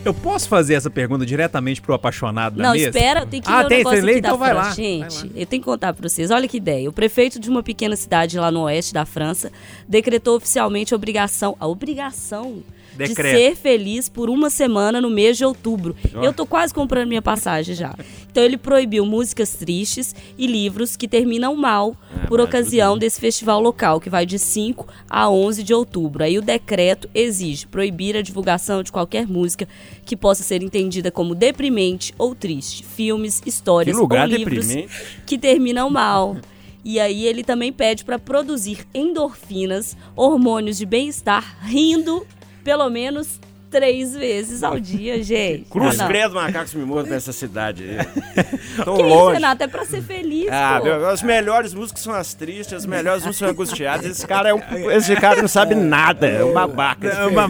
Eu 0.05 0.13
posso 0.13 0.47
fazer 0.47 0.75
essa 0.75 0.89
pergunta 0.89 1.25
diretamente 1.25 1.81
pro 1.81 1.93
apaixonado 1.93 2.55
da 2.55 2.63
Não, 2.63 2.71
mesa? 2.73 2.85
espera, 2.87 3.25
tem 3.25 3.41
que 3.41 3.49
Ah, 3.49 3.59
ler 3.59 3.65
o 3.65 3.67
tem, 3.67 3.77
negócio 3.79 3.99
aqui 3.99 4.11
da 4.21 4.27
Então 4.29 4.37
vai 4.37 4.49
França. 4.51 4.67
lá, 4.69 4.73
Gente, 4.73 5.15
vai 5.17 5.23
lá. 5.25 5.31
eu 5.35 5.45
tenho 5.45 5.61
que 5.61 5.65
contar 5.65 5.93
pra 5.93 6.07
vocês. 6.09 6.31
Olha 6.31 6.47
que 6.47 6.57
ideia. 6.57 6.89
O 6.89 6.93
prefeito 6.93 7.39
de 7.39 7.49
uma 7.49 7.61
pequena 7.61 7.95
cidade 7.95 8.39
lá 8.39 8.49
no 8.49 8.61
oeste 8.61 8.93
da 8.93 9.05
França 9.05 9.51
decretou 9.87 10.37
oficialmente 10.37 10.93
a 10.93 10.95
obrigação, 10.95 11.57
a 11.59 11.67
obrigação 11.67 12.63
Decreto. 12.97 13.35
de 13.35 13.41
ser 13.41 13.55
feliz 13.55 14.09
por 14.09 14.29
uma 14.29 14.49
semana 14.49 14.99
no 14.99 15.09
mês 15.09 15.37
de 15.37 15.45
outubro. 15.45 15.95
Eu 16.21 16.33
tô 16.33 16.45
quase 16.45 16.73
comprando 16.73 17.07
minha 17.07 17.21
passagem 17.21 17.75
já. 17.75 17.95
Então 18.31 18.43
ele 18.43 18.57
proibiu 18.57 19.05
músicas 19.05 19.53
tristes 19.53 20.15
e 20.37 20.45
livros 20.47 20.95
que 20.95 21.07
terminam 21.07 21.55
mal 21.55 21.95
por 22.27 22.39
ocasião 22.39 22.97
desse 22.97 23.19
festival 23.19 23.59
local, 23.61 23.99
que 23.99 24.09
vai 24.09 24.25
de 24.25 24.37
5 24.37 24.87
a 25.09 25.29
11 25.29 25.63
de 25.63 25.73
outubro. 25.73 26.23
Aí 26.23 26.37
o 26.37 26.41
decreto 26.41 27.09
exige 27.13 27.65
proibir 27.67 28.15
a 28.17 28.21
divulgação 28.21 28.83
de 28.83 28.91
qualquer 28.91 29.27
música 29.27 29.67
que 30.05 30.15
possa 30.15 30.43
ser 30.43 30.61
entendida 30.61 31.09
como 31.11 31.33
deprimente 31.33 32.13
ou 32.17 32.35
triste, 32.35 32.83
filmes, 32.83 33.41
histórias 33.45 33.95
Que 33.95 34.01
lugar 34.01 34.27
ou 34.27 34.35
livros 34.35 34.67
deprimente. 34.67 34.93
que 35.25 35.37
terminam 35.37 35.89
mal. 35.89 36.37
E 36.85 36.99
aí 37.01 37.25
ele 37.25 37.43
também 37.43 37.73
pede 37.73 38.05
para 38.05 38.17
produzir 38.17 38.87
endorfinas, 38.93 39.97
hormônios 40.15 40.77
de 40.77 40.85
bem-estar, 40.85 41.57
rindo 41.63 42.25
pelo 42.67 42.89
menos 42.89 43.39
três 43.71 44.13
vezes 44.13 44.61
ao 44.61 44.77
dia, 44.77 45.23
gente. 45.23 45.63
Cruz 45.69 45.97
Ah, 46.01 46.07
credo, 46.07 46.35
macacos 46.35 46.73
mordam 46.73 47.13
nessa 47.13 47.31
cidade 47.31 47.81
aí. 47.83 48.05
Tão 48.83 48.95
Que 48.97 49.01
isso, 49.03 49.09
longe. 49.09 49.33
Renato? 49.35 49.63
É 49.63 49.67
pra 49.67 49.85
ser 49.85 50.01
feliz, 50.01 50.49
Ah, 50.51 50.75
pô. 50.79 50.83
meu, 50.83 51.07
as 51.07 51.21
melhores 51.23 51.73
músicas 51.73 52.01
são 52.03 52.13
as 52.13 52.33
tristes, 52.33 52.73
as 52.73 52.85
melhores 52.85 53.23
músicas 53.25 53.37
são 53.37 53.47
angustiadas. 53.49 54.05
Esse 54.05 54.27
cara, 54.27 54.49
é 54.49 54.53
um, 54.53 54.91
esse 54.91 55.15
cara 55.15 55.41
não 55.41 55.47
sabe 55.47 55.75
nada, 55.75 56.27
é 56.27 56.43
um 56.43 56.51
babaca. 56.51 57.07
É 57.07 57.25
uma- 57.25 57.47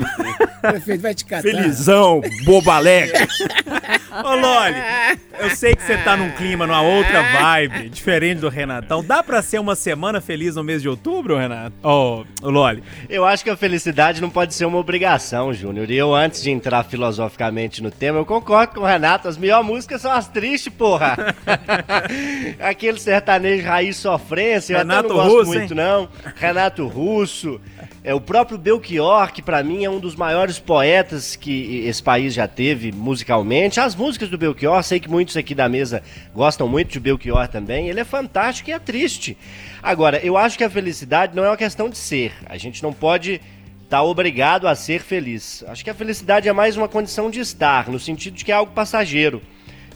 Prefeito, 0.71 1.01
vai 1.01 1.15
te 1.15 1.25
catar. 1.25 1.41
Felizão, 1.43 2.21
bobo 2.45 2.69
alegre. 2.71 3.13
Ô, 4.23 4.35
Loli, 4.35 4.75
eu 5.39 5.49
sei 5.55 5.75
que 5.75 5.83
você 5.83 5.97
tá 5.97 6.17
num 6.17 6.31
clima, 6.31 6.65
numa 6.65 6.81
outra 6.81 7.21
vibe, 7.21 7.89
diferente 7.89 8.39
do 8.39 8.49
Renatão. 8.49 9.03
Dá 9.03 9.21
pra 9.21 9.41
ser 9.41 9.59
uma 9.59 9.75
semana 9.75 10.19
feliz 10.19 10.55
no 10.55 10.63
mês 10.63 10.81
de 10.81 10.89
outubro, 10.89 11.37
Renato? 11.37 11.75
Ô, 11.83 12.25
ô, 12.41 12.49
Loli. 12.49 12.83
Eu 13.07 13.25
acho 13.25 13.43
que 13.43 13.49
a 13.49 13.55
felicidade 13.55 14.19
não 14.21 14.29
pode 14.29 14.55
ser 14.55 14.65
uma 14.65 14.77
obrigação, 14.79 15.53
Júnior. 15.53 15.89
E 15.91 15.95
eu, 15.97 16.15
antes 16.15 16.41
de 16.41 16.49
entrar 16.49 16.83
filosoficamente 16.83 17.81
no 17.83 17.91
tema, 17.91 18.17
eu 18.19 18.25
concordo 18.25 18.73
com 18.75 18.81
o 18.81 18.85
Renato. 18.85 19.27
As 19.27 19.37
melhores 19.37 19.67
músicas 19.67 20.01
são 20.01 20.11
as 20.11 20.27
tristes, 20.27 20.73
porra. 20.73 21.35
Aquele 22.59 22.99
sertanejo 22.99 23.67
raiz 23.67 23.97
sofrência, 23.97 24.73
eu 24.73 24.77
Renato 24.79 24.99
até 24.99 25.09
não 25.09 25.15
gosto 25.15 25.37
Russo, 25.37 25.51
muito, 25.51 25.73
hein? 25.73 25.77
não. 25.77 26.09
Renato 26.35 26.87
Russo. 26.87 27.61
É, 28.03 28.13
o 28.13 28.21
próprio 28.21 28.57
Belchior, 28.57 29.33
que 29.33 29.41
pra 29.41 29.61
mim 29.61 29.83
é 29.83 29.89
um 29.89 29.99
dos 29.99 30.15
maiores 30.15 30.59
poetas 30.59 31.35
que 31.35 31.85
esse 31.85 32.01
país 32.01 32.33
já 32.33 32.47
teve 32.47 32.91
musicalmente. 32.91 33.79
As 33.79 33.95
músicas 33.95 34.29
do 34.29 34.37
Belchior, 34.37 34.81
sei 34.83 34.99
que 34.99 35.09
muitos 35.09 35.35
aqui 35.35 35.53
da 35.53 35.67
mesa 35.67 36.01
gostam 36.33 36.67
muito 36.67 36.91
de 36.91 36.99
Belchior 36.99 37.47
também. 37.47 37.89
Ele 37.89 37.99
é 37.99 38.05
fantástico 38.05 38.69
e 38.69 38.73
é 38.73 38.79
triste. 38.79 39.37
Agora, 39.83 40.19
eu 40.19 40.37
acho 40.37 40.57
que 40.57 40.63
a 40.63 40.69
felicidade 40.69 41.35
não 41.35 41.43
é 41.43 41.49
uma 41.49 41.57
questão 41.57 41.89
de 41.89 41.97
ser. 41.97 42.33
A 42.45 42.57
gente 42.57 42.81
não 42.81 42.93
pode 42.93 43.41
estar 43.83 44.03
obrigado 44.03 44.67
a 44.67 44.75
ser 44.75 45.01
feliz. 45.01 45.63
Acho 45.67 45.83
que 45.83 45.89
a 45.89 45.93
felicidade 45.93 46.47
é 46.47 46.53
mais 46.53 46.77
uma 46.77 46.87
condição 46.87 47.29
de 47.29 47.39
estar, 47.39 47.89
no 47.89 47.99
sentido 47.99 48.35
de 48.35 48.45
que 48.45 48.51
é 48.51 48.55
algo 48.55 48.71
passageiro. 48.73 49.41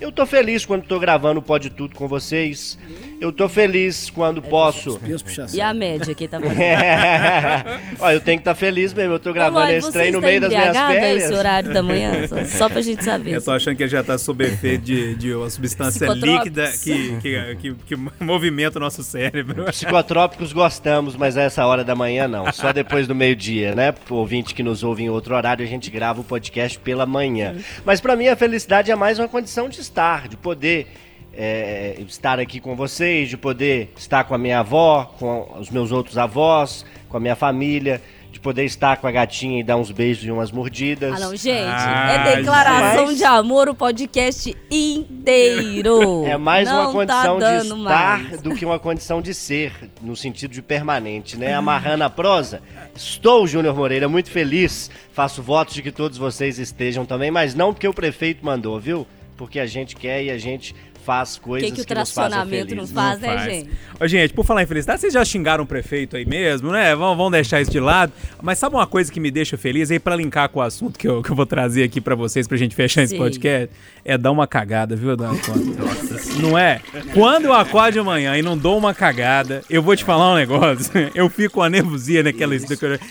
Eu 0.02 0.12
tô 0.12 0.26
feliz 0.26 0.66
quando 0.66 0.84
tô 0.84 1.00
gravando 1.00 1.40
o 1.40 1.44
Pode 1.44 1.70
Tudo 1.70 1.96
com 1.96 2.08
vocês. 2.08 2.76
Eu 3.22 3.32
tô 3.32 3.48
feliz 3.48 4.10
quando 4.10 4.42
posso. 4.42 4.98
Deus 4.98 5.22
puxa 5.22 5.46
E 5.54 5.62
a 5.62 5.76
média 5.76 6.12
aqui 6.12 6.28
tá. 6.28 6.40
Ó, 8.00 8.10
eu 8.10 8.20
tenho 8.20 8.40
que 8.40 8.42
estar 8.42 8.56
feliz 8.56 8.96
mesmo. 8.96 9.14
Eu 9.14 9.20
tô 9.20 9.32
gravando 9.32 9.72
esse 9.72 9.92
trem 9.92 10.12
no 10.12 10.20
meio 10.20 10.42
das 10.42 10.50
minhas 10.50 10.70
embriagada 10.70 10.94
férias. 10.94 11.24
esse 11.26 11.34
horário 11.36 11.72
da 11.72 11.84
manhã? 11.84 12.12
Só, 12.28 12.46
só 12.46 12.70
pra 12.70 12.82
gente 12.82 13.04
saber. 13.04 13.36
Eu 13.36 13.44
tô 13.44 13.52
achando 13.52 13.76
que 13.76 13.84
ele 13.84 13.92
já 13.92 14.04
tá 14.04 14.18
sob 14.18 14.44
efeito 14.44 14.84
de, 14.84 15.14
de 15.16 15.36
uma 15.36 15.50
substância 15.52 16.08
líquida 16.08 16.72
que, 16.84 17.20
que, 17.20 17.56
que, 17.56 17.74
que 17.74 17.96
movimenta 18.20 18.80
o 18.80 18.82
nosso 18.82 19.04
cérebro. 19.04 19.66
Psicotrópicos 19.66 20.52
gostamos, 20.52 21.16
mas 21.16 21.38
a 21.38 21.44
essa 21.44 21.64
hora 21.64 21.84
da 21.84 21.94
manhã 21.94 22.28
não. 22.28 22.52
Só 22.52 22.72
depois 22.74 23.08
do 23.08 23.14
meio-dia, 23.14 23.76
né? 23.76 23.92
Pro 23.92 24.16
ouvinte 24.16 24.56
que 24.56 24.64
nos 24.64 24.84
ouve 24.84 25.04
em 25.04 25.10
outro 25.10 25.36
horário, 25.36 25.64
a 25.64 25.68
gente 25.68 25.92
grava 25.92 26.22
o 26.22 26.24
podcast 26.24 26.80
pela 26.80 27.06
manhã. 27.06 27.56
Mas 27.86 28.02
pra 28.02 28.16
mim 28.16 28.28
a 28.28 28.36
felicidade 28.36 28.90
é 28.90 28.96
mais 28.96 29.20
uma 29.20 29.28
condição 29.28 29.70
de 29.70 29.80
estar, 29.92 30.28
de 30.30 30.38
poder 30.38 30.88
é, 31.34 31.96
estar 32.08 32.40
aqui 32.40 32.60
com 32.60 32.76
vocês, 32.76 33.30
de 33.30 33.38
poder 33.38 33.92
estar 33.98 34.24
com 34.24 34.34
a 34.34 34.38
minha 34.38 34.60
avó, 34.60 35.14
com 35.20 35.58
os 35.60 35.70
meus 35.70 35.92
outros 35.92 36.18
avós, 36.18 36.86
com 37.10 37.18
a 37.18 37.20
minha 37.20 37.36
família, 37.36 38.02
de 38.32 38.40
poder 38.40 38.64
estar 38.64 38.96
com 38.98 39.08
a 39.08 39.12
gatinha 39.12 39.60
e 39.60 39.64
dar 39.64 39.76
uns 39.76 39.92
beijos 39.92 40.24
e 40.24 40.32
umas 40.32 40.52
mordidas. 40.52 41.16
Ah, 41.16 41.20
não, 41.20 41.36
gente. 41.36 41.68
Ah, 41.70 42.26
é 42.30 42.36
declaração 42.38 43.08
mas- 43.08 43.18
de 43.18 43.24
amor 43.26 43.68
o 43.68 43.76
podcast 43.76 44.56
inteiro. 44.72 46.24
É 46.32 46.38
mais 46.38 46.70
Não 46.70 46.84
uma 46.84 46.92
condição 46.94 47.40
tá 47.40 47.58
de 47.58 47.68
estar 47.68 47.76
mais. 47.76 48.42
do 48.42 48.56
que 48.56 48.64
uma 48.66 48.80
condição 48.80 49.22
de 49.22 49.34
ser, 49.34 49.74
no 50.02 50.16
sentido 50.16 50.52
de 50.52 50.62
permanente, 50.62 51.36
né? 51.38 51.54
Amarrando 51.56 52.06
a 52.06 52.10
prosa. 52.10 52.62
Estou, 52.96 53.46
Júnior 53.46 53.76
Moreira, 53.76 54.08
muito 54.08 54.32
feliz. 54.32 54.90
Faço 55.12 55.42
votos 55.44 55.74
de 55.74 55.82
que 55.82 55.92
todos 55.92 56.18
vocês 56.18 56.58
estejam 56.58 57.06
também, 57.06 57.32
mas 57.32 57.54
não 57.54 57.74
porque 57.74 57.88
o 57.88 57.94
prefeito 57.94 58.46
mandou, 58.46 58.80
viu? 58.80 59.06
Porque 59.42 59.60
a 59.60 59.66
gente 59.66 59.96
quer 59.96 60.24
e 60.24 60.30
a 60.30 60.38
gente 60.38 60.76
faz 61.04 61.36
coisas 61.36 61.68
que, 61.68 61.76
que 61.78 61.82
o 61.82 61.86
que, 61.86 61.96
nos 61.96 62.12
fazem 62.12 62.30
tracionamento 62.30 62.76
não 62.76 62.86
felizes. 62.86 62.94
faz, 62.94 63.20
Não 63.20 63.28
né, 63.28 63.36
faz. 63.36 63.52
gente? 63.52 63.70
Ô, 64.00 64.08
gente, 64.08 64.34
por 64.36 64.46
falar 64.46 64.62
em 64.62 64.68
felicidade, 64.68 65.02
vocês 65.02 65.14
já 65.14 65.26
xingaram 65.26 65.64
o 65.64 65.68
prefeito 65.68 66.16
aí 66.16 66.28
mesmo, 66.28 66.72
né? 66.72 66.96
Vamos, 66.96 67.18
vamos 67.18 67.32
deixar 67.32 67.60
isso 67.60 67.72
de 67.72 67.80
lado. 67.80 68.14
Mas 68.40 68.60
sabe 68.60 68.76
uma 68.76 68.86
coisa 68.86 69.12
que 69.12 69.20
me 69.20 69.32
deixa 69.32 69.58
feliz 69.58 69.90
aí 69.90 69.98
pra 69.98 70.16
linkar 70.16 70.48
com 70.50 70.60
o 70.60 70.62
assunto 70.62 71.00
que 71.00 71.08
eu, 71.08 71.24
que 71.24 71.32
eu 71.32 71.36
vou 71.36 71.48
trazer 71.48 71.82
aqui 71.82 72.00
pra 72.00 72.14
vocês 72.14 72.48
pra 72.48 72.56
gente 72.56 72.76
fechar 72.76 73.02
esse 73.02 73.16
Sim. 73.16 73.18
podcast? 73.18 73.76
É 74.06 74.16
dar 74.16 74.30
uma 74.30 74.46
cagada, 74.46 74.96
viu, 74.96 75.18
Dona 75.18 75.36
Conta? 75.40 76.38
Não 76.40 76.56
é? 76.56 76.80
Quando 77.12 77.46
eu 77.46 77.54
acordo 77.54 77.94
de 77.94 78.02
manhã 78.02 78.38
e 78.38 78.44
não 78.44 78.56
dou 78.56 78.78
uma 78.78 78.94
cagada, 78.94 79.64
eu 79.72 79.82
vou 79.82 79.96
te 79.96 80.04
falar 80.04 80.34
um 80.34 80.36
negócio. 80.36 80.92
Eu 81.16 81.28
fico 81.30 81.56
com 81.56 81.64
a 81.64 81.70
nervosia 81.70 82.22
naquela. 82.22 82.54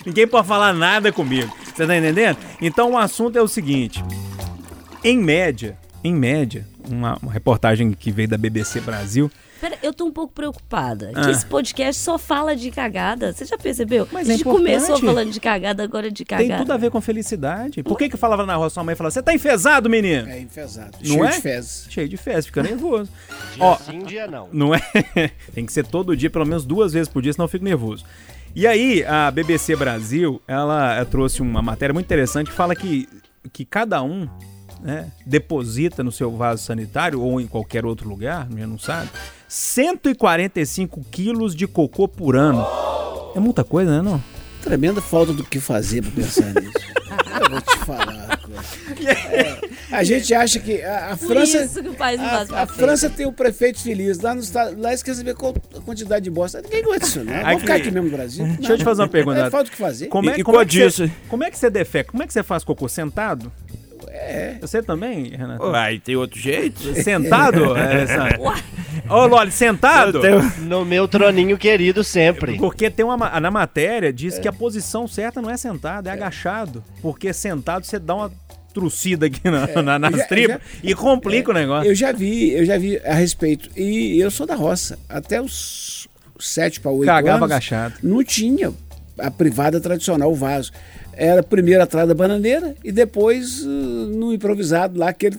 Ninguém 0.07 0.29
pode 0.29 0.47
falar 0.47 0.73
nada 0.73 1.11
comigo. 1.11 1.53
Você 1.65 1.85
tá 1.85 1.97
entendendo? 1.97 2.39
Então 2.63 2.93
o 2.93 2.99
assunto 2.99 3.37
é 3.37 3.43
o 3.43 3.49
seguinte. 3.49 4.01
Em 5.03 5.19
média, 5.19 5.77
em 6.03 6.15
média, 6.15 6.67
uma, 6.89 7.17
uma 7.23 7.33
reportagem 7.33 7.93
que 7.93 8.11
veio 8.11 8.29
da 8.29 8.39
BBC 8.39 8.81
Brasil. 8.81 9.31
Pera, 9.61 9.77
eu 9.83 9.93
tô 9.93 10.07
um 10.07 10.13
pouco 10.13 10.33
preocupada. 10.33 11.13
Ah. 11.15 11.21
Que 11.21 11.31
esse 11.31 11.45
podcast 11.45 12.01
só 12.01 12.17
fala 12.17 12.57
de 12.57 12.71
cagada. 12.71 13.31
Você 13.31 13.45
já 13.45 13.59
percebeu? 13.59 14.09
Mas 14.11 14.27
a 14.27 14.33
é 14.33 14.37
gente 14.37 14.45
começou 14.45 14.97
importante. 14.97 15.05
falando 15.05 15.31
de 15.31 15.41
cagada, 15.41 15.83
agora 15.83 16.11
de 16.11 16.25
cagada. 16.25 16.49
Tem 16.49 16.57
tudo 16.57 16.73
a 16.73 16.79
ver 16.79 16.91
com 16.91 16.99
felicidade. 17.01 17.83
Por 17.83 17.99
que 17.99 18.09
que 18.09 18.15
eu 18.15 18.19
falava 18.19 18.47
na 18.47 18.57
rua, 18.57 18.71
sua 18.71 18.83
mãe 18.83 18.95
falava, 18.95 19.11
você 19.11 19.23
tá 19.23 19.35
enfesado, 19.35 19.91
menino? 19.91 20.31
É 20.31 20.41
enfesado. 20.41 20.97
Não 21.03 21.05
cheio 21.05 21.25
é? 21.27 21.31
de 21.31 21.41
fezes. 21.43 21.87
Cheio 21.91 22.09
de 22.09 22.17
fezes, 22.17 22.47
fica 22.47 22.63
nervoso. 22.65 23.11
Dia 23.55 23.65
Ó, 23.65 23.77
sim, 23.77 23.99
dia 24.05 24.27
não. 24.27 24.49
não 24.53 24.75
é? 24.75 24.81
Tem 25.53 25.67
que 25.67 25.73
ser 25.75 25.87
todo 25.87 26.17
dia, 26.17 26.31
pelo 26.31 26.47
menos 26.47 26.65
duas 26.65 26.95
vezes 26.95 27.09
por 27.09 27.21
dia, 27.21 27.33
senão 27.33 27.45
eu 27.45 27.51
fico 27.51 27.65
nervoso. 27.65 28.07
E 28.55 28.67
aí, 28.67 29.05
a 29.05 29.31
BBC 29.31 29.77
Brasil, 29.77 30.41
ela 30.49 30.97
eh, 30.97 31.05
trouxe 31.05 31.43
uma 31.43 31.61
matéria 31.63 31.93
muito 31.93 32.07
interessante 32.07 32.49
que 32.49 32.57
fala 32.57 32.75
que, 32.75 33.09
que 33.53 33.65
cada 33.65 34.03
um 34.03 34.27
né, 34.83 35.11
deposita 35.27 36.03
no 36.03 36.11
seu 36.13 36.31
vaso 36.37 36.63
sanitário 36.65 37.21
ou 37.21 37.41
em 37.41 37.47
qualquer 37.47 37.85
outro 37.85 38.09
lugar, 38.09 38.49
já 38.57 38.67
não 38.67 38.79
sabe, 38.79 39.09
145 39.49 41.05
quilos 41.11 41.55
de 41.55 41.67
cocô 41.67 42.07
por 42.09 42.37
ano. 42.37 42.67
É 43.35 43.41
muita 43.41 43.63
coisa, 43.65 43.91
né, 43.97 44.03
não? 44.03 44.23
Tremenda 44.63 45.01
falta 45.01 45.33
do 45.33 45.45
que 45.45 45.59
fazer 45.61 46.03
pra 46.03 46.11
pensar 46.11 46.53
nisso. 46.55 46.79
Eu 47.41 47.51
vou 47.51 47.61
te 47.61 47.79
falar. 47.79 48.39
cara. 48.39 48.41
É, 49.33 49.61
a 49.97 50.03
gente 50.05 50.35
acha 50.35 50.59
que 50.61 50.83
a, 50.83 51.13
a 51.13 51.17
França. 51.17 51.65
isso 51.65 51.83
que 51.83 51.89
o 51.89 51.95
país 51.95 52.21
não 52.21 52.29
faz 52.29 52.51
A, 52.53 52.63
a. 52.63 52.67
França 52.67 53.09
tem 53.09 53.25
o 53.27 53.33
prefeito 53.33 53.81
feliz. 53.81 54.21
Lá 54.21 54.35
nos 54.35 54.47
Estados 54.47 54.79
lá 54.79 54.91
eles 54.91 55.03
querem 55.03 55.19
saber 55.19 55.35
qual 55.35 55.55
a 55.77 55.81
quantidade 55.81 56.25
de 56.25 56.31
bosta. 56.31 56.61
Ninguém 56.61 56.83
aguenta 56.83 57.07
isso, 57.07 57.25
não. 57.25 57.33
Aqui- 57.35 57.45
Vamos 57.45 57.61
ficar 57.63 57.75
aqui 57.77 57.91
mesmo 57.91 58.11
no 58.11 58.17
Brasil. 58.17 58.45
Deixa 58.59 58.73
eu 58.73 58.79
te 58.79 58.85
fazer 58.85 59.03
uma 59.03 59.09
pergunta. 59.09 59.39
É 59.41 59.51
falta 59.51 59.69
o 59.69 59.71
que 59.73 59.79
fazer. 59.79 60.07
Como 60.09 60.29
é, 60.31 60.39
E- 60.39 60.43
como 60.43 60.61
é 60.61 60.67
que 60.67 60.73
você, 60.73 60.85
disso? 61.07 61.11
como 61.29 61.45
é 61.45 61.51
que 61.51 61.59
você 61.59 61.71
defeca? 61.71 62.11
Como 62.11 62.23
é 62.23 62.27
que 62.27 62.33
você 62.33 62.43
faz 62.43 62.63
cocô? 62.65 62.89
Sentado? 62.89 63.51
É. 64.13 64.57
Você 64.61 64.83
também, 64.83 65.31
Renato? 65.31 65.65
Uai, 65.65 65.99
tem 65.99 66.17
outro 66.17 66.39
jeito? 66.39 66.81
Sentado? 67.03 67.75
é, 67.79 68.07
Sandro? 68.07 68.53
Ô, 69.09 69.27
Loli, 69.27 69.51
sentado? 69.51 70.21
Tenho- 70.21 70.43
No 70.61 70.85
meu 70.85 71.09
troninho 71.09 71.57
querido 71.59 72.03
sempre. 72.05 72.57
Porque 72.59 72.91
tem 72.91 73.05
uma 73.05 73.17
ma- 73.17 73.41
na 73.41 73.51
matéria 73.51 74.13
diz 74.13 74.39
que 74.39 74.47
a 74.49 74.53
posição 74.53 75.07
certa 75.09 75.41
não 75.43 75.51
é 75.51 75.57
sentado, 75.57 76.09
é, 76.09 76.11
agachado. 76.13 76.83
Porque 77.03 77.33
sentado 77.33 77.85
você 77.87 77.99
dá 77.99 78.15
uma 78.15 78.33
trucida 78.73 79.27
aqui 79.27 79.41
na, 79.51 79.67
na- 79.83 79.99
nas 79.99 80.15
já- 80.17 80.27
tripas 80.27 80.61
eu 80.83 80.91
e 80.91 80.95
complica 80.95 81.51
o 81.51 81.55
negócio. 81.55 81.91
Eu 81.91 81.95
já 81.95 82.13
vi, 82.13 82.53
eu 82.53 82.65
já 82.65 82.79
vi 82.79 82.99
a 83.05 83.15
respeito. 83.15 83.69
E 83.77 84.21
eu 84.21 84.31
sou 84.31 84.47
da 84.47 84.55
roça. 84.55 84.99
Até 85.09 85.41
os 85.41 86.09
7 86.39 86.81
para 86.81 86.91
8 86.93 87.07
Cagava 87.07 87.39
anos. 87.39 87.51
agachado. 87.51 87.95
Não 88.03 88.23
tinha 88.23 88.73
a 89.19 89.31
privada 89.31 89.81
tradicional, 89.81 90.31
o 90.31 90.35
vaso. 90.37 90.71
Era 91.13 91.43
primeiro 91.43 91.83
atrás 91.83 92.09
da 92.09 92.15
bananeira 92.15 92.75
e 92.83 92.91
depois 92.93 93.63
uh, 93.65 93.69
no 93.69 94.33
improvisado 94.33 94.99
lá, 94.99 95.09
aquele, 95.11 95.39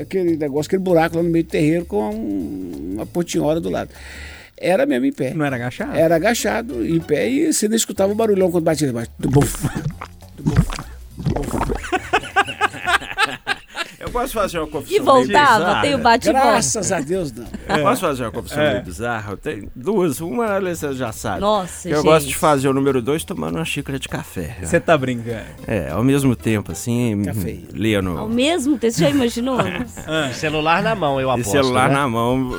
aquele 0.00 0.36
negócio, 0.36 0.68
aquele 0.68 0.82
buraco 0.82 1.16
lá 1.16 1.22
no 1.22 1.30
meio 1.30 1.44
do 1.44 1.48
terreiro 1.50 1.84
com 1.84 2.10
um- 2.10 2.94
uma 2.94 3.06
portinhola 3.06 3.60
do 3.60 3.70
lado. 3.70 3.90
Era 4.56 4.86
mesmo 4.86 5.06
em 5.06 5.12
pé. 5.12 5.34
Não 5.34 5.44
era 5.44 5.56
agachado? 5.56 5.96
Era 5.96 6.16
agachado, 6.16 6.86
em 6.86 7.00
pé, 7.00 7.28
e 7.28 7.52
você 7.52 7.68
não 7.68 7.76
escutava 7.76 8.12
o 8.12 8.14
barulhão 8.16 8.50
quando 8.50 8.64
batia 8.64 8.92
buf. 9.18 9.68
Eu 14.02 14.10
posso 14.10 14.32
fazer 14.32 14.58
uma 14.58 14.66
confissão 14.66 14.96
E 14.96 15.00
voltava, 15.00 15.80
tem 15.80 15.94
o 15.94 15.98
bate 15.98 16.28
e 16.28 16.32
volta. 16.32 16.48
Graças 16.48 16.90
a 16.90 16.98
Deus, 16.98 17.30
não. 17.30 17.44
Eu 17.68 17.84
Posso 17.84 18.00
fazer 18.00 18.24
uma 18.24 18.32
confissão 18.32 18.60
É. 18.60 18.72
meio 18.72 18.82
bizarra? 18.84 19.30
Eu 19.32 19.36
tenho 19.36 19.70
duas. 19.76 20.20
Uma, 20.20 20.46
a 20.46 20.56
Alessandra 20.56 20.96
já 20.96 21.12
sabe. 21.12 21.40
Nossa, 21.40 21.88
Eu 21.88 21.96
gente. 21.98 22.04
gosto 22.04 22.26
de 22.26 22.34
fazer 22.34 22.68
o 22.68 22.74
número 22.74 23.00
dois 23.00 23.22
tomando 23.22 23.54
uma 23.54 23.64
xícara 23.64 24.00
de 24.00 24.08
café. 24.08 24.56
Você 24.60 24.80
tá 24.80 24.98
brincando. 24.98 25.36
É, 25.68 25.88
ao 25.90 26.02
mesmo 26.02 26.34
tempo, 26.34 26.72
assim, 26.72 27.22
Café. 27.24 27.58
lendo. 27.72 28.18
Ao 28.18 28.28
mesmo 28.28 28.76
tempo, 28.76 28.92
você 28.92 29.02
já 29.04 29.10
imaginou? 29.10 29.58
Celular 30.34 30.82
na 30.82 30.96
mão, 30.96 31.20
eu 31.20 31.28
E 31.28 31.32
aposto. 31.34 31.50
celular 31.52 31.88
né? 31.88 31.94
na 31.94 32.08
mão, 32.08 32.58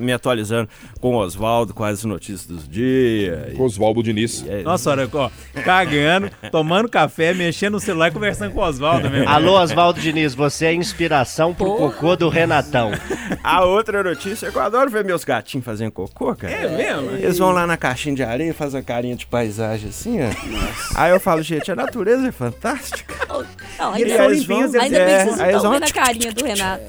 me 0.00 0.12
atualizando 0.12 0.68
com 1.00 1.16
o 1.16 1.18
Oswaldo, 1.18 1.74
com 1.74 1.82
as 1.82 2.04
notícias 2.04 2.46
dos 2.46 2.68
dias. 2.68 3.58
Oswaldo 3.58 4.00
Diniz. 4.00 4.44
É, 4.46 4.62
Nossa, 4.62 4.90
olha, 4.90 5.08
ó, 5.12 5.28
cagando, 5.64 6.30
tomando 6.52 6.88
café, 6.88 7.34
mexendo 7.34 7.72
no 7.74 7.80
celular 7.80 8.08
e 8.08 8.10
conversando 8.12 8.52
com 8.52 8.60
o 8.60 8.62
Oswaldo 8.64 9.10
mesmo. 9.10 9.28
Alô, 9.28 9.60
Oswaldo 9.60 10.00
Diniz, 10.00 10.34
você 10.36 10.66
é 10.66 10.72
inspiração 10.84 11.52
pro 11.54 11.74
cocô 11.76 12.14
do 12.16 12.28
Renatão. 12.28 12.92
A 13.42 13.64
outra 13.64 14.02
notícia 14.02 14.46
é 14.46 14.50
que 14.50 14.56
eu 14.56 14.62
adoro 14.62 14.90
ver 14.90 15.04
meus 15.04 15.24
gatinhos 15.24 15.64
fazendo 15.64 15.90
cocô, 15.92 16.34
cara. 16.34 16.52
É 16.52 16.68
mesmo? 16.68 17.10
Eles 17.16 17.38
vão 17.38 17.50
lá 17.50 17.66
na 17.66 17.76
caixinha 17.76 18.14
de 18.14 18.22
areia, 18.22 18.54
fazem 18.54 18.78
uma 18.80 18.84
carinha 18.86 19.16
de 19.16 19.26
paisagem 19.26 19.88
assim, 19.90 20.18
ó. 20.22 20.28
Aí 20.94 21.10
eu 21.10 21.18
falo, 21.20 21.42
gente, 21.42 21.70
a 21.70 21.76
natureza 21.76 22.28
é 22.28 22.32
fantástica. 22.32 23.14
Não, 23.78 23.96
E 23.96 24.02
eles 24.02 24.12
ainda, 24.12 24.16
são 24.16 24.26
eles 24.26 24.38
limpinhos, 24.40 24.72
vão- 24.72 24.80
ainda 24.82 25.04
bem 25.04 25.18
que 25.18 25.24
vocês 25.24 25.40
É, 25.40 25.52
não 25.52 25.60
vão- 25.62 25.70
vendo 25.72 25.84
a 25.84 25.90
carinha 25.90 26.32
do 26.32 26.44
Renato. 26.44 26.84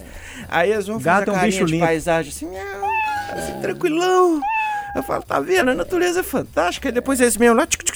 Aí 0.49 0.71
eles 0.71 0.85
vão 0.87 0.99
Gato 0.99 1.25
fazer 1.25 1.29
é 1.29 1.33
um 1.33 1.35
a 1.35 1.39
carinha 1.39 1.65
de 1.65 1.71
limpo. 1.71 1.85
paisagem 1.85 2.31
assim, 2.31 2.45
miau, 2.47 2.63
assim, 3.31 3.59
tranquilão. 3.61 4.39
Eu 4.95 5.03
falo, 5.03 5.23
tá 5.23 5.39
vendo? 5.41 5.71
A 5.71 5.75
natureza 5.75 6.21
é 6.21 6.23
fantástica. 6.23 6.87
Aí 6.87 6.93
depois 6.93 7.19
eles 7.19 7.35
mesmo 7.35 7.55
lá, 7.57 7.65
tchuc, 7.67 7.83
tchuc, 7.83 7.94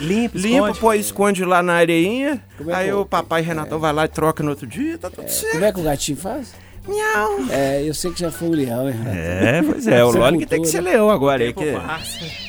Limpa, 0.00 0.38
limpa, 0.38 0.56
esconde. 0.56 0.78
põe, 0.80 0.98
esconde 0.98 1.44
lá 1.44 1.62
na 1.62 1.74
areinha. 1.74 2.40
É 2.66 2.74
Aí 2.74 2.92
o 2.92 3.04
papai 3.04 3.42
Renatão 3.42 3.78
vai 3.78 3.92
lá 3.92 4.04
e 4.04 4.08
troca 4.08 4.42
no 4.42 4.50
outro 4.50 4.66
dia, 4.66 4.96
tá 4.96 5.10
tudo 5.10 5.28
certo. 5.28 5.52
Como 5.52 5.64
é 5.64 5.72
que 5.72 5.80
o 5.80 5.82
gatinho 5.82 6.16
faz? 6.18 6.54
Miau. 6.88 7.36
É, 7.50 7.82
eu 7.86 7.92
sei 7.94 8.10
que 8.12 8.20
já 8.20 8.30
foi 8.30 8.48
um 8.48 8.52
leão, 8.52 8.88
hein? 8.88 8.94
É, 9.06 9.62
pois 9.62 9.86
é, 9.86 10.04
o 10.04 10.08
Essa 10.10 10.18
Loli 10.18 10.38
que 10.38 10.46
tem 10.46 10.62
que 10.62 10.68
ser 10.68 10.80
leão 10.80 11.10
agora. 11.10 11.44
Aí, 11.44 11.52
que... 11.52 11.64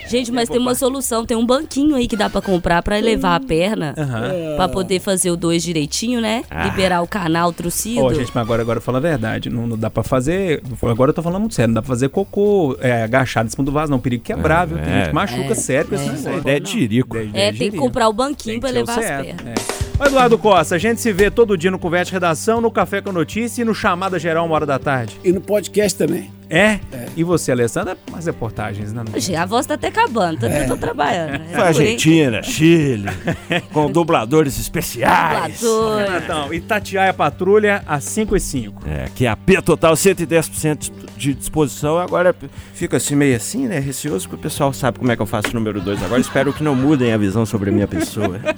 Gente, 0.07 0.31
mas 0.31 0.49
tem 0.49 0.59
uma 0.59 0.73
solução, 0.73 1.23
tem 1.23 1.37
um 1.37 1.45
banquinho 1.45 1.95
aí 1.95 2.07
que 2.07 2.15
dá 2.17 2.29
pra 2.29 2.41
comprar 2.41 2.81
pra 2.81 2.97
elevar 2.97 3.35
a 3.35 3.39
perna, 3.39 3.93
Aham. 3.95 4.55
pra 4.55 4.67
poder 4.67 4.99
fazer 4.99 5.29
o 5.29 5.37
dois 5.37 5.61
direitinho, 5.61 6.19
né? 6.19 6.43
Liberar 6.63 7.01
o 7.03 7.07
canal 7.07 7.53
trucido. 7.53 8.01
Ó, 8.01 8.13
gente, 8.13 8.31
mas 8.33 8.41
agora, 8.43 8.61
agora 8.61 8.81
fala 8.81 8.97
a 8.97 9.01
verdade. 9.01 9.49
Não, 9.49 9.67
não 9.67 9.77
dá 9.77 9.89
pra 9.89 10.01
fazer. 10.01 10.63
Agora 10.81 11.11
eu 11.11 11.13
tô 11.13 11.21
falando 11.21 11.41
muito 11.41 11.53
sério. 11.55 11.67
Não 11.69 11.75
dá 11.75 11.81
pra 11.81 11.89
fazer 11.89 12.09
cocô 12.09 12.75
é, 12.81 13.03
agachado 13.03 13.47
em 13.47 13.51
cima 13.51 13.63
do 13.63 13.71
vaso, 13.71 13.91
não. 13.91 13.99
Perigo 13.99 14.23
quebrar, 14.23 14.65
viu? 14.65 14.77
Tem 14.79 14.91
é. 14.93 15.03
gente 15.05 15.13
machuca 15.13 15.51
É, 15.51 15.55
sério 15.55 15.89
com 15.89 15.95
é. 15.95 15.99
negócio. 15.99 16.37
Ideia 16.39 16.57
é 16.57 16.59
de 16.59 16.71
jirico. 16.71 17.17
É, 17.17 17.51
tem 17.51 17.69
que 17.69 17.77
comprar 17.77 18.07
o 18.09 18.13
banquinho 18.13 18.59
Tem 18.59 18.59
pra 18.59 18.69
que 18.69 18.75
ser 18.75 18.81
o 18.81 18.85
levar 18.87 18.99
as 19.19 19.25
pernas. 19.25 19.45
é. 19.85 19.88
Eduardo 20.05 20.37
Costa, 20.37 20.75
a 20.75 20.77
gente 20.77 21.01
se 21.01 21.11
vê 21.11 21.29
todo 21.29 21.57
dia 21.57 21.69
no 21.69 21.77
Conversa 21.77 22.05
de 22.05 22.13
Redação, 22.13 22.61
no 22.61 22.71
Café 22.71 23.01
com 23.01 23.11
Notícia 23.11 23.61
e 23.61 23.65
no 23.65 23.75
Chamada 23.75 24.17
Geral, 24.17 24.45
uma 24.45 24.55
hora 24.55 24.65
da 24.65 24.79
tarde. 24.79 25.19
E 25.23 25.31
no 25.31 25.41
podcast 25.41 25.97
também. 25.97 26.38
É? 26.49 26.79
E 27.15 27.23
você, 27.23 27.51
Alessandra? 27.51 27.95
Mais 28.11 28.25
reportagens, 28.25 28.91
né? 28.91 29.03
Gente, 29.15 29.35
A 29.35 29.45
voz 29.45 29.65
tá 29.65 29.75
até 29.75 29.87
acabando, 29.89 30.39
tanto 30.39 30.55
que 30.55 30.63
eu 30.63 30.67
tô 30.67 30.77
trabalhando. 30.77 31.31
né? 31.31 31.47
Foi 31.53 31.61
Argentina, 31.63 32.41
Chile, 32.41 33.05
com 33.71 33.91
dubladores 33.91 34.59
especiais. 34.59 35.61
Dublador. 35.61 36.23
Então, 36.23 36.53
Itatiaia 36.53 37.13
Patrulha, 37.13 37.83
às 37.85 38.03
5 38.05 38.35
e 38.35 38.39
5 38.39 38.81
É, 38.87 39.05
que 39.13 39.27
a 39.27 39.35
P 39.35 39.61
total 39.61 39.93
110% 39.93 40.91
de 41.15 41.33
disposição. 41.33 41.99
Agora 41.99 42.35
fica 42.73 42.97
assim 42.97 43.15
meio 43.15 43.35
assim, 43.35 43.67
né? 43.67 43.79
Receoso, 43.79 44.27
porque 44.27 44.39
o 44.39 44.43
pessoal 44.43 44.73
sabe 44.73 44.97
como 44.97 45.11
é 45.11 45.15
que 45.15 45.21
eu 45.21 45.25
faço 45.27 45.49
o 45.49 45.53
número 45.53 45.79
2. 45.81 46.01
Agora 46.03 46.19
espero 46.21 46.51
que 46.51 46.63
não 46.63 46.73
mudem 46.73 47.13
a 47.13 47.17
visão 47.17 47.45
sobre 47.45 47.69
a 47.69 47.73
minha 47.73 47.87
pessoa. 47.87 48.39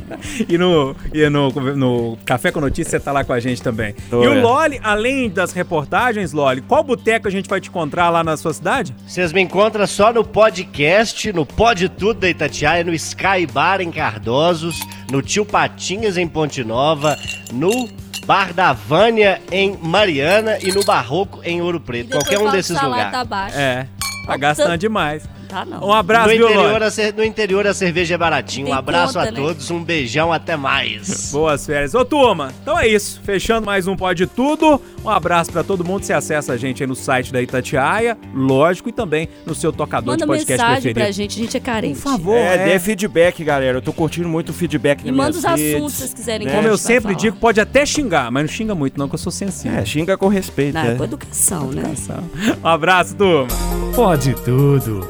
E 0.48 0.56
no, 0.58 0.96
e 1.14 1.28
no, 1.30 1.50
no 1.76 2.18
Café 2.26 2.52
com 2.52 2.62
Notícia 2.62 2.92
você 2.92 3.00
tá 3.00 3.12
lá 3.12 3.24
com 3.24 3.34
a 3.34 3.40
gente 3.40 3.62
também. 3.62 3.96
Tô, 4.10 4.24
e 4.24 4.28
o 4.28 4.34
é. 4.34 4.42
Loli, 4.42 4.80
além 4.84 5.30
das 5.30 5.52
reportagens, 5.52 6.32
Loli, 6.32 6.62
qual 6.62 6.84
boteco 6.84 7.28
a 7.28 7.32
gente 7.32 7.50
vai 7.50 7.60
te 7.60 7.72
encontrar 7.82 8.12
lá 8.12 8.24
na 8.24 8.38
sua 8.38 8.54
cidade? 8.54 8.96
Vocês 9.08 9.34
me 9.34 9.42
encontram 9.42 9.88
só 9.88 10.14
no 10.14 10.24
podcast, 10.24 11.34
no 11.34 11.46
Pode 11.46 11.90
Tudo 11.90 12.20
da 12.20 12.30
Itatiaia, 12.30 12.84
no 12.84 12.94
Sky 12.94 13.48
Bar 13.52 13.82
em 13.82 13.90
Cardosos, 13.90 14.80
no 15.10 15.20
Tio 15.22 15.44
Patinhas 15.44 16.16
em 16.16 16.28
Ponte 16.28 16.64
Nova, 16.64 17.18
no 17.52 17.90
Bar 18.26 18.54
da 18.54 18.72
Vânia 18.72 19.42
em 19.52 19.76
Mariana 19.82 20.60
e 20.62 20.72
no 20.72 20.84
Barroco 20.84 21.42
em 21.44 21.60
Ouro 21.60 21.80
Preto. 21.80 22.12
Qualquer 22.12 22.40
um 22.40 22.52
desses 22.52 22.78
Salário 22.78 22.92
lugares. 22.92 23.12
Tá 23.12 23.26
baixo. 23.26 23.58
É, 23.58 23.88
tá 24.28 24.38
gastando 24.38 24.78
demais. 24.78 25.28
Tá 25.52 25.66
não. 25.66 25.86
Um 25.86 25.92
abraço, 25.92 26.30
No 26.30 26.34
interior, 26.34 26.82
a 26.82 26.90
no 27.18 27.24
interior 27.26 27.68
a 27.68 27.74
cerveja 27.74 28.16
é 28.16 28.18
baratinho. 28.18 28.70
Um 28.70 28.74
abraço 28.74 29.16
conta, 29.16 29.28
a 29.28 29.32
né? 29.32 29.38
todos, 29.42 29.70
um 29.70 29.84
beijão, 29.84 30.32
até 30.32 30.56
mais. 30.56 31.30
Boas 31.34 31.66
férias. 31.66 31.94
Ô, 31.94 32.06
turma, 32.06 32.54
então 32.62 32.80
é 32.80 32.88
isso. 32.88 33.20
Fechando 33.22 33.66
mais 33.66 33.86
um 33.86 33.98
Pode 33.98 34.26
Tudo. 34.28 34.82
Um 35.04 35.10
abraço 35.10 35.52
pra 35.52 35.62
todo 35.62 35.84
mundo. 35.84 36.04
Você 36.06 36.14
acessa 36.14 36.54
a 36.54 36.58
gente 36.58 36.82
aí 36.82 36.88
no 36.88 36.96
site 36.96 37.34
da 37.34 37.42
Itatiaia, 37.42 38.18
lógico, 38.34 38.88
e 38.88 38.94
também 38.94 39.28
no 39.46 39.54
seu 39.54 39.74
tocador 39.74 40.14
Manda 40.14 40.24
de 40.24 40.28
podcast 40.28 40.52
mensagem 40.62 40.82
preferido. 40.94 41.00
pra 41.02 41.12
gente, 41.12 41.38
a 41.40 41.44
gente 41.44 41.58
é 41.58 41.60
carente. 41.60 41.96
Por 42.00 42.04
favor, 42.12 42.38
É, 42.38 42.56
é. 42.56 42.66
dê 42.66 42.80
feedback, 42.80 43.44
galera. 43.44 43.80
Eu 43.80 43.82
tô 43.82 43.92
curtindo 43.92 44.30
muito 44.30 44.50
o 44.50 44.54
feedback 44.54 45.06
E 45.06 45.12
manda 45.12 45.32
os 45.38 45.44
redes. 45.44 45.74
assuntos 45.76 45.94
se 45.94 45.98
vocês 46.00 46.14
quiserem 46.14 46.48
que 46.48 46.54
Como 46.54 46.66
eu 46.66 46.78
sempre 46.78 47.02
falar. 47.14 47.16
digo, 47.16 47.36
pode 47.38 47.60
até 47.60 47.86
xingar, 47.86 48.32
mas 48.32 48.44
não 48.44 48.50
xinga 48.50 48.74
muito 48.74 48.98
não, 48.98 49.10
que 49.10 49.16
eu 49.16 49.20
sou 49.20 49.32
sensível. 49.32 49.78
É, 49.80 49.84
xinga 49.84 50.16
com 50.18 50.28
respeito, 50.30 50.76
Não, 50.76 50.84
né? 50.84 50.94
é 50.94 50.96
com 50.96 51.04
educação, 51.04 51.68
né? 51.72 51.84
Um 52.64 52.68
abraço, 52.68 53.16
turma. 53.16 53.48
Pode 53.96 54.34
tudo. 54.46 55.10